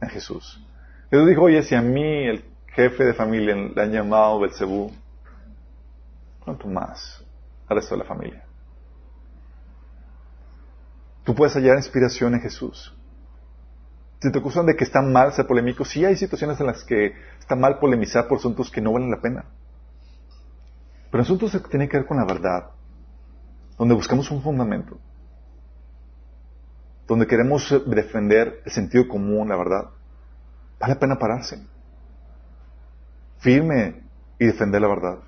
en 0.01 0.09
Jesús. 0.09 0.64
Jesús 1.10 1.28
dijo, 1.28 1.43
oye, 1.43 1.62
si 1.62 1.74
a 1.74 1.82
mí, 1.82 2.27
el 2.28 2.44
jefe 2.68 3.05
de 3.05 3.14
familia, 3.14 3.55
le 3.55 3.82
han 3.82 3.90
llamado 3.90 4.40
Belcebú, 4.40 4.93
¿cuánto 6.44 6.68
más 6.68 7.24
al 7.68 7.77
resto 7.77 7.94
de 7.94 7.98
la 7.98 8.05
familia? 8.06 8.44
Tú 11.24 11.35
puedes 11.35 11.55
hallar 11.55 11.77
inspiración 11.77 12.35
en 12.35 12.40
Jesús. 12.40 12.97
Si 14.20 14.32
te 14.32 14.38
acusan 14.38 14.66
de 14.66 14.76
que 14.76 14.84
está 14.84 15.02
mal 15.02 15.32
ser 15.32 15.47
polémico, 15.47 15.84
sí 15.84 16.05
hay 16.05 16.16
situaciones 16.16 16.59
en 16.60 16.66
las 16.66 16.84
que 16.84 17.14
está 17.38 17.55
mal 17.55 17.78
polemizar 17.78 18.26
por 18.26 18.38
asuntos 18.38 18.70
que 18.70 18.80
no 18.80 18.93
valen 18.93 19.10
la 19.10 19.20
pena. 19.20 19.44
Pero 21.10 21.22
asuntos 21.22 21.52
que 21.52 21.59
tienen 21.68 21.88
que 21.88 21.98
ver 21.98 22.06
con 22.06 22.16
la 22.16 22.24
verdad, 22.24 22.70
donde 23.78 23.94
buscamos 23.94 24.30
un 24.30 24.43
fundamento, 24.43 24.98
donde 27.06 27.26
queremos 27.26 27.72
defender 27.86 28.62
el 28.64 28.72
sentido 28.72 29.06
común, 29.06 29.48
la 29.48 29.56
verdad, 29.56 29.90
vale 30.80 30.94
la 30.94 31.01
pena 31.01 31.18
pararse, 31.18 31.64
firme 33.38 34.02
y 34.38 34.47
defender 34.47 34.80
la 34.80 34.88
verdad. 34.88 35.18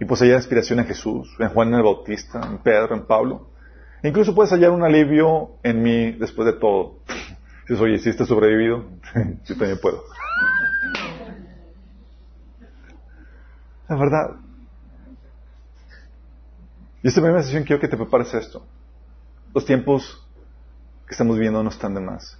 Y 0.00 0.04
pues 0.04 0.20
hallar 0.20 0.36
inspiración 0.36 0.80
en 0.80 0.86
Jesús, 0.86 1.34
en 1.38 1.48
Juan 1.48 1.74
el 1.74 1.82
Bautista, 1.82 2.40
en 2.46 2.58
Pedro, 2.58 2.94
en 2.94 3.06
Pablo. 3.06 3.50
E 4.02 4.08
incluso 4.08 4.34
puedes 4.34 4.52
hallar 4.52 4.70
un 4.70 4.82
alivio 4.82 5.52
en 5.62 5.82
mí 5.82 6.12
después 6.12 6.46
de 6.46 6.54
todo. 6.54 6.98
Dices, 7.68 7.80
oye, 7.80 7.98
si 7.98 8.10
este 8.10 8.26
sobrevivido, 8.26 8.84
yo 9.44 9.56
también 9.56 9.78
puedo. 9.80 10.04
La 13.88 13.96
verdad. 13.96 14.36
Y 17.02 17.08
esta 17.08 17.20
primera 17.20 17.42
sesión 17.42 17.64
quiero 17.64 17.80
que 17.80 17.88
te 17.88 17.96
prepares 17.96 18.32
esto. 18.34 18.66
Los 19.54 19.64
tiempos 19.64 20.26
que 21.06 21.12
estamos 21.12 21.36
viviendo 21.36 21.62
no 21.62 21.70
están 21.70 21.94
de 21.94 22.00
más. 22.00 22.38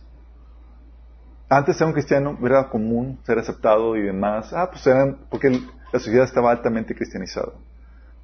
Antes 1.48 1.76
ser 1.76 1.86
un 1.86 1.92
cristiano 1.92 2.38
era 2.42 2.68
común 2.68 3.18
ser 3.24 3.38
aceptado 3.38 3.96
y 3.96 4.02
demás. 4.02 4.52
Ah, 4.52 4.68
pues 4.70 4.86
eran, 4.86 5.18
porque 5.30 5.50
la 5.50 5.98
sociedad 5.98 6.24
estaba 6.24 6.50
altamente 6.50 6.94
cristianizada. 6.94 7.52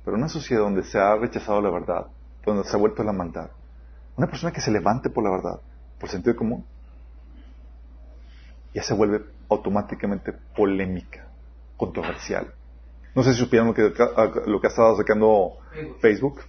Pero 0.04 0.16
una 0.16 0.28
sociedad 0.28 0.62
donde 0.62 0.82
se 0.82 0.98
ha 0.98 1.14
rechazado 1.16 1.60
la 1.62 1.70
verdad, 1.70 2.06
donde 2.44 2.64
se 2.64 2.76
ha 2.76 2.78
vuelto 2.78 3.02
a 3.02 3.04
la 3.04 3.12
maldad. 3.12 3.50
Una 4.16 4.26
persona 4.26 4.52
que 4.52 4.60
se 4.60 4.70
levante 4.70 5.10
por 5.10 5.24
la 5.24 5.30
verdad, 5.30 5.60
por 5.98 6.08
sentido 6.08 6.36
común, 6.36 6.64
ya 8.74 8.82
se 8.82 8.94
vuelve 8.94 9.22
automáticamente 9.48 10.32
polémica, 10.54 11.26
controversial. 11.76 12.52
No 13.14 13.22
sé 13.24 13.32
si 13.32 13.40
supieron 13.40 13.68
lo 13.68 13.74
que, 13.74 13.82
lo 14.46 14.60
que 14.60 14.66
ha 14.66 14.70
estado 14.70 14.96
sacando 14.96 15.52
Facebook. 16.00 16.40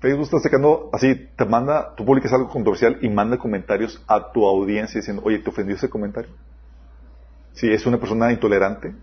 Facebook 0.00 0.24
está 0.24 0.38
sacando, 0.38 0.90
así, 0.92 1.28
te 1.36 1.44
manda, 1.44 1.94
tú 1.96 2.04
publicas 2.04 2.32
algo 2.32 2.48
controversial 2.48 2.98
y 3.02 3.08
manda 3.08 3.36
comentarios 3.36 4.02
a 4.06 4.30
tu 4.32 4.46
audiencia 4.46 5.00
diciendo, 5.00 5.22
oye, 5.24 5.40
¿te 5.40 5.50
ofendió 5.50 5.74
ese 5.74 5.90
comentario? 5.90 6.30
Si 7.52 7.68
es 7.70 7.84
una 7.84 7.98
persona 7.98 8.30
intolerante, 8.30 8.94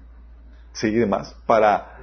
sí, 0.72 0.88
y 0.88 0.96
demás, 0.96 1.36
para, 1.46 1.98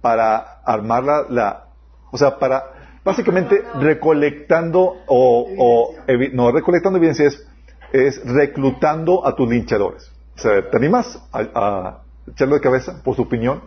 para 0.00 0.38
armar 0.64 1.04
la, 1.04 1.26
la- 1.28 1.64
o 2.10 2.16
sea, 2.16 2.38
para, 2.38 2.64
básicamente, 3.04 3.62
recolectando 3.80 4.80
o, 5.06 5.46
o 5.58 5.94
evi- 6.06 6.32
no, 6.32 6.50
recolectando 6.50 6.96
evidencia 6.98 7.26
es, 7.26 7.46
es 7.92 8.24
reclutando 8.24 9.26
a 9.26 9.34
tus 9.34 9.48
linchadores. 9.48 10.10
O 10.36 10.38
sea, 10.38 10.70
¿te 10.70 10.76
animas 10.76 11.22
a, 11.32 11.40
a 11.54 12.02
echarlo 12.30 12.54
de 12.54 12.60
cabeza 12.60 13.02
por 13.02 13.16
su 13.16 13.22
opinión? 13.22 13.62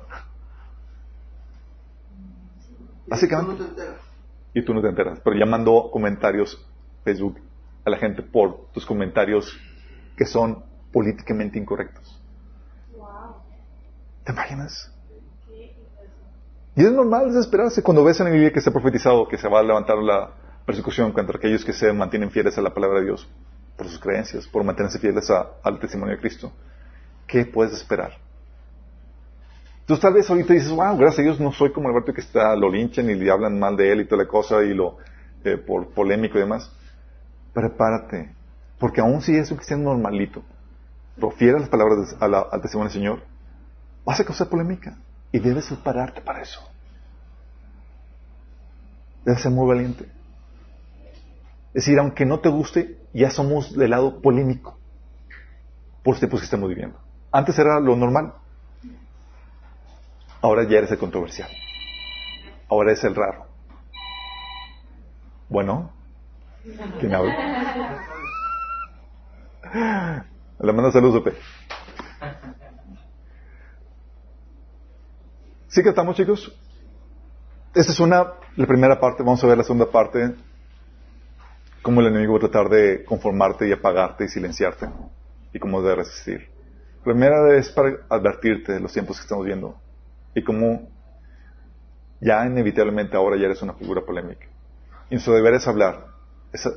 Básicamente. 3.07 3.63
Y 4.53 4.63
tú 4.63 4.73
no 4.73 4.81
te 4.81 4.89
enteras. 4.89 5.19
Pero 5.23 5.37
ya 5.37 5.45
mandó 5.45 5.89
comentarios 5.91 6.63
Facebook 7.03 7.39
a 7.85 7.89
la 7.89 7.97
gente 7.97 8.21
por 8.21 8.67
tus 8.71 8.85
comentarios 8.85 9.59
que 10.15 10.25
son 10.25 10.63
políticamente 10.91 11.57
incorrectos. 11.57 12.21
¿Te 14.23 14.31
imaginas? 14.31 14.93
Y 16.75 16.83
es 16.83 16.91
normal 16.91 17.33
desesperarse 17.33 17.81
cuando 17.81 18.03
ves 18.03 18.19
en 18.19 18.25
la 18.25 18.31
Biblia 18.31 18.53
que 18.53 18.61
se 18.61 18.69
ha 18.69 18.73
profetizado 18.73 19.27
que 19.27 19.37
se 19.37 19.49
va 19.49 19.59
a 19.59 19.63
levantar 19.63 19.97
la 19.97 20.31
persecución 20.65 21.11
contra 21.11 21.37
aquellos 21.37 21.65
que 21.65 21.73
se 21.73 21.91
mantienen 21.93 22.29
fieles 22.29 22.57
a 22.57 22.61
la 22.61 22.73
palabra 22.73 22.99
de 22.99 23.05
Dios 23.05 23.27
por 23.79 23.87
sus 23.87 23.97
creencias, 23.97 24.45
por 24.45 24.61
mantenerse 24.63 24.99
fieles 24.99 25.31
al 25.63 25.79
testimonio 25.79 26.15
de 26.15 26.21
Cristo. 26.21 26.51
¿Qué 27.25 27.45
puedes 27.45 27.73
esperar? 27.73 28.11
Tú 29.85 29.97
tal 29.97 30.13
vez 30.13 30.29
ahorita 30.29 30.53
dices, 30.53 30.69
wow, 30.69 30.97
gracias 30.97 31.19
a 31.19 31.21
Dios 31.23 31.39
no 31.39 31.53
soy 31.53 31.71
como 31.71 31.87
Alberto 31.87 32.13
que 32.13 32.19
está, 32.19 32.55
lo 32.57 32.69
linchan 32.69 33.09
y 33.09 33.15
le 33.15 33.31
hablan 33.31 33.57
mal 33.57 33.77
de 33.77 33.91
él 33.91 34.01
y 34.01 34.05
toda 34.05 34.23
la 34.23 34.27
cosa 34.27 34.61
y 34.63 34.73
lo, 34.73 34.97
eh, 35.45 35.57
por 35.57 35.91
polémico 35.91 36.37
y 36.37 36.41
demás. 36.41 36.69
Prepárate, 37.53 38.35
porque 38.77 38.99
aún 38.99 39.21
si 39.21 39.35
es 39.35 39.49
un 39.49 39.57
cristiano 39.57 39.83
normalito, 39.83 40.43
profiera 41.17 41.57
las 41.57 41.69
palabras 41.69 42.17
al 42.19 42.61
testimonio 42.61 42.91
del 42.91 42.99
Señor, 43.01 43.21
vas 44.03 44.19
a 44.19 44.25
causar 44.25 44.49
polémica 44.49 44.97
y 45.31 45.39
debes 45.39 45.67
prepararte 45.67 46.19
para 46.19 46.41
eso. 46.41 46.61
Debes 49.23 49.41
ser 49.41 49.51
muy 49.51 49.67
valiente. 49.67 50.18
Es 51.79 51.85
decir, 51.85 51.97
aunque 51.97 52.25
no 52.25 52.41
te 52.41 52.49
guste, 52.49 52.97
ya 53.13 53.29
somos 53.29 53.73
del 53.73 53.91
lado 53.91 54.21
polémico 54.21 54.77
por 56.03 56.15
los 56.15 56.19
tiempos 56.19 56.41
que 56.41 56.43
estamos 56.43 56.67
viviendo. 56.67 56.99
Antes 57.31 57.57
era 57.57 57.79
lo 57.79 57.95
normal. 57.95 58.33
Ahora 60.41 60.67
ya 60.67 60.79
eres 60.79 60.91
el 60.91 60.97
controversial. 60.97 61.49
Ahora 62.67 62.91
es 62.91 63.01
el 63.05 63.15
raro. 63.15 63.45
Bueno, 65.47 65.93
¿quién 66.99 67.15
habla? 67.15 67.95
Le 70.59 70.73
mando 70.73 70.91
saludos, 70.91 71.23
Pepe. 71.23 71.37
¿Sí 75.69 75.81
que 75.81 75.87
estamos, 75.87 76.17
chicos? 76.17 76.53
Esta 77.73 77.93
es 77.93 77.99
una, 78.01 78.33
la 78.57 78.67
primera 78.67 78.99
parte. 78.99 79.23
Vamos 79.23 79.41
a 79.41 79.47
ver 79.47 79.57
la 79.57 79.63
segunda 79.63 79.89
parte. 79.89 80.35
Cómo 81.81 82.01
el 82.01 82.07
enemigo 82.07 82.33
va 82.33 82.37
a 82.37 82.49
tratar 82.49 82.69
de 82.69 83.03
conformarte 83.05 83.67
y 83.67 83.71
apagarte 83.71 84.25
y 84.25 84.27
silenciarte. 84.27 84.89
Y 85.53 85.59
cómo 85.59 85.81
de 85.81 85.95
resistir. 85.95 86.49
Primera 87.03 87.55
es 87.55 87.69
para 87.69 87.97
advertirte 88.09 88.73
de 88.73 88.79
los 88.79 88.91
tiempos 88.91 89.17
que 89.17 89.23
estamos 89.23 89.45
viendo. 89.45 89.79
Y 90.35 90.43
cómo 90.43 90.89
ya 92.19 92.45
inevitablemente 92.45 93.15
ahora 93.15 93.37
ya 93.37 93.45
eres 93.45 93.61
una 93.61 93.73
figura 93.73 94.01
polémica. 94.01 94.45
Y 95.09 95.15
nuestro 95.15 95.33
deber 95.33 95.53
es 95.55 95.67
hablar. 95.67 96.07
Es 96.51 96.69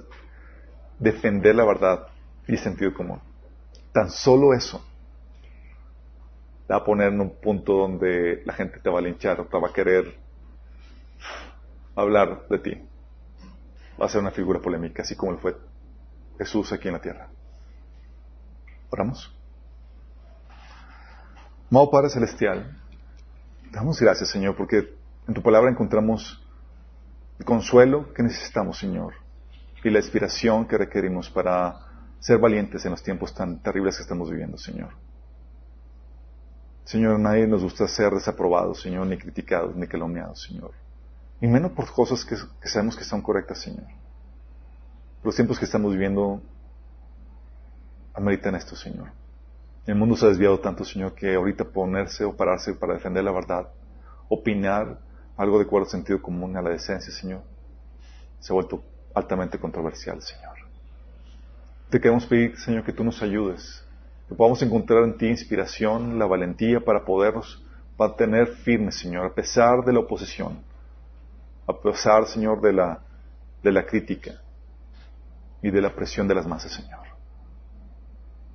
defender 0.98 1.54
la 1.54 1.64
verdad 1.64 2.06
y 2.46 2.52
el 2.52 2.58
sentido 2.58 2.94
común. 2.94 3.20
Tan 3.92 4.08
solo 4.10 4.54
eso 4.54 4.82
va 6.70 6.78
a 6.78 6.84
poner 6.84 7.12
en 7.12 7.20
un 7.20 7.30
punto 7.30 7.74
donde 7.74 8.42
la 8.46 8.54
gente 8.54 8.80
te 8.80 8.88
va 8.88 8.98
a 8.98 9.02
linchar 9.02 9.40
o 9.40 9.44
te 9.44 9.58
va 9.58 9.68
a 9.68 9.72
querer 9.72 10.14
hablar 11.94 12.46
de 12.48 12.58
ti. 12.58 12.82
Va 14.02 14.06
a 14.06 14.08
ser 14.08 14.20
una 14.20 14.32
figura 14.32 14.60
polémica, 14.60 15.02
así 15.02 15.14
como 15.14 15.30
lo 15.30 15.38
fue 15.38 15.56
Jesús 16.36 16.72
aquí 16.72 16.88
en 16.88 16.94
la 16.94 17.00
tierra. 17.00 17.28
Oramos. 18.90 19.32
Amado 21.70 21.88
Padre 21.88 22.10
Celestial, 22.10 22.82
damos 23.70 24.00
gracias, 24.00 24.28
Señor, 24.28 24.56
porque 24.56 24.92
en 25.28 25.34
tu 25.34 25.40
palabra 25.40 25.70
encontramos 25.70 26.44
el 27.38 27.44
consuelo 27.44 28.12
que 28.12 28.24
necesitamos, 28.24 28.76
Señor, 28.76 29.14
y 29.84 29.90
la 29.90 30.00
inspiración 30.00 30.66
que 30.66 30.76
requerimos 30.76 31.30
para 31.30 31.76
ser 32.18 32.38
valientes 32.38 32.84
en 32.84 32.90
los 32.90 33.04
tiempos 33.04 33.32
tan 33.32 33.62
terribles 33.62 33.98
que 33.98 34.02
estamos 34.02 34.28
viviendo, 34.28 34.58
Señor. 34.58 34.90
Señor, 36.84 37.20
nadie 37.20 37.46
nos 37.46 37.62
gusta 37.62 37.86
ser 37.86 38.10
desaprobados, 38.10 38.82
Señor, 38.82 39.06
ni 39.06 39.16
criticados, 39.16 39.76
ni 39.76 39.86
calumniados, 39.86 40.42
Señor. 40.42 40.81
Y 41.42 41.48
menos 41.48 41.72
por 41.72 41.92
cosas 41.92 42.24
que, 42.24 42.36
sabemos 42.68 42.96
que 42.96 43.02
son 43.02 43.20
correctas, 43.20 43.58
Señor. 43.58 43.88
Los 45.24 45.34
tiempos 45.34 45.58
que 45.58 45.64
estamos 45.64 45.92
viviendo 45.92 46.40
ameritan 48.14 48.54
esto, 48.54 48.76
Señor. 48.76 49.08
El 49.84 49.96
mundo 49.96 50.14
se 50.16 50.24
ha 50.24 50.28
desviado 50.28 50.60
tanto, 50.60 50.84
Señor, 50.84 51.16
que 51.16 51.34
ahorita 51.34 51.64
ponerse 51.64 52.24
o 52.24 52.36
pararse 52.36 52.74
para 52.74 52.94
defender 52.94 53.24
la 53.24 53.32
verdad, 53.32 53.68
opinar 54.28 55.00
algo 55.36 55.58
de 55.58 55.64
acuerdo 55.64 55.86
al 55.86 55.90
sentido 55.90 56.22
común, 56.22 56.56
a 56.56 56.62
la 56.62 56.70
decencia, 56.70 57.12
Señor, 57.12 57.42
se 58.38 58.52
ha 58.52 58.54
vuelto 58.54 58.84
altamente 59.12 59.58
controversial, 59.58 60.22
Señor. 60.22 60.54
Te 61.90 62.00
queremos 62.00 62.24
pedir, 62.24 62.56
Señor, 62.56 62.84
que 62.84 62.92
tú 62.92 63.02
nos 63.02 63.20
ayudes 63.20 63.84
que 64.28 64.36
podamos 64.36 64.62
encontrar 64.62 65.02
en 65.02 65.18
ti 65.18 65.26
inspiración, 65.26 66.20
la 66.20 66.26
valentía 66.26 66.78
para 66.78 67.04
podernos 67.04 67.64
mantener 67.98 68.46
firmes, 68.46 68.94
Señor, 68.94 69.26
a 69.26 69.34
pesar 69.34 69.84
de 69.84 69.92
la 69.92 69.98
oposición, 69.98 70.62
a 71.72 71.80
pesar, 71.80 72.26
Señor, 72.26 72.60
de 72.60 72.72
la, 72.72 73.00
de 73.62 73.72
la 73.72 73.84
crítica 73.84 74.40
y 75.60 75.70
de 75.70 75.80
la 75.80 75.94
presión 75.94 76.26
de 76.28 76.34
las 76.34 76.46
masas, 76.46 76.72
Señor. 76.72 77.00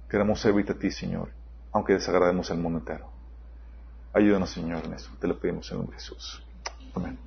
Queremos 0.10 0.39
servirte 0.39 0.73
a 0.73 0.77
ti, 0.77 0.91
Señor, 0.91 1.30
aunque 1.72 1.94
desagrademos 1.94 2.49
al 2.52 2.57
mundo 2.57 2.80
entero. 2.80 3.10
Ayúdanos, 4.14 4.49
Señor, 4.49 4.85
en 4.85 4.94
eso. 4.94 5.11
Te 5.19 5.27
lo 5.27 5.38
pedimos 5.39 5.69
en 5.72 5.77
nombre 5.77 5.98
de 5.98 6.02
Jesús. 6.02 6.44
Amén. 6.95 7.26